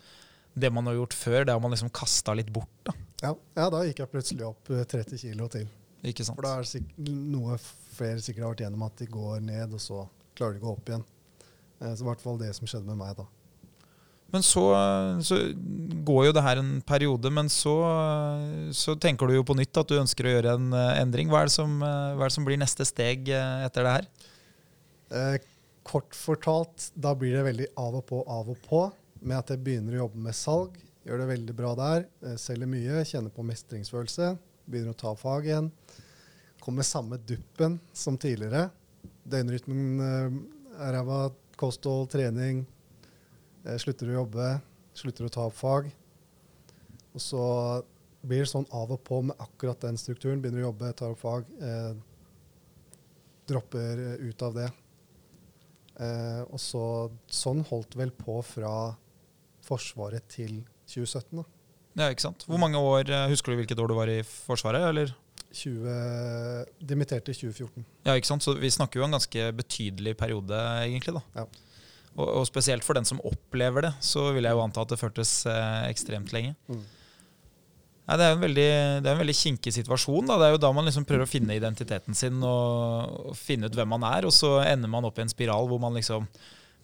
det 0.55 0.71
man 0.71 0.87
har 0.87 0.97
gjort 0.97 1.15
før, 1.15 1.45
det 1.47 1.55
har 1.55 1.63
man 1.63 1.71
liksom 1.71 1.91
kasta 1.95 2.35
litt 2.35 2.51
bort. 2.51 2.71
da. 2.87 2.95
Ja, 3.23 3.31
ja, 3.55 3.69
da 3.71 3.81
gikk 3.87 4.01
jeg 4.03 4.11
plutselig 4.11 4.45
opp 4.47 4.69
30 4.71 4.99
eh, 4.99 5.19
kilo 5.19 5.47
til. 5.51 5.67
Ikke 6.05 6.25
sant? 6.27 6.37
For 6.37 6.47
da 6.47 6.59
er 6.59 6.67
det 6.67 7.15
noe 7.31 7.57
flere 7.95 8.21
sikkert 8.23 8.43
har 8.43 8.53
vært 8.53 8.65
gjennom 8.65 8.85
at 8.87 8.99
de 8.99 9.07
går 9.11 9.43
ned, 9.47 9.75
og 9.75 9.81
så 9.83 10.03
klarer 10.37 10.57
de 10.57 10.61
å 10.61 10.65
gå 10.65 10.73
opp 10.75 10.91
igjen. 10.91 11.05
Eh, 11.79 11.93
så 11.95 12.03
i 12.03 12.09
hvert 12.09 12.23
fall 12.23 12.39
det 12.41 12.51
som 12.57 12.67
skjedde 12.67 12.87
med 12.91 12.99
meg 12.99 13.15
da. 13.19 13.27
Men 14.35 14.43
så, 14.43 14.63
så, 15.23 15.37
går 16.05 16.25
jo 16.27 16.33
det 16.35 16.43
her 16.43 16.59
en 16.59 16.73
periode, 16.83 17.29
men 17.31 17.47
så, 17.49 17.73
så, 18.75 18.97
tenker 18.99 19.29
du 19.29 19.37
jo 19.37 19.45
på 19.47 19.55
nytt 19.55 19.79
at 19.79 19.87
du 19.87 19.95
ønsker 19.95 20.27
å 20.27 20.33
gjøre 20.33 20.55
en 20.57 20.75
uh, 20.75 20.99
endring. 20.99 21.31
Hva 21.31 21.45
er, 21.45 21.51
som, 21.53 21.77
uh, 21.79 22.11
hva 22.17 22.25
er, 22.25 22.27
det 22.27 22.35
som, 22.35 22.47
blir 22.47 22.59
neste 22.59 22.85
steg 22.87 23.31
etter 23.31 23.87
det 23.87 23.93
her? 23.93 24.09
Eh, 25.15 25.37
kort 25.87 26.17
fortalt, 26.17 26.89
da 26.99 27.13
blir 27.15 27.37
det 27.37 27.45
veldig 27.47 27.69
av 27.79 27.95
og 28.01 28.05
på, 28.11 28.19
av 28.27 28.51
og 28.51 28.59
på. 28.67 28.83
Med 29.25 29.39
at 29.39 29.55
jeg 29.55 29.63
begynner 29.63 29.95
å 29.95 30.03
jobbe 30.03 30.25
med 30.27 30.37
salg. 30.37 30.75
Gjør 31.07 31.23
det 31.23 31.31
veldig 31.31 31.55
bra 31.55 31.71
der. 31.79 32.05
selger 32.41 32.69
mye, 32.69 33.05
kjenner 33.07 33.31
på 33.31 33.45
mestringsfølelse. 33.47 34.33
Begynner 34.67 34.97
å 34.97 34.99
ta 34.99 35.15
fag 35.17 35.47
igjen. 35.47 35.71
Kommer 36.59 36.85
samme 36.85 37.21
duppen 37.23 37.79
som 37.95 38.19
tidligere. 38.19 38.67
Døgnrytmen 39.23 40.43
ræva. 40.75 41.29
Kosthold, 41.55 42.09
trening, 42.11 42.65
Eh, 42.65 42.74
slutter 43.81 44.11
å 44.11 44.19
jobbe, 44.21 44.49
slutter 44.95 45.27
å 45.27 45.33
ta 45.33 45.45
opp 45.49 45.57
fag. 45.57 45.91
Og 47.15 47.21
så 47.23 47.43
blir 48.25 48.43
det 48.43 48.49
sånn 48.51 48.67
av 48.75 48.91
og 48.95 49.01
på 49.07 49.21
med 49.25 49.37
akkurat 49.41 49.79
den 49.85 49.97
strukturen. 50.01 50.41
Begynner 50.43 50.63
å 50.63 50.69
jobbe, 50.69 50.91
tar 50.97 51.13
opp 51.13 51.21
fag. 51.21 51.49
Eh, 51.61 51.93
dropper 53.49 54.01
ut 54.25 54.45
av 54.45 54.55
det. 54.57 54.69
Eh, 56.01 56.41
og 56.49 56.59
så, 56.59 56.85
sånn 57.31 57.61
holdt 57.69 57.95
vel 57.99 58.11
på 58.15 58.39
fra 58.45 58.95
Forsvaret 59.65 60.25
til 60.29 60.59
2017. 60.91 61.39
da. 61.39 61.45
Ja, 61.95 62.09
ikke 62.11 62.25
sant. 62.27 62.43
Hvor 62.45 62.59
mange 62.61 62.77
år, 62.77 63.07
eh, 63.09 63.29
Husker 63.31 63.53
du 63.53 63.61
hvilket 63.61 63.79
år 63.79 63.87
du 63.87 63.95
var 63.95 64.11
i 64.11 64.21
Forsvaret? 64.21 64.81
eller? 64.89 65.13
20, 65.55 66.65
dimitterte 66.83 67.31
i 67.31 67.37
2014. 67.37 67.85
Ja, 68.03 68.13
ikke 68.19 68.27
sant? 68.27 68.43
Så 68.43 68.53
vi 68.59 68.67
snakker 68.67 68.99
jo 68.99 69.05
om 69.05 69.13
en 69.13 69.17
ganske 69.19 69.51
betydelig 69.55 70.17
periode, 70.19 70.57
egentlig. 70.83 71.13
da. 71.15 71.21
Ja. 71.35 71.45
Og, 72.15 72.27
og, 72.27 72.43
spesielt 72.47 72.85
for 72.87 72.95
den 72.95 73.07
som 73.07 73.19
opplever 73.27 73.89
det, 73.89 73.95
så 74.03 74.29
vil 74.35 74.47
jeg 74.47 74.55
jo 74.55 74.63
anta 74.63 74.85
at 74.85 74.91
det 74.93 74.99
føltes 75.01 75.41
eh, 75.51 75.87
ekstremt 75.89 76.31
lenge. 76.35 76.55
Mm. 76.71 76.83
Nei, 78.05 78.17
det, 78.21 78.25
er 78.25 78.35
en 78.35 78.43
veldig, 78.43 78.67
det 79.01 79.09
er 79.09 79.15
en 79.15 79.23
veldig 79.23 79.37
kinkig 79.37 79.73
situasjon. 79.79 80.27
Da. 80.29 80.37
Det 80.37 80.47
er 80.47 80.53
jo 80.53 80.61
da 80.61 80.69
man 80.77 80.85
liksom 80.85 81.07
prøver 81.09 81.25
å 81.25 81.29
finne 81.29 81.57
identiteten 81.57 82.17
sin 82.17 82.37
og, 82.45 83.31
og, 83.31 83.39
finne 83.39 83.67
ut 83.67 83.77
hvem 83.77 83.89
man 83.95 84.05
er, 84.07 84.27
og 84.29 84.35
så 84.35 84.59
ender 84.61 84.91
man 84.91 85.07
opp 85.09 85.17
i 85.19 85.25
en 85.25 85.33
spiral 85.33 85.67
hvor 85.71 85.81
man 85.81 85.97
liksom 85.97 86.29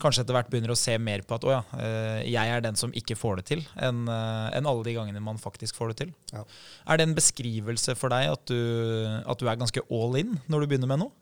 kanskje 0.01 0.23
etter 0.23 0.33
hvert 0.33 0.47
begynner 0.49 0.73
å 0.73 0.79
se 0.79 0.95
mer 0.97 1.21
på 1.21 1.35
at 1.37 1.43
å 1.45 1.51
ja, 1.53 1.59
eh, 1.77 2.21
jeg 2.25 2.49
er 2.49 2.63
den 2.65 2.79
som 2.79 2.89
ikke 2.97 3.13
får 3.13 3.37
det 3.37 3.43
til, 3.51 3.59
enn 3.77 4.07
eh, 4.09 4.47
en 4.57 4.69
alle 4.71 4.85
de 4.87 4.95
gangene 4.95 5.21
man 5.21 5.37
faktisk 5.37 5.77
får 5.77 5.91
det 5.91 5.97
til. 5.99 6.15
Ja. 6.33 6.41
Er 6.89 6.97
det 6.97 7.05
en 7.05 7.13
beskrivelse 7.17 7.93
for 7.99 8.09
deg 8.09 8.31
at 8.31 8.41
du, 8.49 8.57
at 9.21 9.37
du 9.37 9.45
er 9.45 9.61
ganske 9.61 9.85
all 9.93 10.17
in 10.17 10.39
når 10.49 10.65
du 10.65 10.71
begynner 10.71 10.89
med 10.89 11.03
noe? 11.03 11.13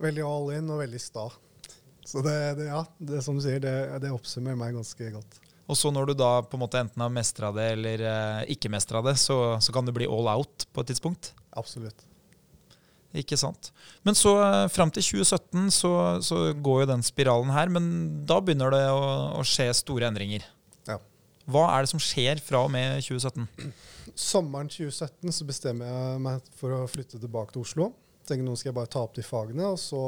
Veldig 0.00 0.24
all 0.24 0.48
in 0.56 0.72
og 0.72 0.80
veldig 0.80 1.02
sta. 1.04 1.26
Så 2.08 2.22
det, 2.24 2.54
det, 2.56 2.70
ja, 2.70 2.80
det 2.98 3.20
som 3.24 3.36
du 3.36 3.42
sier, 3.44 3.60
det, 3.60 3.74
det, 4.00 4.10
oppsummerer 4.14 4.56
meg 4.56 4.76
ganske 4.78 5.10
godt. 5.12 5.40
Og 5.68 5.76
så 5.76 5.90
når 5.92 6.08
du 6.08 6.14
da 6.16 6.30
på 6.40 6.56
en 6.56 6.62
måte 6.62 6.80
enten 6.80 7.02
har 7.04 7.12
mestra 7.12 7.50
det 7.52 7.66
eller 7.74 8.04
eh, 8.08 8.52
ikke 8.54 8.70
mestra 8.72 9.02
det, 9.04 9.18
så, 9.20 9.36
så, 9.60 9.74
kan 9.76 9.84
det 9.84 9.92
bli 9.96 10.08
all 10.08 10.30
out 10.32 10.64
på 10.72 10.80
et 10.84 10.88
tidspunkt? 10.94 11.34
Absolutt. 11.60 12.06
Ikke 13.12 13.36
sant. 13.40 13.68
Men 14.08 14.16
så 14.16 14.32
eh, 14.40 14.70
fram 14.72 14.92
til 14.94 15.04
2017 15.04 15.68
så, 15.76 15.92
så, 16.24 16.40
går 16.56 16.86
jo 16.86 16.90
den 16.94 17.04
spiralen 17.04 17.52
her, 17.52 17.68
men 17.76 17.92
da 18.28 18.40
begynner 18.40 18.72
det 18.72 18.84
å, 18.88 19.04
å, 19.36 19.44
skje 19.44 19.68
store 19.76 20.08
endringer. 20.08 20.48
Ja. 20.88 20.96
Hva 21.44 21.68
er 21.74 21.84
det 21.84 21.92
som 21.92 22.00
skjer 22.00 22.40
fra 22.40 22.64
og 22.64 22.72
med 22.72 23.04
2017? 23.04 23.72
Sommeren 24.16 24.72
2017 24.72 25.36
så 25.36 25.48
bestemmer 25.48 25.92
jeg 25.92 26.20
meg 26.24 26.52
for 26.56 26.72
å 26.72 26.84
flytte 26.88 27.20
tilbake 27.20 27.52
til 27.52 27.68
Oslo. 27.68 27.92
Tenker 28.24 28.48
nå 28.48 28.56
skal 28.56 28.72
jeg 28.72 28.80
bare 28.80 28.96
ta 28.96 29.04
opp 29.04 29.16
de 29.16 29.24
fagene, 29.24 29.68
og 29.68 29.76
så 29.80 30.00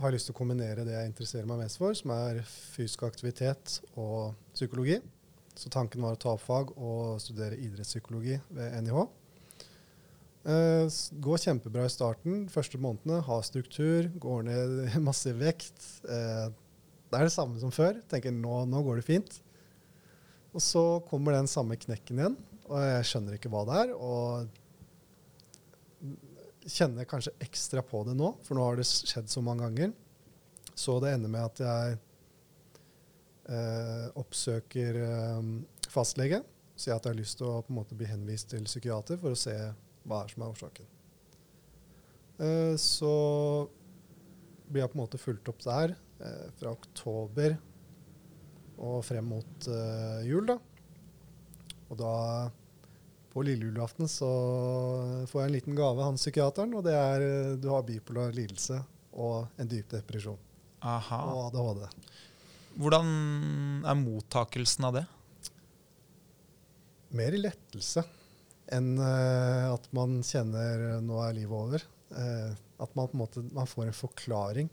har 0.00 0.08
jeg 0.08 0.16
lyst 0.16 0.30
til 0.30 0.34
å 0.34 0.40
kombinere 0.40 0.84
det 0.86 0.96
jeg 0.96 1.10
interesserer 1.10 1.48
meg 1.48 1.60
mest 1.62 1.80
for, 1.80 1.94
som 1.96 2.12
er 2.14 2.40
fysisk 2.48 3.04
aktivitet 3.06 3.78
og 4.00 4.32
psykologi. 4.56 4.98
Så 5.60 5.68
tanken 5.72 6.00
var 6.04 6.16
å 6.16 6.20
ta 6.20 6.32
opp 6.34 6.44
fag 6.46 6.72
og 6.78 7.20
studere 7.20 7.58
idrettspsykologi 7.60 8.38
ved 8.56 8.76
NIH. 8.86 9.02
Uh, 10.40 10.88
går 11.20 11.42
kjempebra 11.42 11.84
i 11.84 11.92
starten. 11.92 12.46
Første 12.48 12.80
månedene. 12.80 13.20
Har 13.26 13.44
struktur. 13.44 14.08
Går 14.22 14.46
ned 14.48 14.78
masse 15.08 15.34
vekt. 15.36 15.84
Uh, 16.08 16.48
Det 17.10 17.18
er 17.18 17.26
det 17.26 17.34
samme 17.34 17.60
som 17.60 17.74
før. 17.74 17.98
Tenker 18.08 18.32
nå, 18.32 18.64
nå 18.70 18.80
går 18.86 19.00
det 19.00 19.06
fint. 19.08 19.40
Og 20.54 20.62
så 20.64 20.82
kommer 21.10 21.36
den 21.36 21.50
samme 21.50 21.76
knekken 21.78 22.18
igjen, 22.18 22.36
og 22.66 22.80
jeg 22.82 23.06
skjønner 23.06 23.36
ikke 23.36 23.50
hva 23.52 23.60
det 23.68 23.76
er. 23.84 23.92
Og 23.94 24.48
kjenner 26.66 27.08
kanskje 27.08 27.32
ekstra 27.42 27.82
på 27.86 28.02
det 28.08 28.14
nå, 28.18 28.34
for 28.44 28.58
nå 28.58 28.64
har 28.66 28.80
det 28.80 28.86
skjedd 28.88 29.30
så 29.32 29.42
mange 29.44 29.66
ganger. 29.66 29.92
Så 30.74 30.98
det 31.02 31.14
ender 31.14 31.32
med 31.32 31.44
at 31.44 31.60
jeg 31.64 31.98
eh, 33.50 34.06
oppsøker 34.20 35.00
eh, 35.04 35.50
fastlege. 35.92 36.42
Sier 36.80 36.96
at 36.96 37.04
jeg 37.04 37.12
har 37.12 37.20
lyst 37.20 37.40
til 37.40 37.50
å 37.50 37.60
på 37.64 37.72
en 37.72 37.80
måte 37.82 37.98
bli 37.98 38.08
henvist 38.08 38.52
til 38.52 38.64
psykiater 38.68 39.20
for 39.20 39.34
å 39.34 39.38
se 39.38 39.56
hva 40.08 40.22
er 40.24 40.32
som 40.32 40.44
er 40.44 40.54
årsaken. 40.54 40.88
Eh, 42.40 42.74
så 42.80 43.14
blir 44.70 44.84
jeg 44.84 44.92
på 44.92 44.98
en 44.98 45.02
måte 45.02 45.20
fulgt 45.20 45.50
opp 45.50 45.60
der 45.66 45.96
eh, 46.22 46.46
fra 46.56 46.72
oktober 46.72 47.58
og 48.80 49.02
frem 49.04 49.28
mot 49.28 49.68
eh, 49.68 50.22
jul. 50.28 50.46
da. 50.48 50.56
Og 51.90 51.98
da, 52.00 52.14
på 53.32 53.44
lille 53.46 53.68
julaften, 53.68 54.08
så 54.10 54.28
får 55.30 55.42
jeg 55.42 55.48
en 55.48 55.54
liten 55.54 55.76
gave 55.78 56.00
av 56.00 56.10
han 56.10 56.18
psykiateren, 56.18 56.74
og 56.74 56.84
det 56.86 56.96
er 56.96 57.26
eh, 57.26 57.52
du 57.60 57.68
har 57.72 57.86
bipolar 57.86 58.34
lidelse 58.34 58.80
og 59.10 59.60
en 59.60 59.70
dyp 59.70 59.90
depresjon 59.94 60.38
Aha. 60.86 61.20
og 61.30 61.42
ADHD. 61.48 62.10
Hvordan 62.80 63.10
er 63.86 63.98
mottakelsen 63.98 64.86
av 64.88 64.98
det? 64.98 65.04
Mer 67.18 67.36
lettelse 67.38 68.04
enn 68.70 68.92
eh, 69.02 69.66
at 69.70 69.88
man 69.96 70.20
kjenner 70.26 70.86
eh, 70.92 71.00
nå 71.04 71.22
er 71.26 71.38
livet 71.38 71.58
over. 71.58 71.88
At 72.10 72.94
man 72.98 73.06
på 73.06 73.14
en 73.14 73.20
måte 73.20 73.42
man 73.54 73.68
får 73.70 73.86
en 73.86 73.94
forklaring, 73.94 74.70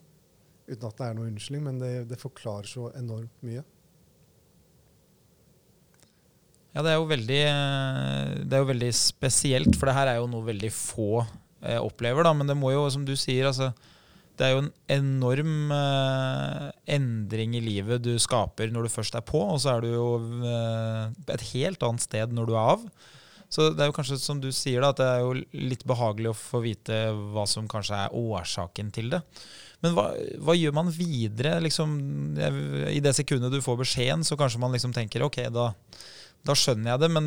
uten 0.66 0.86
at 0.88 0.98
det 0.98 1.06
er 1.06 1.18
noe 1.18 1.28
unnskyldning, 1.30 1.66
men 1.68 1.82
det, 1.82 1.92
det 2.10 2.18
forklarer 2.18 2.70
så 2.70 2.88
enormt 2.98 3.44
mye. 3.46 3.62
Ja, 6.78 6.84
det 6.86 6.92
er 6.94 7.06
veldig, 7.10 7.38
eh, 7.42 8.34
det 8.46 8.54
er 8.54 8.62
jo 8.62 8.70
veldig 8.70 8.92
spesielt, 8.94 9.74
for 9.80 9.90
det 9.90 9.96
her 9.98 10.12
er 10.12 10.20
jo 10.20 10.28
noe 10.30 10.46
veldig 10.46 10.70
få 10.70 11.24
eh, 11.24 11.80
opplever. 11.82 12.22
da, 12.22 12.36
Men 12.38 12.46
det 12.46 12.56
må 12.60 12.70
jo, 12.70 12.84
som 12.94 13.02
du 13.08 13.16
sier, 13.18 13.48
altså, 13.50 13.72
det 14.38 14.46
er 14.46 14.52
jo 14.54 14.60
en 14.62 14.70
enorm 14.94 15.72
eh, 15.74 16.68
endring 16.94 17.56
i 17.58 17.64
livet 17.66 18.04
du 18.06 18.14
skaper 18.22 18.70
når 18.70 18.86
du 18.86 18.94
først 18.94 19.18
er 19.18 19.26
på, 19.26 19.42
og 19.42 19.58
så 19.64 19.74
er 19.74 19.88
du 19.88 19.96
jo 19.96 20.10
eh, 20.46 21.08
et 21.34 21.46
helt 21.56 21.82
annet 21.88 22.06
sted 22.06 22.36
når 22.38 22.46
du 22.46 22.54
er 22.54 22.76
av. 22.76 22.84
Så 23.50 23.72
det 23.72 23.82
er 23.82 23.90
jo 23.90 23.96
kanskje 23.96 24.20
som 24.22 24.38
du 24.44 24.52
sier, 24.54 24.84
da, 24.84 24.92
at 24.94 25.02
det 25.02 25.08
er 25.08 25.24
jo 25.24 25.34
litt 25.72 25.86
behagelig 25.88 26.30
å 26.30 26.38
få 26.38 26.62
vite 26.62 27.00
hva 27.34 27.48
som 27.50 27.66
kanskje 27.72 28.04
er 28.04 28.14
årsaken 28.22 28.94
til 28.94 29.10
det. 29.16 29.24
Men 29.82 29.96
hva, 29.98 30.12
hva 30.44 30.54
gjør 30.58 30.76
man 30.76 30.94
videre? 30.94 31.56
Liksom, 31.64 31.98
I 32.38 33.02
det 33.02 33.16
sekundet 33.18 33.56
du 33.56 33.64
får 33.64 33.80
beskjeden, 33.82 34.28
så 34.28 34.38
kanskje 34.38 34.62
man 34.62 34.76
liksom 34.76 34.94
tenker 34.94 35.26
ok, 35.26 35.40
da, 35.56 35.72
da 36.48 36.56
skjønner 36.56 36.94
jeg 36.94 37.04
det, 37.04 37.10
men 37.12 37.26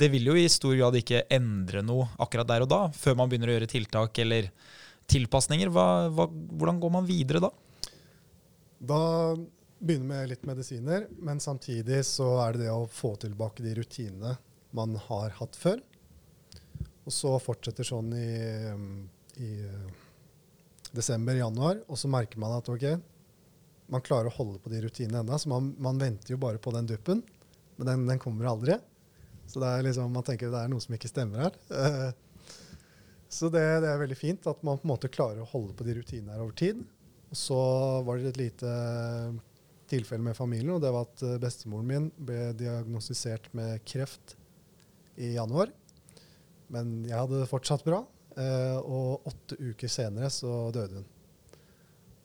det 0.00 0.08
vil 0.12 0.30
jo 0.30 0.36
i 0.38 0.48
stor 0.50 0.74
grad 0.78 0.98
ikke 0.98 1.24
endre 1.32 1.84
noe 1.86 2.08
akkurat 2.22 2.48
der 2.50 2.64
og 2.66 2.70
da, 2.72 2.80
før 2.96 3.18
man 3.20 3.30
begynner 3.30 3.52
å 3.52 3.56
gjøre 3.56 3.70
tiltak 3.70 4.18
eller 4.24 4.50
tilpasninger. 5.10 5.70
Hva, 5.72 5.86
hva, 6.10 6.26
hvordan 6.28 6.80
går 6.82 6.94
man 6.96 7.06
videre 7.08 7.44
da? 7.46 7.52
Da 8.78 9.00
begynner 9.78 10.02
vi 10.02 10.10
med 10.10 10.30
litt 10.32 10.46
medisiner, 10.48 11.06
men 11.22 11.40
samtidig 11.42 12.02
så 12.08 12.28
er 12.44 12.56
det 12.56 12.66
det 12.66 12.72
å 12.74 12.88
få 12.90 13.14
tilbake 13.22 13.64
de 13.64 13.76
rutinene 13.78 14.36
man 14.76 14.96
har 15.06 15.36
hatt 15.38 15.56
før. 15.56 15.80
Og 17.06 17.14
så 17.14 17.36
fortsetter 17.38 17.86
sånn 17.86 18.10
i, 18.18 18.30
i 19.46 19.50
desember, 20.96 21.38
januar, 21.38 21.84
og 21.86 22.00
så 22.00 22.10
merker 22.10 22.40
man 22.42 22.56
at 22.56 22.70
ok, 22.72 22.88
man 23.92 24.02
klarer 24.02 24.30
å 24.30 24.36
holde 24.40 24.58
på 24.62 24.72
de 24.72 24.80
rutinene 24.82 25.22
ennå, 25.22 25.38
så 25.38 25.50
man, 25.52 25.70
man, 25.82 26.00
venter 26.02 26.34
jo 26.34 26.40
bare 26.42 26.58
på 26.62 26.72
den 26.74 26.88
duppen, 26.90 27.22
men 27.76 27.88
den, 27.88 28.06
den, 28.08 28.20
kommer 28.22 28.48
aldri. 28.50 28.78
Så 29.46 29.62
liksom, 29.84 30.12
man 30.12 30.24
tenker 30.26 30.50
det 30.50 30.62
er 30.62 30.70
noe 30.72 30.82
som 30.82 30.96
ikke 30.96 31.10
stemmer 31.10 31.46
her. 31.46 31.58
så 33.36 33.50
det, 33.52 33.64
det, 33.84 33.90
er 33.90 34.02
veldig 34.02 34.18
fint 34.18 34.48
at 34.50 34.62
man 34.66 34.80
på 34.80 34.88
en 34.88 34.94
måte 34.94 35.12
klarer 35.12 35.44
å 35.44 35.50
holde 35.50 35.76
på 35.76 35.86
de 35.86 35.98
rutinene 36.00 36.34
her 36.34 36.44
over 36.44 36.56
tid. 36.58 36.82
Og 37.30 37.38
så 37.38 37.60
var 38.06 38.18
det 38.18 38.32
et 38.32 38.42
lite 38.42 38.72
tilfelle 39.90 40.24
med 40.24 40.38
familien, 40.38 40.74
og 40.74 40.82
det 40.82 40.90
var 40.94 41.06
at 41.06 41.22
bestemoren 41.42 41.86
min 41.86 42.06
ble 42.18 42.50
diagnostisert 42.58 43.52
med 43.54 43.84
kreft 43.86 44.34
i 45.22 45.34
januar. 45.36 45.70
Men 46.74 47.04
jeg 47.06 47.18
hadde 47.18 47.42
det 47.42 47.50
fortsatt 47.50 47.86
bra. 47.86 48.02
Og 48.36 49.28
åtte 49.30 49.56
uker 49.56 49.88
senere 49.88 50.28
så 50.32 50.66
døde 50.74 50.98
hun. 50.98 51.06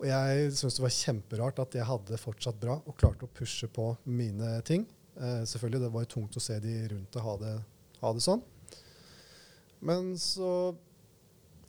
Og 0.01 0.07
jeg 0.09 0.49
syntes 0.57 0.79
det 0.79 0.83
var 0.83 0.95
kjemperart 0.95 1.61
at 1.61 1.75
jeg 1.77 1.85
hadde 1.85 2.15
det 2.15 2.19
fortsatt 2.19 2.57
bra 2.61 2.79
og 2.79 2.97
klarte 2.97 3.27
å 3.27 3.33
pushe 3.37 3.69
på 3.69 3.91
mine 4.09 4.55
ting. 4.65 4.87
Uh, 5.17 5.43
selvfølgelig, 5.43 5.83
det 5.83 5.91
var 5.93 6.05
jo 6.05 6.13
tungt 6.15 6.37
å 6.39 6.43
se 6.43 6.57
de 6.63 6.75
rundt 6.93 7.17
og 7.19 7.27
ha 7.27 7.35
det, 7.41 7.55
ha 8.01 8.13
det 8.15 8.23
sånn. 8.25 8.43
Men 9.81 10.13
så 10.21 10.51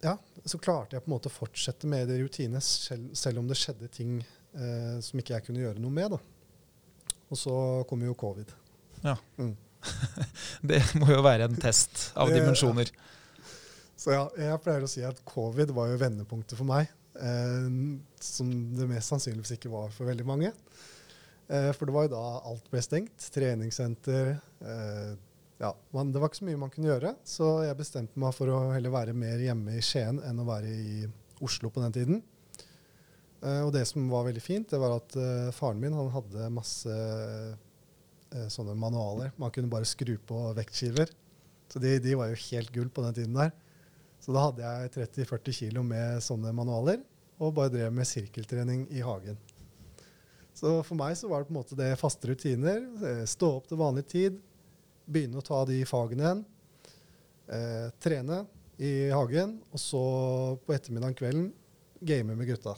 ja, 0.03 0.17
så 0.45 0.59
klarte 0.59 0.97
jeg 0.97 1.05
på 1.05 1.11
en 1.11 1.15
måte 1.15 1.31
å 1.31 1.35
fortsette 1.35 1.89
med 1.91 2.09
de 2.11 2.19
rutinene, 2.25 2.61
selv, 2.65 3.13
selv, 3.19 3.39
om 3.39 3.49
det 3.49 3.59
skjedde 3.59 3.91
ting 3.95 4.17
eh, 4.19 4.97
som 5.05 5.21
ikke 5.21 5.37
jeg 5.37 5.47
kunne 5.47 5.63
gjøre 5.63 5.83
noe 5.83 5.95
med. 5.95 6.17
da. 6.17 7.19
Og 7.31 7.39
så 7.39 7.55
kom 7.89 8.03
jo 8.03 8.17
covid. 8.19 8.51
Ja. 9.05 9.15
Mm. 9.39 9.55
det 10.73 10.83
må 10.99 11.09
jo 11.13 11.23
være 11.25 11.47
en 11.47 11.59
test 11.59 12.11
av 12.19 12.31
det, 12.31 12.41
dimensjoner. 12.41 12.91
Ja. 12.91 13.09
Så 14.03 14.11
ja, 14.11 14.23
jeg 14.35 14.59
pleier 14.65 14.83
å 14.83 14.91
si 14.91 15.05
at 15.07 15.21
covid 15.29 15.71
var 15.77 15.93
jo 15.93 15.99
vendepunktet 16.01 16.59
for 16.59 16.67
meg. 16.67 16.91
Eh, 17.15 17.69
som 18.19 18.49
det 18.75 18.89
mest 18.91 19.13
sannsynligvis 19.13 19.55
ikke 19.55 19.71
var 19.71 19.93
for 19.95 20.11
veldig 20.11 20.27
mange. 20.27 20.51
Eh, 21.53 21.71
for 21.77 21.89
det 21.89 21.95
var 21.95 22.07
jo 22.07 22.15
da 22.15 22.25
alt 22.49 22.69
ble 22.73 22.81
stengt. 22.85 23.29
Treningssenter. 23.35 24.35
Eh, 24.65 25.13
ja, 25.63 25.73
man, 25.95 26.13
det 26.13 26.21
var 26.23 26.31
ikke 26.31 26.41
så 26.41 26.49
mye 26.49 26.61
man 26.65 26.73
kunne 26.73 26.91
gjøre. 26.91 27.15
Så 27.29 27.49
jeg 27.67 27.79
bestemte 27.79 28.21
meg 28.21 28.35
for 28.37 28.51
å 28.51 28.61
heller 28.73 28.95
være 28.95 29.17
mer 29.17 29.43
hjemme 29.43 29.77
i 29.77 29.85
Skien 29.85 30.23
enn 30.25 30.41
å 30.41 30.49
være 30.49 30.73
i 30.73 31.03
Oslo 31.45 31.71
på 31.75 31.83
den 31.85 31.97
tiden. 31.97 32.23
Eh, 33.43 33.61
og 33.67 33.73
det 33.77 33.85
som 33.91 34.09
var 34.11 34.29
veldig 34.31 34.45
fint, 34.45 34.71
det 34.71 34.81
var 34.81 34.97
at 34.97 35.19
faren 35.57 35.83
min 35.83 35.97
han 35.99 36.11
hadde 36.15 36.53
masse 36.55 36.97
sånne 38.33 38.73
manualer. 38.81 39.35
Man 39.37 39.53
kunne 39.53 39.69
bare 39.69 39.85
skru 39.85 40.15
på 40.25 40.47
vektskiver. 40.57 41.11
Så 41.69 41.81
de, 41.83 41.99
de, 42.01 42.15
var 42.17 42.31
jo 42.31 42.39
helt 42.47 42.71
gull 42.73 42.89
på 42.93 43.05
den 43.05 43.19
tiden 43.19 43.37
der. 43.37 43.53
Så 44.23 44.33
da 44.33 44.47
hadde 44.47 44.65
jeg 44.65 44.93
30-40 44.95 45.57
kilo 45.59 45.83
med 45.85 46.23
sånne 46.25 46.53
manualer 46.57 47.03
og 47.43 47.53
bare 47.59 47.73
drev 47.75 47.93
med 47.93 48.09
sirkeltrening 48.09 48.87
i 48.95 49.03
hagen. 49.05 49.37
Så 50.55 50.75
for 50.87 50.99
meg 50.99 51.17
så 51.19 51.31
var 51.31 51.43
det 51.43 51.49
på 51.49 51.55
en 51.55 51.61
måte 51.61 51.79
det 51.79 51.93
faste 52.01 52.29
rutiner. 52.31 52.83
Eh, 53.09 53.23
stå 53.29 53.51
opp 53.59 53.71
til 53.71 53.81
vanlig 53.81 54.07
tid, 54.11 54.41
begynne 55.09 55.41
å 55.41 55.47
ta 55.47 55.63
de 55.69 55.81
fagene 55.89 56.27
igjen. 56.27 56.43
Eh, 57.53 57.89
trene 58.03 58.45
i 58.83 58.93
hagen, 59.13 59.59
og 59.73 59.81
så 59.81 60.03
på 60.65 60.75
ettermiddagen 60.75 61.17
kvelden 61.19 61.49
game 62.03 62.37
med 62.37 62.49
gutta. 62.49 62.77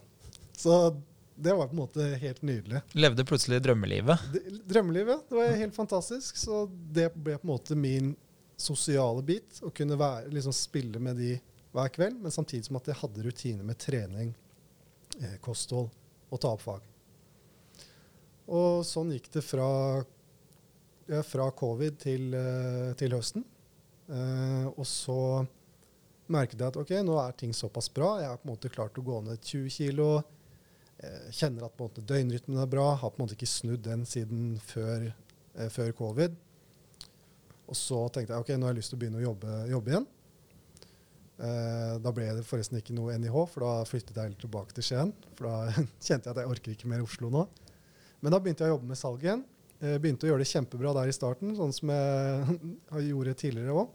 Så 0.56 1.02
det 1.34 1.54
var 1.54 1.66
på 1.66 1.74
en 1.74 1.82
måte 1.82 2.04
helt 2.20 2.42
nydelig. 2.42 2.82
Levde 2.92 3.24
plutselig 3.26 3.60
drømmelivet? 3.62 4.28
Drømmelivet. 4.64 5.24
Det 5.28 5.34
var 5.38 5.56
helt 5.58 5.74
fantastisk. 5.74 6.36
Så 6.38 6.64
det 6.70 7.08
ble 7.14 7.38
på 7.40 7.48
en 7.48 7.52
måte 7.54 7.74
min 7.78 8.12
sosiale 8.56 9.22
bit. 9.26 9.58
Å 9.62 9.72
kunne 9.74 9.98
være, 9.98 10.30
liksom 10.34 10.54
spille 10.54 11.02
med 11.02 11.18
de 11.18 11.34
hver 11.74 11.90
kveld, 11.90 12.20
men 12.22 12.34
samtidig 12.34 12.68
som 12.68 12.78
at 12.78 12.90
jeg 12.90 13.00
hadde 13.00 13.26
rutiner 13.26 13.66
med 13.66 13.78
trening, 13.82 14.34
eh, 15.20 15.38
kosthold 15.42 15.90
og 16.30 16.40
ta 16.40 16.52
opp 16.54 16.62
fag. 16.62 16.84
Og 18.48 18.84
sånn 18.84 19.12
gikk 19.14 19.30
det 19.32 19.44
fra, 19.46 19.68
ja, 21.08 21.22
fra 21.24 21.48
covid 21.56 21.98
til, 22.02 22.34
eh, 22.36 22.92
til 23.00 23.16
høsten. 23.16 23.44
Eh, 24.08 24.66
og 24.68 24.84
så 24.88 25.46
merket 26.28 26.60
jeg 26.60 26.68
at 26.68 26.76
ok, 26.80 26.92
nå 27.04 27.18
er 27.20 27.32
ting 27.32 27.52
såpass 27.56 27.88
bra. 27.92 28.18
Jeg 28.20 28.28
har 28.28 28.40
på 28.40 28.48
en 28.48 28.56
måte 28.56 28.72
klart 28.72 29.00
å 29.00 29.04
gå 29.04 29.20
ned 29.24 29.40
20 29.40 29.70
kilo 29.72 30.08
kjenner 31.34 31.66
at 31.66 31.76
på 31.76 31.84
en 31.84 31.90
måte 31.90 32.04
døgnrytmen 32.06 32.60
er 32.60 32.70
bra. 32.70 32.94
Har 32.94 33.12
på 33.12 33.20
en 33.20 33.26
måte 33.26 33.36
ikke 33.36 33.50
snudd 33.50 33.84
den 33.86 34.04
siden 34.08 34.58
før, 34.62 35.10
eh, 35.54 35.68
før 35.68 35.92
covid. 35.96 36.36
Og 37.68 37.76
så 37.78 37.98
tenkte 38.12 38.34
jeg 38.34 38.44
ok, 38.44 38.52
nå 38.56 38.66
har 38.66 38.74
jeg 38.74 38.82
lyst 38.82 38.92
til 38.92 38.98
å 38.98 39.02
begynne 39.02 39.22
å 39.22 39.26
jobbe, 39.28 39.58
jobbe 39.72 39.92
igjen. 39.92 40.06
Eh, 41.34 41.98
da 42.04 42.12
ble 42.14 42.28
det 42.36 42.46
forresten 42.46 42.78
ikke 42.78 42.94
noe 42.94 43.16
NIH, 43.18 43.38
for 43.50 43.64
da 43.64 43.84
flyttet 43.88 44.16
jeg 44.20 44.38
tilbake 44.38 44.76
til 44.76 44.86
Skien. 44.86 45.14
For 45.34 45.48
da 45.48 45.84
kjente 46.06 46.28
jeg 46.28 46.34
at 46.34 46.42
jeg 46.42 46.52
orker 46.52 46.76
ikke 46.76 46.90
mer 46.92 47.04
Oslo 47.04 47.30
nå. 47.32 47.46
Men 48.24 48.32
da 48.32 48.40
begynte 48.40 48.64
jeg 48.64 48.72
å 48.72 48.78
jobbe 48.78 48.88
med 48.88 48.96
salg 48.96 49.24
igjen. 49.26 49.42
Eh, 49.84 49.98
begynte 50.00 50.24
å 50.24 50.30
gjøre 50.30 50.40
det 50.40 50.48
kjempebra 50.48 50.94
der 50.96 51.10
i 51.10 51.16
starten, 51.16 51.50
sånn 51.58 51.74
som 51.76 51.90
jeg 51.92 53.02
gjorde 53.10 53.36
tidligere 53.36 53.74
òg. 53.82 53.92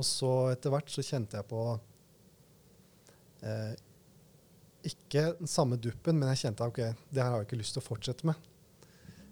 Og 0.00 0.06
så 0.06 0.32
etter 0.50 0.74
hvert 0.74 0.90
så 0.90 1.04
kjente 1.06 1.38
jeg 1.38 1.46
på 1.46 1.60
eh, 3.46 3.74
ikke 4.90 5.26
den 5.38 5.50
samme 5.50 5.78
duppen, 5.78 6.18
men 6.18 6.32
jeg 6.32 6.46
kjente 6.46 6.66
at 6.66 6.72
ok, 6.72 7.04
det 7.12 7.22
her 7.22 7.30
har 7.30 7.44
jeg 7.44 7.50
ikke 7.50 7.60
lyst 7.60 7.76
til 7.76 7.84
å 7.84 7.86
fortsette 7.86 8.26
med. 8.26 8.48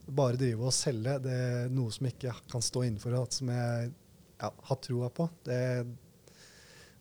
Bare 0.09 0.39
drive 0.41 0.69
og 0.69 0.77
selge 0.77 1.17
det 1.25 1.35
er 1.35 1.73
noe 1.75 1.91
som 1.93 2.07
jeg 2.07 2.17
ikke 2.17 2.37
kan 2.53 2.65
stå 2.65 2.85
innenfor, 2.87 3.19
som 3.35 3.51
jeg 3.51 3.91
ja, 3.91 4.53
har 4.71 4.81
troa 4.85 5.11
på. 5.11 5.27
Det, 5.49 5.59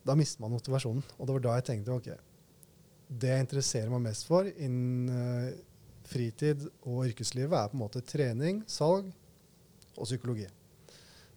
da 0.02 0.18
mister 0.18 0.42
man 0.42 0.56
motivasjonen. 0.56 1.06
Og 1.14 1.28
det 1.28 1.38
var 1.38 1.46
da 1.46 1.56
jeg 1.60 1.68
tenkte 1.70 1.94
ok, 1.94 2.10
det 3.22 3.32
jeg 3.32 3.46
interesserer 3.46 3.94
meg 3.94 4.08
mest 4.10 4.26
for 4.28 4.50
innen 4.50 5.08
uh, 5.14 5.67
fritid 6.08 6.66
og 6.82 7.04
yrkeslivet 7.08 7.56
er 7.58 7.70
på 7.70 7.78
en 7.78 7.82
måte 7.82 8.02
trening, 8.04 8.62
salg 8.70 9.08
og 9.98 10.06
psykologi. 10.06 10.46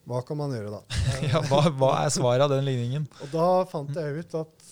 Hva 0.09 0.21
kan 0.25 0.39
man 0.39 0.53
gjøre 0.55 0.73
da? 0.73 0.81
Ja, 1.29 1.41
hva, 1.45 1.65
hva 1.77 1.91
er 2.03 2.13
svaret 2.13 2.45
av 2.45 2.53
den 2.53 2.65
ligningen? 2.65 3.07
Og 3.21 3.33
da 3.33 3.49
fant 3.69 3.93
jeg 3.97 4.23
ut 4.23 4.37
at 4.39 4.71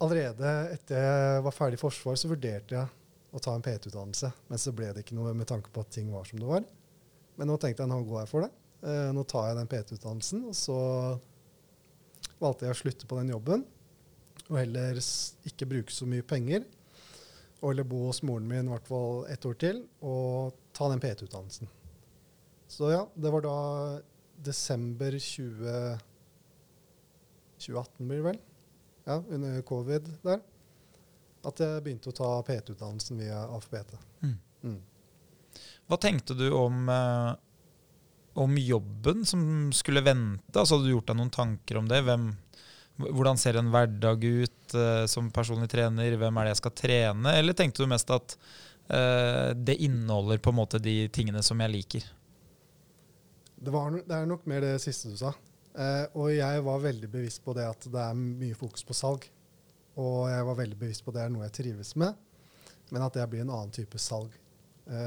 allerede 0.00 0.54
etter 0.74 1.04
jeg 1.04 1.44
var 1.46 1.54
ferdig 1.54 1.78
i 1.78 1.82
Forsvaret, 1.82 2.20
så 2.22 2.30
vurderte 2.30 2.76
jeg 2.76 2.96
å 3.30 3.42
ta 3.42 3.54
en 3.54 3.62
PT-utdannelse. 3.62 4.32
Men 4.50 4.58
så 4.62 4.72
ble 4.74 4.90
det 4.94 5.04
ikke 5.04 5.18
noe 5.18 5.34
med 5.36 5.48
tanke 5.48 5.70
på 5.72 5.84
at 5.84 5.92
ting 5.94 6.08
var 6.10 6.26
som 6.26 6.40
det 6.40 6.48
var. 6.48 6.64
Men 7.38 7.50
nå 7.50 7.58
tenkte 7.60 7.84
jeg 7.84 7.92
nå 7.92 8.00
går 8.08 8.24
jeg 8.24 8.30
for 8.32 8.46
det. 8.46 8.50
Eh, 8.80 9.10
nå 9.14 9.24
tar 9.28 9.50
jeg 9.50 9.60
den 9.60 9.70
PT-utdannelsen, 9.70 10.46
og 10.50 10.56
så 10.56 10.78
valgte 12.40 12.66
jeg 12.66 12.74
å 12.74 12.80
slutte 12.80 13.08
på 13.08 13.20
den 13.20 13.32
jobben. 13.34 13.64
Og 14.48 14.58
heller 14.58 14.98
ikke 15.46 15.68
bruke 15.70 15.94
så 15.94 16.08
mye 16.10 16.26
penger. 16.26 16.64
Og 17.60 17.72
heller 17.72 17.84
bo 17.88 18.06
hos 18.06 18.22
moren 18.24 18.48
min 18.48 18.68
i 18.68 18.72
hvert 18.72 18.88
fall 18.88 19.26
ett 19.32 19.44
år 19.46 19.56
til 19.60 19.82
og 20.00 20.56
ta 20.76 20.88
den 20.88 21.02
PT-utdannelsen. 21.02 21.68
Så 22.70 22.92
ja, 22.92 23.02
det 23.14 23.32
var 23.34 23.44
da 23.44 23.56
desember 24.40 25.16
20, 25.18 25.98
2018 27.58 28.08
blir 28.08 28.22
det 28.22 28.28
vel. 28.30 28.40
Ja, 29.04 29.18
under 29.28 29.62
covid 29.66 30.08
der. 30.22 30.40
At 31.44 31.60
jeg 31.60 31.82
begynte 31.84 32.12
å 32.12 32.16
ta 32.16 32.30
PT-utdannelsen 32.46 33.20
via 33.20 33.42
AFPT. 33.56 33.96
Mm. 34.22 34.36
Mm. 34.62 34.80
Hva 35.88 35.98
tenkte 36.00 36.36
du 36.38 36.46
om, 36.54 36.88
eh, 36.88 37.32
om 38.34 38.58
jobben 38.58 39.24
som 39.26 39.72
skulle 39.72 40.04
vente? 40.04 40.52
Altså, 40.54 40.76
hadde 40.76 40.86
du 40.86 40.94
gjort 40.94 41.08
deg 41.10 41.18
noen 41.18 41.32
tanker 41.34 41.80
om 41.80 41.88
det? 41.90 42.02
Hvem, 42.06 42.30
hvordan 43.08 43.38
ser 43.40 43.58
en 43.58 43.70
hverdag 43.72 44.24
ut 44.24 44.74
uh, 44.76 45.04
som 45.10 45.30
personlig 45.34 45.70
trener? 45.72 46.16
Hvem 46.18 46.40
er 46.40 46.48
det 46.48 46.54
jeg 46.54 46.60
skal 46.62 46.74
trene? 46.78 47.34
Eller 47.38 47.56
tenkte 47.56 47.84
du 47.84 47.90
mest 47.90 48.10
at 48.14 48.36
uh, 48.92 49.50
det 49.56 49.78
inneholder 49.82 50.42
på 50.42 50.52
en 50.52 50.58
måte 50.60 50.80
de 50.82 51.04
tingene 51.14 51.42
som 51.46 51.60
jeg 51.64 51.74
liker? 51.74 52.08
Det, 53.60 53.72
var, 53.72 53.96
det 53.96 54.16
er 54.16 54.28
nok 54.28 54.46
mer 54.50 54.64
det 54.64 54.76
siste 54.84 55.12
du 55.12 55.18
sa. 55.20 55.34
Uh, 55.74 56.06
og 56.18 56.30
jeg 56.34 56.66
var 56.66 56.84
veldig 56.86 57.10
bevisst 57.12 57.44
på 57.44 57.54
det 57.56 57.68
at 57.68 57.88
det 57.90 58.04
er 58.04 58.18
mye 58.18 58.58
fokus 58.58 58.86
på 58.86 58.96
salg. 58.96 59.26
Og 60.00 60.28
jeg 60.30 60.46
var 60.46 60.60
veldig 60.60 60.78
bevisst 60.80 61.04
på 61.04 61.14
det 61.14 61.24
er 61.24 61.32
noe 61.32 61.48
jeg 61.48 61.56
trives 61.60 61.96
med, 61.98 62.14
men 62.94 63.02
at 63.04 63.16
det 63.16 63.26
blir 63.28 63.42
en 63.42 63.50
annen 63.52 63.72
type 63.74 63.98
salg. 64.00 64.30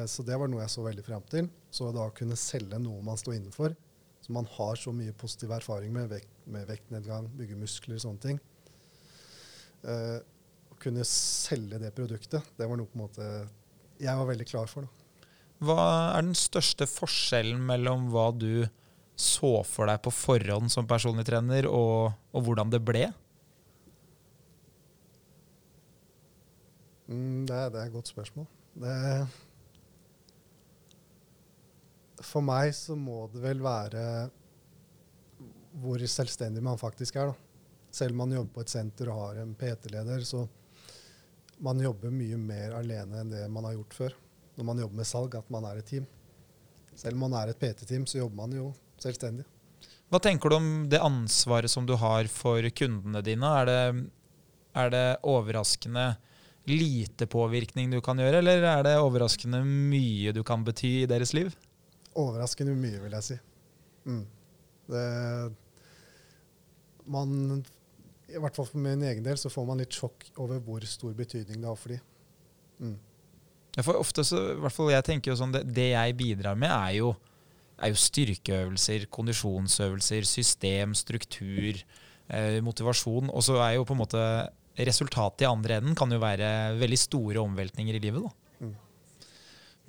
Så 0.08 0.24
det 0.28 0.36
var 0.38 0.52
noe 0.52 0.62
jeg 0.62 0.72
så 0.72 0.84
veldig 0.86 1.06
frem 1.08 1.24
til. 1.32 1.48
Så 1.74 1.88
da 1.96 2.04
å 2.06 2.14
kunne 2.16 2.38
selge 2.38 2.78
noe 2.84 3.02
man 3.04 3.18
står 3.18 3.40
innenfor, 3.40 3.74
som 4.22 4.38
man 4.38 4.48
har 4.54 4.78
så 4.80 4.94
mye 4.96 5.16
positiv 5.18 5.56
erfaring 5.56 5.96
med, 5.96 6.12
vekt, 6.12 6.33
med 6.52 6.68
vektnedgang, 6.70 7.30
bygge 7.38 7.58
muskler, 7.60 8.00
sånne 8.02 8.24
ting. 8.24 8.40
Uh, 9.84 10.20
å 10.72 10.78
kunne 10.82 11.06
selge 11.08 11.80
det 11.82 11.94
produktet, 11.96 12.54
det 12.58 12.68
var 12.68 12.80
noe 12.80 12.90
på 12.90 12.98
en 12.98 13.06
måte 13.06 13.30
jeg 14.02 14.20
var 14.20 14.28
veldig 14.28 14.48
klar 14.50 14.70
for. 14.70 14.88
da. 14.88 15.28
Hva 15.64 15.84
er 16.18 16.26
den 16.26 16.36
største 16.36 16.88
forskjellen 16.90 17.62
mellom 17.64 18.10
hva 18.12 18.32
du 18.36 18.66
så 19.16 19.62
for 19.68 19.88
deg 19.88 20.02
på 20.04 20.12
forhånd 20.12 20.72
som 20.74 20.88
personlig 20.90 21.26
trener, 21.30 21.68
og, 21.70 22.16
og 22.34 22.48
hvordan 22.48 22.74
det 22.74 22.82
ble? 22.84 23.06
Mm, 27.08 27.46
det, 27.48 27.60
det 27.74 27.80
er 27.80 27.86
et 27.86 27.94
godt 27.94 28.12
spørsmål. 28.12 28.48
Det, 28.84 28.94
for 32.24 32.42
meg 32.46 32.74
så 32.76 32.98
må 32.98 33.28
det 33.34 33.44
vel 33.44 33.62
være 33.64 34.04
hvor 35.82 36.02
selvstendig 36.08 36.64
man 36.64 36.78
faktisk 36.78 37.18
er. 37.18 37.32
da. 37.32 37.70
Selv 37.94 38.16
om 38.16 38.24
man 38.24 38.36
jobber 38.38 38.58
på 38.58 38.66
et 38.66 38.74
senter 38.74 39.10
og 39.14 39.22
har 39.22 39.42
en 39.44 39.56
PT-leder, 39.58 40.26
så 40.26 40.48
man 41.64 41.80
jobber 41.82 42.14
mye 42.14 42.38
mer 42.38 42.78
alene 42.80 43.22
enn 43.22 43.32
det 43.34 43.44
man 43.54 43.68
har 43.68 43.78
gjort 43.78 43.98
før. 43.98 44.16
Når 44.58 44.68
man 44.70 44.82
jobber 44.84 45.02
med 45.02 45.10
salg, 45.10 45.36
at 45.38 45.50
man 45.54 45.66
er 45.70 45.80
et 45.80 45.90
team. 45.90 46.06
Selv 46.96 47.18
om 47.18 47.26
man 47.26 47.38
er 47.40 47.52
et 47.52 47.60
PT-team, 47.60 48.06
så 48.10 48.20
jobber 48.22 48.44
man 48.44 48.58
jo 48.58 48.72
selvstendig. 49.02 49.46
Hva 50.14 50.20
tenker 50.22 50.52
du 50.52 50.58
om 50.60 50.68
det 50.90 51.02
ansvaret 51.02 51.72
som 51.72 51.88
du 51.90 51.96
har 51.98 52.30
for 52.30 52.66
kundene 52.78 53.24
dine? 53.26 53.50
Er 53.62 53.70
det, 53.70 53.80
er 54.78 54.94
det 54.94 55.08
overraskende 55.26 56.12
lite 56.70 57.28
påvirkning 57.28 57.92
du 57.92 58.00
kan 58.04 58.20
gjøre, 58.22 58.40
eller 58.40 58.64
er 58.70 58.86
det 58.86 58.94
overraskende 59.02 59.64
mye 59.66 60.32
du 60.36 60.44
kan 60.48 60.64
bety 60.64 61.02
i 61.02 61.10
deres 61.10 61.34
liv? 61.36 61.50
Overraskende 62.20 62.76
mye, 62.78 63.02
vil 63.02 63.18
jeg 63.18 63.28
si. 63.28 63.40
Mm. 64.06 64.24
Det, 64.94 65.04
man, 67.12 67.64
I 68.30 68.40
hvert 68.42 68.56
fall 68.58 68.68
for 68.70 68.82
min 68.84 69.04
egen 69.10 69.26
del 69.26 69.40
så 69.40 69.52
får 69.52 69.68
man 69.68 69.82
litt 69.82 69.96
sjokk 69.96 70.30
over 70.44 70.62
hvor 70.64 70.86
stor 70.88 71.14
betydning 71.18 71.60
det 71.62 71.70
har 71.70 71.80
for 71.80 71.96
dem. 71.96 72.06
Mm. 72.84 72.96
For 73.82 73.98
ofte 73.98 74.26
så, 74.28 74.40
i 74.54 74.62
hvert 74.62 74.76
fall 74.76 74.92
jeg 74.94 75.06
tenker 75.08 75.32
jo 75.32 75.38
sånn, 75.40 75.54
det, 75.56 75.64
det 75.74 75.92
jeg 75.94 76.18
bidrar 76.20 76.58
med, 76.60 76.70
er 76.70 77.00
jo, 77.00 77.14
er 77.82 77.94
jo 77.94 78.02
styrkeøvelser, 78.04 79.08
kondisjonsøvelser, 79.14 80.28
system, 80.30 80.94
struktur, 80.98 81.82
eh, 82.30 82.60
motivasjon. 82.66 83.32
Og 83.34 83.46
så 83.46 83.58
er 83.66 83.80
jo 83.80 83.88
på 83.90 83.98
en 83.98 84.04
måte 84.04 84.24
resultatet 84.78 85.46
i 85.46 85.50
andre 85.50 85.80
enden 85.82 85.98
kan 85.98 86.12
jo 86.14 86.22
være 86.22 86.48
veldig 86.80 87.00
store 87.02 87.42
omveltninger 87.42 87.98
i 87.98 88.02
livet. 88.04 88.26
da. 88.26 88.43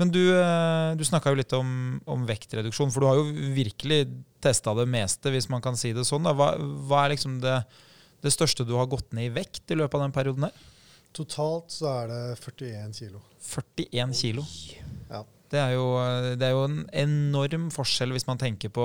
Men 0.00 0.10
du, 0.10 0.22
eh, 0.34 0.90
du 0.98 1.04
snakka 1.06 1.30
jo 1.30 1.38
litt 1.38 1.52
om, 1.54 1.68
om 2.10 2.24
vektreduksjon, 2.26 2.90
for 2.90 3.04
du 3.04 3.08
har 3.08 3.20
jo 3.20 3.50
virkelig 3.54 4.00
testa 4.42 4.74
det 4.74 4.88
meste, 4.90 5.30
hvis 5.30 5.46
man 5.52 5.62
kan 5.64 5.78
si 5.78 5.92
det 5.94 6.06
sånn. 6.08 6.26
Hva, 6.34 6.54
hva 6.58 7.04
er 7.04 7.14
liksom 7.14 7.38
det, 7.44 7.60
det 8.24 8.32
største 8.34 8.66
du 8.66 8.74
har 8.78 8.90
gått 8.90 9.14
ned 9.14 9.30
i 9.30 9.34
vekt 9.36 9.70
i 9.70 9.78
løpet 9.78 10.00
av 10.00 10.06
den 10.06 10.16
perioden 10.16 10.48
her? 10.48 10.64
Totalt 11.14 11.70
så 11.70 11.92
er 11.92 12.10
det 12.10 12.22
41 12.42 12.96
kilo. 12.98 13.22
41 13.46 14.16
kilo. 14.18 14.42
Ja. 15.12 15.22
Det 15.54 15.60
er, 15.62 15.72
jo, 15.76 15.84
det 16.34 16.42
er 16.48 16.52
jo 16.56 16.64
en 16.66 16.80
enorm 17.04 17.68
forskjell 17.72 18.10
hvis 18.16 18.26
man 18.26 18.40
tenker 18.40 18.72
på 18.74 18.84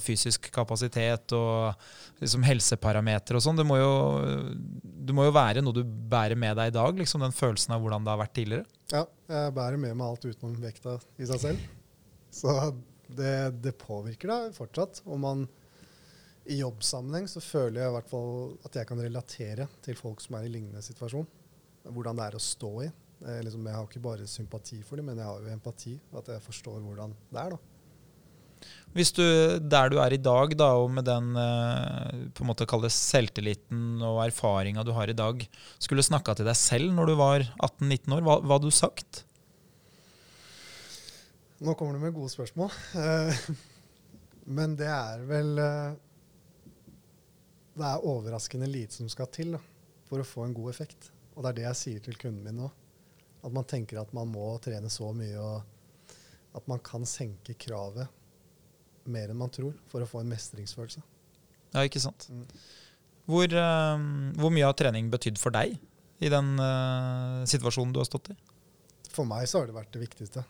fysisk 0.00 0.48
kapasitet 0.54 1.34
og 1.36 1.74
liksom 2.22 2.46
helseparametere 2.48 3.36
og 3.38 3.44
sånn. 3.44 3.58
Det, 3.60 3.66
må 3.68 3.76
jo- 3.76 4.54
det 4.82 5.14
må 5.16 5.26
jo 5.28 5.34
være 5.36 5.60
noe 5.64 5.76
du 5.76 5.82
bærer 5.84 6.38
med 6.40 6.56
deg 6.58 6.72
i 6.72 6.76
dag, 6.78 6.96
liksom 7.04 7.20
den 7.26 7.36
følelsen 7.36 7.76
av 7.76 7.82
hvordan 7.84 8.06
det 8.08 8.14
har 8.14 8.22
vært 8.24 8.34
tidligere. 8.40 8.66
ja, 8.94 9.04
jeg 9.28 9.54
bærer 9.54 9.76
med 9.84 9.94
meg 10.00 10.06
alt 10.08 10.24
utenom 10.24 10.56
vekta 10.64 10.96
i 11.20 11.28
seg 11.28 11.40
selv. 11.44 11.66
Så 12.32 12.54
det, 13.08 13.34
det 13.64 13.74
påvirker 13.80 14.28
deg 14.32 14.54
fortsatt. 14.56 15.02
Og 15.08 15.20
man, 15.20 15.46
i 16.48 16.58
jobbsammenheng 16.62 17.28
så 17.28 17.40
føler 17.44 17.82
jeg 17.82 17.90
i 17.92 17.96
hvert 17.98 18.08
fall 18.10 18.32
at 18.64 18.78
jeg 18.80 18.88
kan 18.88 19.00
relatere 19.04 19.68
til 19.84 19.96
folk 20.00 20.20
som 20.24 20.36
er 20.38 20.46
i 20.48 20.52
lignende 20.52 20.80
situasjon. 20.84 21.28
Hvordan 21.88 22.16
det 22.20 22.26
er 22.30 22.36
å 22.36 22.42
stå 22.42 22.72
i. 22.84 22.88
Eh, 23.26 23.40
liksom, 23.42 23.66
jeg 23.66 23.74
har 23.74 23.88
ikke 23.88 24.02
bare 24.04 24.28
sympati 24.30 24.78
for 24.86 25.00
dem, 25.00 25.08
men 25.10 25.18
jeg 25.18 25.26
har 25.26 25.42
jo 25.42 25.50
empati. 25.50 25.96
At 26.18 26.30
jeg 26.30 26.44
forstår 26.44 26.78
hvordan 26.84 27.14
det 27.32 27.42
er. 27.42 27.56
da. 27.56 27.58
Hvis 28.94 29.12
du, 29.14 29.22
der 29.70 29.90
du 29.92 29.98
er 30.02 30.14
i 30.14 30.22
dag, 30.22 30.54
da, 30.58 30.72
og 30.80 30.90
med 30.90 31.06
den 31.06 31.36
eh, 31.38 32.26
på 32.34 32.42
en 32.42 32.50
måte 32.50 32.66
kall 32.68 32.86
selvtilliten 32.90 34.02
og 34.02 34.22
erfaringa 34.24 34.82
du 34.86 34.92
har 34.96 35.10
i 35.10 35.16
dag, 35.18 35.44
skulle 35.78 36.06
snakka 36.06 36.34
til 36.38 36.48
deg 36.48 36.58
selv 36.58 36.94
når 36.94 37.10
du 37.10 37.14
var 37.18 37.46
18-19 37.58 38.16
år, 38.16 38.22
hva, 38.26 38.38
hva 38.42 38.58
hadde 38.58 38.70
du 38.70 38.74
sagt? 38.74 39.24
Nå 41.62 41.74
kommer 41.74 41.98
du 41.98 42.02
med 42.06 42.14
gode 42.16 42.32
spørsmål. 42.34 42.70
Eh, 43.02 43.46
Men 44.58 44.78
det 44.80 44.88
er 44.88 45.20
vel 45.28 45.50
Det 47.76 47.84
er 47.84 48.06
overraskende 48.08 48.64
lite 48.70 48.96
som 48.96 49.10
skal 49.12 49.28
til 49.28 49.52
da, 49.58 49.60
for 50.08 50.22
å 50.22 50.26
få 50.26 50.46
en 50.46 50.56
god 50.56 50.70
effekt. 50.72 51.10
Og 51.36 51.44
det 51.44 51.50
er 51.50 51.58
det 51.58 51.66
jeg 51.66 51.80
sier 51.82 52.00
til 52.06 52.16
kunden 52.18 52.46
min 52.46 52.56
nå. 52.62 52.70
At 53.48 53.54
man 53.56 53.66
tenker 53.68 54.02
at 54.02 54.12
man 54.16 54.28
må 54.28 54.50
trene 54.60 54.90
så 54.92 55.08
mye, 55.16 55.40
og 55.40 56.58
at 56.58 56.66
man 56.68 56.82
kan 56.84 57.06
senke 57.08 57.56
kravet 57.56 58.08
mer 59.08 59.30
enn 59.32 59.40
man 59.40 59.52
tror 59.52 59.76
for 59.88 60.04
å 60.04 60.08
få 60.08 60.20
en 60.20 60.28
mestringsfølelse. 60.28 61.00
Ja, 61.72 61.84
ikke 61.84 62.02
sant? 62.02 62.28
Mm. 62.28 62.44
Hvor, 63.28 63.52
uh, 63.52 64.04
hvor 64.40 64.52
mye 64.52 64.68
har 64.68 64.76
trening 64.76 65.10
betydd 65.12 65.40
for 65.40 65.54
deg 65.54 65.76
i 66.24 66.30
den 66.32 66.54
uh, 66.60 67.44
situasjonen 67.48 67.92
du 67.94 68.00
har 68.00 68.08
stått 68.08 68.32
i? 68.32 68.38
For 69.12 69.28
meg 69.28 69.48
så 69.48 69.62
har 69.62 69.68
det 69.68 69.76
vært 69.76 69.92
det 69.94 70.02
viktigste. 70.02 70.44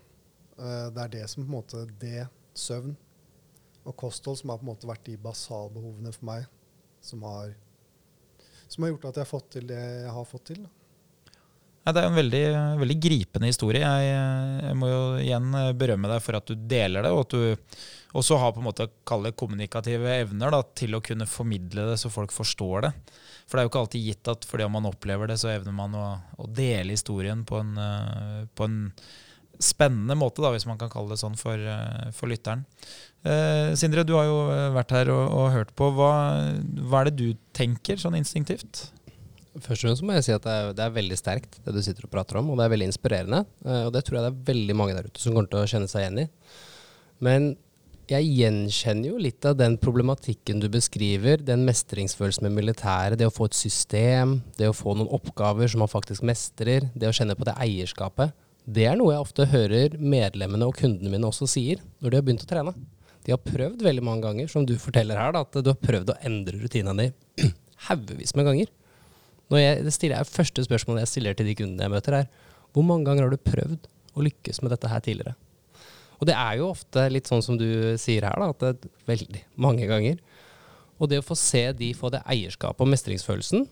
Uh, 0.58 0.88
det 0.94 1.04
er 1.04 1.14
det 1.16 1.24
som 1.30 1.44
på 1.44 1.48
en 1.48 1.56
måte 1.58 1.84
Det, 2.02 2.26
søvn 2.58 2.96
og 3.88 3.94
kosthold, 3.98 4.40
som 4.40 4.52
har 4.52 4.60
på 4.60 4.66
en 4.66 4.72
måte 4.72 4.90
vært 4.90 5.06
de 5.06 5.14
basalbehovene 5.22 6.12
for 6.12 6.28
meg, 6.28 6.48
som 7.04 7.22
har, 7.24 7.54
som 8.68 8.84
har 8.84 8.92
gjort 8.92 9.06
at 9.10 9.20
jeg 9.20 9.24
har 9.24 9.30
fått 9.30 9.52
til 9.54 9.70
det 9.70 9.78
jeg 9.78 10.14
har 10.18 10.28
fått 10.28 10.46
til. 10.50 10.66
Da. 10.66 10.77
Det 11.84 12.02
er 12.02 12.08
en 12.08 12.18
veldig, 12.18 12.42
veldig 12.82 12.96
gripende 13.00 13.48
historie. 13.48 13.80
Jeg, 13.80 14.16
jeg 14.66 14.76
må 14.76 14.90
jo 14.90 15.04
igjen 15.22 15.54
berømme 15.78 16.10
deg 16.10 16.20
for 16.24 16.36
at 16.36 16.50
du 16.50 16.66
deler 16.68 17.06
det, 17.06 17.12
og 17.14 17.22
at 17.24 17.36
du 17.36 17.78
også 18.18 18.38
har 18.40 18.52
på 18.52 18.62
en 18.62 18.68
måte 18.68 18.88
kalle 19.08 19.32
kommunikative 19.36 20.10
evner 20.22 20.52
da, 20.52 20.62
til 20.76 20.96
å 20.96 21.02
kunne 21.04 21.28
formidle 21.28 21.86
det 21.90 21.96
så 22.00 22.10
folk 22.12 22.32
forstår 22.34 22.88
det. 22.88 22.92
For 23.48 23.56
det 23.56 23.62
er 23.62 23.66
jo 23.66 23.72
ikke 23.72 23.82
alltid 23.84 24.04
gitt 24.10 24.30
at 24.32 24.44
fordi 24.48 24.68
man 24.72 24.88
opplever 24.88 25.30
det, 25.30 25.38
så 25.40 25.52
evner 25.52 25.76
man 25.76 25.96
å, 25.96 26.06
å 26.36 26.50
dele 26.52 26.96
historien 26.96 27.44
på 27.48 27.60
en, 27.62 27.72
eh, 27.80 28.42
på 28.52 28.68
en 28.68 28.78
spennende 29.58 30.14
måte, 30.18 30.42
da, 30.44 30.52
hvis 30.54 30.68
man 30.68 30.78
kan 30.80 30.92
kalle 30.92 31.14
det 31.14 31.20
sånn 31.22 31.38
for, 31.40 31.56
eh, 31.56 32.10
for 32.16 32.30
lytteren. 32.30 32.66
Eh, 33.24 33.72
Sindre, 33.80 34.04
du 34.06 34.14
har 34.18 34.28
jo 34.28 34.38
vært 34.76 34.94
her 34.94 35.12
og, 35.14 35.24
og 35.32 35.50
hørt 35.56 35.72
på. 35.76 35.90
Hva, 35.96 36.12
hva 36.84 37.02
er 37.02 37.10
det 37.10 37.18
du 37.18 37.28
tenker 37.56 38.00
sånn 38.00 38.18
instinktivt? 38.20 38.88
Først 39.64 39.82
og 39.82 39.88
fremst 39.88 40.04
må 40.06 40.16
jeg 40.16 40.26
si 40.26 40.34
at 40.34 40.44
det 40.44 40.54
er, 40.54 40.74
det 40.76 40.84
er 40.84 40.96
veldig 40.96 41.18
sterkt, 41.18 41.60
det 41.64 41.74
du 41.74 41.80
sitter 41.84 42.06
og 42.06 42.12
prater 42.12 42.40
om, 42.40 42.50
og 42.52 42.58
det 42.58 42.66
er 42.66 42.74
veldig 42.74 42.90
inspirerende. 42.90 43.44
Eh, 43.66 43.86
og 43.86 43.94
det 43.94 44.04
tror 44.06 44.18
jeg 44.18 44.26
det 44.26 44.32
er 44.32 44.50
veldig 44.52 44.76
mange 44.78 44.96
der 44.96 45.08
ute 45.08 45.22
som 45.22 45.34
kommer 45.34 45.50
til 45.52 45.62
å 45.62 45.70
kjenne 45.70 45.90
seg 45.90 46.04
igjen 46.04 46.22
i. 46.24 46.28
Men 47.24 47.48
jeg 48.08 48.24
gjenkjenner 48.24 49.10
jo 49.10 49.18
litt 49.20 49.44
av 49.44 49.58
den 49.58 49.74
problematikken 49.80 50.62
du 50.62 50.68
beskriver, 50.72 51.42
den 51.44 51.66
mestringsfølelsen 51.68 52.46
med 52.46 52.54
militæret, 52.56 53.18
det 53.20 53.28
å 53.28 53.34
få 53.34 53.50
et 53.50 53.58
system, 53.58 54.38
det 54.56 54.70
å 54.70 54.76
få 54.76 54.94
noen 54.96 55.10
oppgaver 55.12 55.68
som 55.68 55.84
man 55.84 55.92
faktisk 55.92 56.24
mestrer, 56.24 56.88
det 56.96 57.10
å 57.10 57.16
kjenne 57.16 57.36
på 57.36 57.44
det 57.48 57.58
eierskapet. 57.60 58.32
Det 58.64 58.86
er 58.88 58.96
noe 59.00 59.12
jeg 59.12 59.24
ofte 59.24 59.48
hører 59.48 59.98
medlemmene 60.00 60.68
og 60.68 60.76
kundene 60.80 61.12
mine 61.12 61.28
også 61.28 61.48
sier 61.48 61.82
når 62.00 62.10
de 62.10 62.20
har 62.20 62.24
begynt 62.24 62.46
å 62.46 62.48
trene. 62.48 62.74
De 63.28 63.34
har 63.34 63.44
prøvd 63.44 63.84
veldig 63.84 64.04
mange 64.04 64.24
ganger, 64.24 64.48
som 64.48 64.64
du 64.64 64.74
forteller 64.80 65.20
her, 65.20 65.34
da, 65.36 65.44
at 65.44 65.60
du 65.60 65.68
har 65.68 65.80
prøvd 65.80 66.14
å 66.14 66.20
endre 66.24 66.62
rutinene 66.62 67.10
dine 67.10 67.52
haugevis 67.90 68.32
med 68.38 68.48
ganger. 68.48 68.72
Jeg, 69.56 69.84
det 69.86 69.92
stiller 69.94 70.20
jeg 70.20 70.28
første 70.28 70.64
spørsmålet 70.66 71.06
jeg 71.06 71.12
stiller 71.14 71.36
til 71.36 71.48
de 71.48 71.56
kundene 71.56 71.86
jeg 71.86 71.94
møter, 71.94 72.18
er 72.20 72.48
hvor 72.76 72.84
mange 72.84 73.08
ganger 73.08 73.24
har 73.24 73.32
du 73.32 73.40
prøvd 73.40 73.86
å 74.18 74.24
lykkes 74.26 74.60
med 74.60 74.74
dette 74.74 74.90
her 74.92 75.04
tidligere? 75.04 75.38
Og 76.18 76.26
det 76.28 76.34
er 76.34 76.58
jo 76.58 76.72
ofte 76.72 77.06
litt 77.12 77.30
sånn 77.30 77.44
som 77.44 77.56
du 77.60 77.68
sier 78.00 78.26
her, 78.26 78.36
da, 78.42 78.50
at 78.50 78.60
det 78.60 78.70
er 78.74 79.08
veldig 79.08 79.42
mange 79.62 79.86
ganger. 79.88 80.18
Og 80.98 81.10
det 81.10 81.20
å 81.22 81.24
få 81.24 81.36
se 81.38 81.62
de 81.78 81.92
få 81.94 82.10
det 82.10 82.24
eierskapet 82.26 82.82
og 82.82 82.90
mestringsfølelsen, 82.90 83.68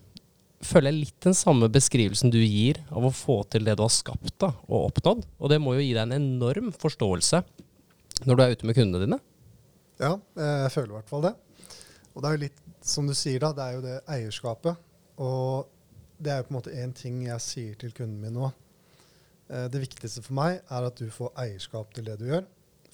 føler 0.64 0.92
jeg 0.92 1.00
litt 1.02 1.26
den 1.26 1.36
samme 1.36 1.68
beskrivelsen 1.72 2.32
du 2.32 2.38
gir 2.40 2.78
av 2.88 3.04
å 3.04 3.12
få 3.12 3.42
til 3.52 3.66
det 3.66 3.74
du 3.76 3.82
har 3.84 3.92
skapt 3.92 4.36
da, 4.40 4.52
og 4.70 4.92
oppnådd. 4.92 5.26
Og 5.42 5.52
det 5.52 5.58
må 5.62 5.74
jo 5.76 5.82
gi 5.84 5.92
deg 5.92 6.06
en 6.06 6.16
enorm 6.16 6.70
forståelse 6.72 7.42
når 8.24 8.38
du 8.38 8.42
er 8.42 8.54
ute 8.54 8.68
med 8.68 8.78
kundene 8.78 9.04
dine. 9.04 9.18
Ja, 10.00 10.14
jeg 10.38 10.72
føler 10.72 10.94
i 10.94 10.98
hvert 11.00 11.12
fall 11.12 11.26
det. 11.26 11.34
Og 12.14 12.22
det 12.22 12.28
er 12.28 12.36
jo 12.36 12.44
litt 12.46 12.62
som 12.86 13.08
du 13.08 13.14
sier, 13.16 13.42
da. 13.42 13.52
Det 13.52 13.64
er 13.66 13.76
jo 13.76 13.84
det 13.84 13.96
eierskapet. 14.14 14.78
Og 15.22 15.68
det 16.18 16.32
er 16.32 16.40
jo 16.40 16.46
på 16.48 16.54
en 16.54 16.58
måte 16.58 16.74
én 16.76 16.94
ting 16.96 17.22
jeg 17.26 17.44
sier 17.44 17.78
til 17.80 17.92
kunden 17.96 18.20
min 18.22 18.36
nå. 18.36 18.50
Eh, 19.50 19.66
det 19.72 19.82
viktigste 19.82 20.24
for 20.24 20.36
meg 20.38 20.60
er 20.62 20.88
at 20.88 21.00
du 21.00 21.08
får 21.12 21.34
eierskap 21.44 21.94
til 21.96 22.08
det 22.08 22.18
du 22.20 22.26
gjør. 22.30 22.44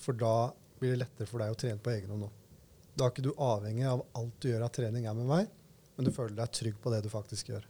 For 0.03 0.18
da 0.18 0.53
blir 0.81 0.95
det 0.95 1.05
lettere 1.05 1.31
for 1.31 1.43
deg 1.43 1.55
å 1.55 1.59
trene 1.59 1.83
på 1.83 1.95
egen 1.95 2.12
hånd 2.12 2.27
nå. 2.27 2.31
Da 2.99 3.07
er 3.07 3.14
ikke 3.14 3.25
du 3.25 3.33
avhengig 3.41 3.87
av 3.89 4.05
alt 4.18 4.35
du 4.43 4.51
gjør 4.51 4.66
av 4.66 4.73
trening 4.75 5.07
er 5.09 5.16
med 5.16 5.29
meg, 5.31 5.53
men 5.97 6.09
du 6.09 6.12
føler 6.12 6.35
deg 6.37 6.53
trygg 6.53 6.81
på 6.83 6.93
det 6.93 7.01
du 7.07 7.09
faktisk 7.12 7.53
gjør. 7.55 7.64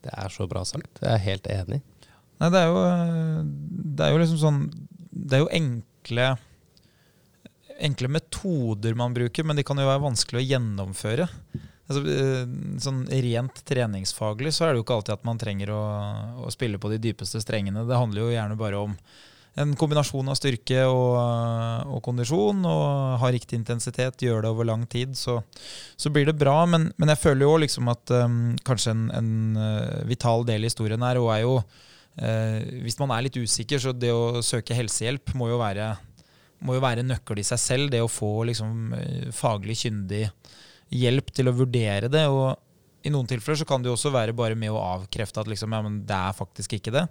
Det 0.00 0.12
er 0.16 0.32
så 0.32 0.46
bra 0.50 0.64
sagt. 0.66 1.02
Jeg 1.02 1.12
er 1.12 1.22
helt 1.26 1.46
enig. 1.52 1.82
Nei, 2.40 2.48
det 2.48 2.62
er 2.62 2.70
jo, 2.72 2.84
det 4.00 4.06
er 4.06 4.14
jo 4.14 4.20
liksom 4.22 4.38
sånn 4.40 4.60
Det 5.12 5.36
er 5.36 5.42
jo 5.42 5.50
enkle 5.52 6.30
enkle 7.80 8.10
metoder 8.12 8.96
man 8.96 9.14
bruker, 9.16 9.44
men 9.44 9.56
de 9.56 9.64
kan 9.64 9.78
jo 9.80 9.88
være 9.88 10.02
vanskelig 10.04 10.40
å 10.40 10.46
gjennomføre. 10.46 11.26
Altså, 11.90 12.04
eh, 12.06 12.44
sånn 12.78 13.02
Rent 13.10 13.64
treningsfaglig 13.66 14.52
så 14.54 14.66
er 14.68 14.72
det 14.72 14.80
jo 14.80 14.84
ikke 14.86 15.00
alltid 15.00 15.16
at 15.16 15.26
man 15.26 15.40
trenger 15.40 15.72
å, 15.74 15.82
å, 16.44 16.52
spille 16.54 16.78
på 16.78 16.92
de 16.92 17.00
dypeste 17.02 17.42
strengene. 17.42 17.82
Det 17.88 17.98
handler 17.98 18.22
jo 18.22 18.30
gjerne 18.30 18.58
bare 18.60 18.82
om 18.86 18.94
en 19.58 19.72
kombinasjon 19.74 20.30
av 20.30 20.36
styrke 20.38 20.84
og, 20.86 21.16
og 21.90 21.98
kondisjon. 22.06 22.62
Og 22.62 23.18
ha 23.18 23.30
riktig 23.34 23.58
intensitet, 23.58 24.22
gjøre 24.22 24.46
det 24.46 24.52
over 24.54 24.68
lang 24.70 24.86
tid, 24.90 25.18
så, 25.18 25.40
så 25.98 26.14
blir 26.14 26.30
det 26.30 26.38
bra. 26.38 26.60
Men, 26.70 26.92
men, 26.94 27.10
jeg 27.10 27.22
føler 27.24 27.48
jo 27.48 27.56
liksom 27.64 27.90
at 27.90 28.14
um, 28.14 28.38
kanskje 28.66 28.94
en, 28.94 29.08
en 29.18 29.32
uh, 29.58 30.04
vital 30.06 30.46
del 30.46 30.62
i 30.62 30.70
historien 30.70 31.02
her 31.02 31.18
og 31.18 31.32
er 31.34 31.42
jo 31.42 31.56
uh, 31.58 32.58
Hvis 32.84 33.00
man 33.02 33.16
er 33.16 33.26
litt 33.26 33.40
usikker, 33.40 33.82
så 33.82 33.96
det 33.96 34.14
å 34.14 34.44
søke 34.46 34.78
helsehjelp 34.78 35.34
må 35.34 35.50
jo 35.50 35.58
være 35.58 35.96
må 36.60 36.76
jo 36.76 36.82
være 36.84 37.04
nøkkel 37.06 37.40
i 37.40 37.46
seg 37.46 37.60
selv, 37.60 37.92
det 37.92 38.02
å 38.04 38.10
få 38.10 38.44
liksom, 38.50 38.90
eh, 38.92 39.28
faglig 39.32 39.78
kyndig 39.80 40.26
hjelp 40.90 41.30
til 41.34 41.50
å 41.50 41.56
vurdere 41.56 42.10
det. 42.12 42.26
og 42.28 42.56
i 43.00 43.08
noen 43.08 43.28
tilfeller 43.28 43.56
så 43.56 43.64
kan 43.64 43.80
det 43.80 43.88
jo 43.88 43.94
også 43.96 44.10
være 44.12 44.34
bare 44.36 44.56
med 44.58 44.74
å 44.74 44.80
avkrefte 44.80 45.40
at 45.40 45.48
liksom, 45.48 45.72
ja, 45.72 45.80
det 46.10 46.16
er 46.16 46.34
faktisk 46.36 46.74
ikke 46.76 46.92
det. 46.92 47.06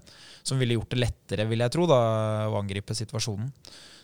Som 0.45 0.61
ville 0.61 0.75
gjort 0.77 0.91
det 0.93 0.99
lettere, 1.01 1.47
vil 1.49 1.63
jeg 1.65 1.73
tro, 1.73 1.88
da, 1.89 2.01
å 2.45 2.59
angripe 2.59 2.93
situasjonen. 2.93 3.49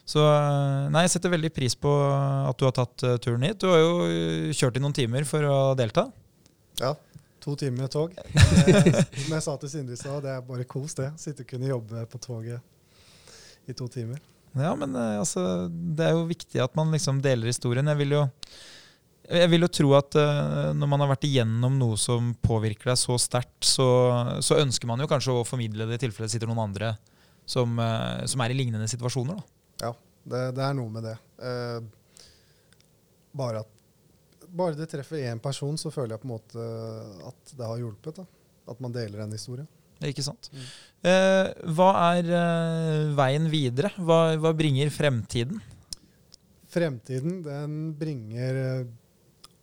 Så 0.05 0.21
eh, 0.21 0.88
nei, 0.93 1.05
jeg 1.05 1.15
setter 1.15 1.34
veldig 1.34 1.51
pris 1.53 1.76
på 1.78 1.89
at 1.89 2.57
du 2.57 2.65
har 2.67 2.73
tatt 2.78 3.05
uh, 3.05 3.15
turen 3.21 3.45
hit. 3.45 3.57
Du 3.61 3.69
har 3.69 3.82
jo 3.82 4.51
kjørt 4.53 4.78
i 4.78 4.82
noen 4.82 4.93
timer 4.97 5.26
for 5.30 5.45
å 5.49 5.57
delta. 5.78 6.07
Ja. 6.82 6.93
To 7.45 7.53
timer 7.57 7.86
med 7.86 7.93
tog. 7.93 8.13
Det, 8.15 9.05
som 9.21 9.34
jeg 9.36 9.45
sa 9.45 9.53
til 9.61 9.69
Sindre 9.69 9.97
i 9.97 9.99
stad, 9.99 10.23
det 10.26 10.32
er 10.34 10.45
bare 10.45 10.65
kos, 10.69 10.97
det. 10.97 11.11
Sitte 11.21 11.45
og 11.45 11.51
kunne 11.51 11.69
jobbe 11.69 12.05
på 12.09 12.21
toget 12.21 13.69
i 13.69 13.73
to 13.78 13.89
timer. 13.93 14.21
Ja, 14.55 14.71
men 14.78 14.95
eh, 14.95 15.19
altså, 15.19 15.67
det 15.69 16.07
er 16.07 16.15
jo 16.15 16.26
viktig 16.30 16.61
at 16.63 16.73
man 16.78 16.93
liksom 16.93 17.19
deler 17.21 17.51
historien. 17.51 17.89
Jeg 17.91 18.01
vil 18.01 18.15
jo, 18.15 18.23
jeg 19.26 19.49
vil 19.51 19.65
jo 19.65 19.71
tro 19.73 19.91
at 19.97 20.17
uh, 20.19 20.71
når 20.78 20.89
man 20.91 21.03
har 21.03 21.11
vært 21.13 21.28
igjennom 21.28 21.78
noe 21.80 21.97
som 21.99 22.34
påvirker 22.45 22.91
deg 22.91 22.99
så 23.01 23.17
sterkt, 23.21 23.65
så, 23.65 23.88
så, 24.45 24.59
ønsker 24.61 24.89
man 24.89 25.01
jo 25.01 25.09
kanskje 25.11 25.36
å 25.36 25.45
formidle 25.47 25.88
det 25.89 25.99
i 25.99 26.03
tilfelle 26.05 26.30
det 26.30 26.36
sitter 26.36 26.51
noen 26.51 26.65
andre 26.67 26.93
som, 27.49 27.78
uh, 27.80 28.23
som 28.30 28.43
er 28.45 28.53
i 28.53 28.57
lignende 28.57 28.89
situasjoner. 28.91 29.39
Da. 29.39 29.88
Ja, 29.88 29.93
det, 30.23 30.43
det, 30.57 30.65
er 30.67 30.78
noe 30.78 30.93
med 30.93 31.07
det. 31.09 31.15
Uh, 31.41 31.82
bare, 33.36 33.65
at, 33.65 34.47
bare 34.49 34.80
det 34.80 34.89
treffer 34.91 35.26
én 35.30 35.41
person, 35.43 35.78
så 35.82 35.93
føler 35.93 36.15
jeg 36.15 36.23
på 36.23 36.30
en 36.30 36.36
måte 36.36 36.67
at 37.32 37.57
det 37.57 37.71
har 37.71 37.82
hjulpet. 37.82 38.21
Da. 38.21 38.30
At 38.71 38.82
man 38.82 38.93
deler 38.95 39.26
en 39.26 39.36
historie. 39.36 39.67
Ikke 40.03 40.26
sant. 40.26 40.49
Mm. 40.51 40.67
Eh, 41.07 41.49
hva 41.78 41.89
er 42.17 42.28
eh, 42.36 43.13
veien 43.15 43.47
videre? 43.51 43.93
Hva, 43.95 44.36
hva, 44.41 44.51
bringer 44.57 44.91
fremtiden? 44.93 45.61
Fremtiden 46.71 47.39
den 47.45 47.78
bringer 47.95 48.59
eh, 48.59 48.86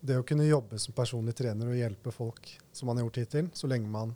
det 0.03 0.19
å 0.19 0.27
kunne 0.27 0.49
jobbe 0.49 0.79
som 0.83 0.95
personlig 0.97 1.35
trener 1.39 1.71
og 1.71 1.79
hjelpe 1.79 2.13
folk 2.15 2.49
som 2.75 2.91
man 2.91 2.99
har 2.99 3.07
gjort 3.07 3.21
hittil, 3.23 3.51
så 3.55 3.71
lenge 3.71 3.91
man, 3.91 4.15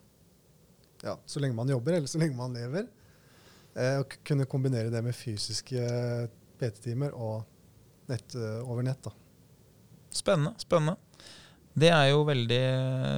ja, 1.04 1.14
så 1.26 1.42
lenge 1.42 1.54
man 1.54 1.70
jobber, 1.70 1.98
eller 1.98 2.10
så 2.10 2.18
lenge 2.18 2.38
man 2.38 2.56
lever. 2.56 2.88
Eh, 3.76 4.00
og 4.00 4.16
kunne 4.26 4.48
kombinere 4.50 4.90
det 4.90 5.02
med 5.04 5.14
fysiske 5.14 5.84
PT-timer 6.58 7.14
og 7.14 7.44
nett, 8.10 8.34
eh, 8.34 8.62
over 8.64 8.82
nett. 8.86 9.02
Da. 9.04 9.12
Spennende. 10.10 10.56
spennende. 10.58 10.96
Det 11.76 11.90
er 11.92 12.08
jo 12.08 12.24
veldig, 12.24 12.64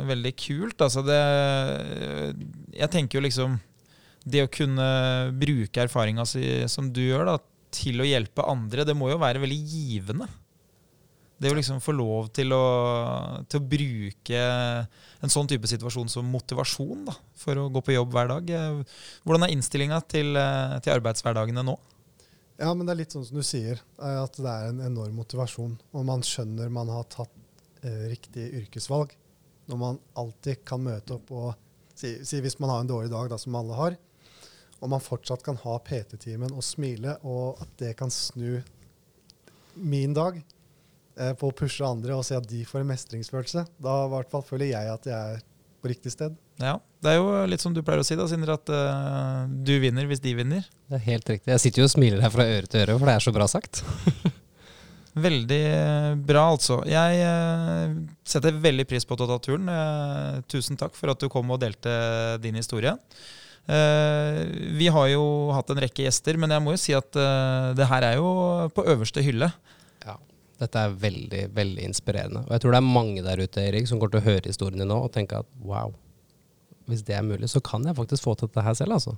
veldig 0.09 0.33
kult. 0.35 0.83
Altså 0.83 1.05
det 1.07 1.19
Jeg 2.75 2.91
tenker 2.91 3.19
jo 3.19 3.23
liksom 3.23 3.61
Det 4.27 4.43
å 4.43 4.51
kunne 4.51 5.31
bruke 5.39 5.85
erfaringa 5.85 6.27
si 6.27 6.43
som 6.67 6.91
du 6.93 7.01
gjør, 7.01 7.25
da, 7.25 7.37
til 7.71 8.03
å 8.03 8.09
hjelpe 8.09 8.45
andre, 8.45 8.85
det 8.85 8.97
må 8.99 9.13
jo 9.13 9.21
være 9.23 9.41
veldig 9.41 9.61
givende. 9.63 10.27
Det 11.39 11.53
å 11.53 11.55
liksom 11.55 11.79
få 11.83 11.95
lov 11.95 12.33
til 12.35 12.51
å, 12.55 12.65
til 13.47 13.61
å 13.61 13.69
bruke 13.71 14.41
en 15.23 15.31
sånn 15.31 15.47
type 15.51 15.71
situasjon 15.71 16.11
som 16.11 16.27
motivasjon 16.35 17.05
da, 17.07 17.15
for 17.39 17.61
å 17.63 17.69
gå 17.71 17.83
på 17.87 17.95
jobb 17.95 18.17
hver 18.17 18.33
dag. 18.33 18.51
Hvordan 19.23 19.47
er 19.47 19.55
innstillinga 19.55 20.01
til, 20.11 20.35
til 20.83 20.97
arbeidshverdagene 20.97 21.63
nå? 21.67 21.77
Ja, 22.59 22.73
men 22.75 22.89
det 22.89 22.91
er 22.97 22.99
litt 23.05 23.15
sånn 23.15 23.23
som 23.23 23.39
du 23.39 23.45
sier, 23.47 23.79
at 24.03 24.35
det 24.35 24.51
er 24.51 24.73
en 24.73 24.83
enorm 24.83 25.15
motivasjon. 25.21 25.77
Og 25.95 26.07
man 26.07 26.25
skjønner 26.27 26.73
man 26.75 26.91
har 26.91 27.07
tatt 27.07 27.31
eh, 27.87 28.09
riktig 28.11 28.49
yrkesvalg. 28.65 29.15
Når 29.71 29.79
man 29.79 30.01
alltid 30.19 30.65
kan 30.67 30.83
møte 30.83 31.21
opp 31.21 31.31
og 31.31 31.53
si, 31.95 32.17
si, 32.27 32.41
hvis 32.43 32.59
man 32.59 32.73
har 32.73 32.83
en 32.83 32.91
dårlig 32.91 33.13
dag, 33.13 33.31
da, 33.31 33.39
som 33.39 33.55
alle 33.61 33.79
har, 33.79 33.99
og 34.79 34.91
man 34.91 35.03
fortsatt 35.03 35.45
kan 35.47 35.59
ha 35.63 35.77
PT-timen 35.87 36.55
og 36.55 36.67
smile, 36.67 37.15
og 37.27 37.63
at 37.63 37.79
det 37.79 37.93
kan 37.99 38.11
snu 38.15 38.59
min 39.79 40.15
dag 40.17 40.41
eh, 40.41 40.58
på 41.41 41.49
å 41.51 41.55
pushe 41.57 41.83
andre 41.83 42.15
og 42.15 42.23
se 42.27 42.37
at 42.39 42.47
de 42.47 42.61
får 42.69 42.85
en 42.85 42.91
mestringsfølelse, 42.93 43.65
da 43.83 43.95
i 44.05 44.11
hvert 44.13 44.31
fall 44.31 44.45
føler 44.47 44.71
jeg 44.71 44.93
at 44.93 45.09
jeg 45.11 45.39
er 45.39 45.41
på 45.83 45.91
riktig 45.93 46.13
sted. 46.13 46.35
Ja, 46.59 46.79
Det 47.03 47.13
er 47.13 47.21
jo 47.21 47.47
litt 47.47 47.63
som 47.63 47.75
du 47.75 47.85
pleier 47.87 48.03
å 48.03 48.07
si, 48.07 48.17
da, 48.19 48.27
Sindre, 48.31 48.59
at 48.59 48.71
uh, 48.73 49.47
du 49.47 49.77
vinner 49.83 50.09
hvis 50.11 50.23
de 50.23 50.35
vinner. 50.35 50.67
Det 50.91 50.99
er 50.99 51.07
helt 51.07 51.31
riktig. 51.31 51.53
Jeg 51.53 51.63
sitter 51.63 51.85
jo 51.85 51.87
og 51.87 51.95
smiler 51.95 52.23
her 52.25 52.35
fra 52.35 52.47
øre 52.47 52.67
til 52.67 52.83
øre, 52.83 52.99
for 52.99 53.11
det 53.11 53.15
er 53.15 53.25
så 53.25 53.35
bra 53.35 53.47
sagt. 53.51 53.85
Veldig 55.29 55.63
bra, 56.27 56.45
altså. 56.53 56.81
Jeg 56.87 57.23
uh, 57.23 57.95
setter 58.27 58.59
veldig 58.63 58.87
pris 58.87 59.07
på 59.07 59.17
at 59.17 59.25
du 59.25 59.33
turen. 59.43 59.71
Eh, 59.73 60.37
tusen 60.47 60.79
takk 60.79 60.95
for 60.95 61.11
at 61.11 61.19
du 61.19 61.27
kom 61.33 61.49
og 61.51 61.59
delte 61.63 61.91
din 62.43 62.59
historie. 62.59 62.93
Uh, 63.67 64.47
vi 64.79 64.87
har 64.95 65.09
jo 65.11 65.25
hatt 65.57 65.73
en 65.75 65.81
rekke 65.83 66.05
gjester, 66.07 66.39
men 66.39 66.55
jeg 66.55 66.63
må 66.63 66.77
jo 66.77 66.83
si 66.83 66.95
at 66.95 67.19
det 67.75 67.89
her 67.91 68.07
er 68.13 68.21
jo 68.21 68.31
på 68.77 68.87
øverste 68.95 69.25
hylle. 69.27 69.51
Dette 70.59 70.83
er 70.83 70.99
veldig, 70.99 71.45
veldig 71.55 71.87
inspirerende. 71.87 72.43
Og 72.47 72.55
jeg 72.55 72.65
tror 72.65 72.75
det 72.75 72.81
er 72.81 72.93
mange 72.99 73.23
der 73.23 73.41
ute 73.43 73.63
Erik, 73.63 73.87
som 73.91 74.01
går 74.03 74.13
til 74.13 74.21
å 74.21 74.27
høre 74.27 74.51
historiene 74.51 74.89
nå 74.89 74.99
og 75.07 75.13
tenke 75.15 75.39
at 75.39 75.49
wow, 75.63 75.93
hvis 76.91 77.05
det 77.07 77.15
er 77.15 77.27
mulig, 77.27 77.51
så 77.53 77.63
kan 77.65 77.85
jeg 77.87 77.97
faktisk 77.99 78.25
få 78.25 78.35
til 78.35 78.51
dette 78.51 78.65
her 78.67 78.77
selv, 78.79 78.97
altså. 78.99 79.15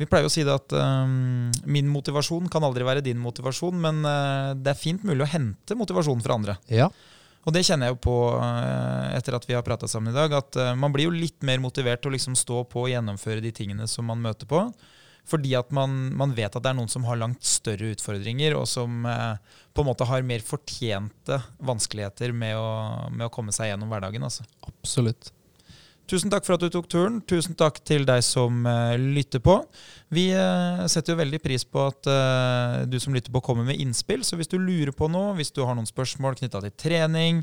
Vi 0.00 0.08
pleier 0.08 0.26
å 0.26 0.32
si 0.32 0.42
det 0.42 0.54
at 0.54 0.72
um, 0.74 1.50
min 1.68 1.90
motivasjon 1.92 2.48
kan 2.50 2.64
aldri 2.66 2.86
være 2.86 3.04
din 3.04 3.20
motivasjon, 3.22 3.76
men 3.78 4.00
uh, 4.02 4.52
det 4.56 4.72
er 4.72 4.78
fint 4.78 5.04
mulig 5.06 5.22
å 5.26 5.30
hente 5.30 5.76
motivasjon 5.78 6.22
fra 6.24 6.38
andre. 6.40 6.56
Ja. 6.72 6.88
Og 7.42 7.54
det 7.54 7.64
kjenner 7.66 7.90
jeg 7.90 7.96
jo 7.96 8.02
på 8.08 8.16
uh, 8.38 9.12
etter 9.14 9.36
at 9.36 9.46
vi 9.46 9.54
har 9.54 9.62
prata 9.66 9.86
sammen 9.90 10.10
i 10.10 10.16
dag, 10.16 10.32
at 10.34 10.58
uh, 10.58 10.72
man 10.78 10.94
blir 10.94 11.10
jo 11.10 11.14
litt 11.14 11.44
mer 11.46 11.60
motivert 11.62 12.02
til 12.02 12.10
å 12.10 12.16
liksom 12.16 12.34
stå 12.38 12.64
på 12.72 12.86
og 12.86 12.90
gjennomføre 12.90 13.44
de 13.44 13.52
tingene 13.54 13.86
som 13.90 14.08
man 14.08 14.22
møter 14.24 14.48
på. 14.50 14.64
Fordi 15.28 15.54
at 15.58 15.70
man, 15.74 16.10
man 16.18 16.32
vet 16.36 16.50
at 16.50 16.64
det 16.64 16.72
er 16.72 16.78
noen 16.78 16.90
som 16.90 17.06
har 17.06 17.20
langt 17.20 17.44
større 17.46 17.92
utfordringer, 17.94 18.56
og 18.58 18.66
som 18.68 19.04
på 19.04 19.84
en 19.84 19.88
måte 19.88 20.08
har 20.08 20.24
mer 20.26 20.42
fortjente 20.44 21.38
vanskeligheter 21.62 22.34
med 22.36 22.58
å, 22.58 22.72
med 23.14 23.28
å 23.28 23.32
komme 23.32 23.54
seg 23.54 23.70
gjennom 23.70 23.92
hverdagen. 23.92 24.26
Altså. 24.26 24.44
Absolutt. 24.66 25.30
Tusen 26.10 26.32
takk 26.32 26.44
for 26.44 26.58
at 26.58 26.64
du 26.64 26.68
tok 26.72 26.88
turen. 26.90 27.20
Tusen 27.30 27.54
takk 27.58 27.78
til 27.86 28.02
deg 28.08 28.24
som 28.26 28.66
uh, 28.66 28.98
lytter 28.98 29.40
på. 29.42 29.54
Vi 30.12 30.26
uh, 30.34 30.82
setter 30.90 31.14
jo 31.14 31.20
veldig 31.22 31.38
pris 31.40 31.64
på 31.64 31.84
at 31.88 32.08
uh, 32.10 32.82
du 32.90 32.98
som 33.00 33.14
lytter 33.14 33.32
på, 33.32 33.40
kommer 33.44 33.64
med 33.68 33.80
innspill. 33.80 34.24
Så 34.26 34.36
hvis 34.36 34.50
du 34.50 34.58
lurer 34.58 34.92
på 34.96 35.08
noe, 35.12 35.36
hvis 35.38 35.54
du 35.54 35.62
har 35.64 35.78
noen 35.78 35.88
spørsmål 35.88 36.36
knytta 36.40 36.64
til 36.66 36.74
trening, 36.84 37.40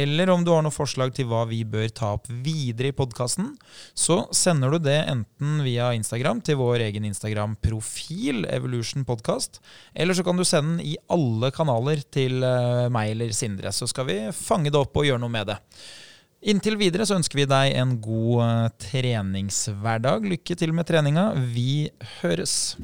eller 0.00 0.32
om 0.32 0.46
du 0.46 0.50
har 0.54 0.64
noen 0.64 0.74
forslag 0.74 1.12
til 1.14 1.28
hva 1.30 1.44
vi 1.50 1.60
bør 1.68 1.92
ta 1.92 2.14
opp 2.16 2.26
videre 2.32 2.90
i 2.90 2.96
podkasten, 2.96 3.52
så 3.92 4.22
sender 4.34 4.74
du 4.74 4.88
det 4.88 4.98
enten 5.04 5.62
via 5.66 5.92
Instagram 5.94 6.42
til 6.48 6.58
vår 6.62 6.88
egen 6.88 7.06
Instagram-profil, 7.10 8.48
Evolution 8.48 9.06
Podcast, 9.06 9.60
eller 9.94 10.16
så 10.16 10.24
kan 10.26 10.40
du 10.40 10.48
sende 10.48 10.78
den 10.78 10.84
i 10.94 10.98
alle 11.12 11.52
kanaler 11.54 12.02
til 12.12 12.40
meg 12.92 13.14
eller 13.14 13.30
Sindre. 13.36 13.70
Så 13.72 13.86
skal 13.90 14.08
vi 14.08 14.20
fange 14.34 14.72
det 14.72 14.80
opp 14.80 14.96
og 14.96 15.06
gjøre 15.06 15.22
noe 15.22 15.32
med 15.32 15.52
det. 15.52 15.58
Inntil 16.38 16.76
videre 16.78 17.02
så 17.02 17.16
ønsker 17.18 17.40
vi 17.40 17.46
deg 17.50 17.72
en 17.80 17.96
god 17.98 18.42
eh, 18.44 18.68
treningshverdag. 18.84 20.28
Lykke 20.36 20.54
til 20.54 20.70
med 20.76 20.86
treninga. 20.86 21.32
Vi 21.34 21.90
høres. 22.20 22.76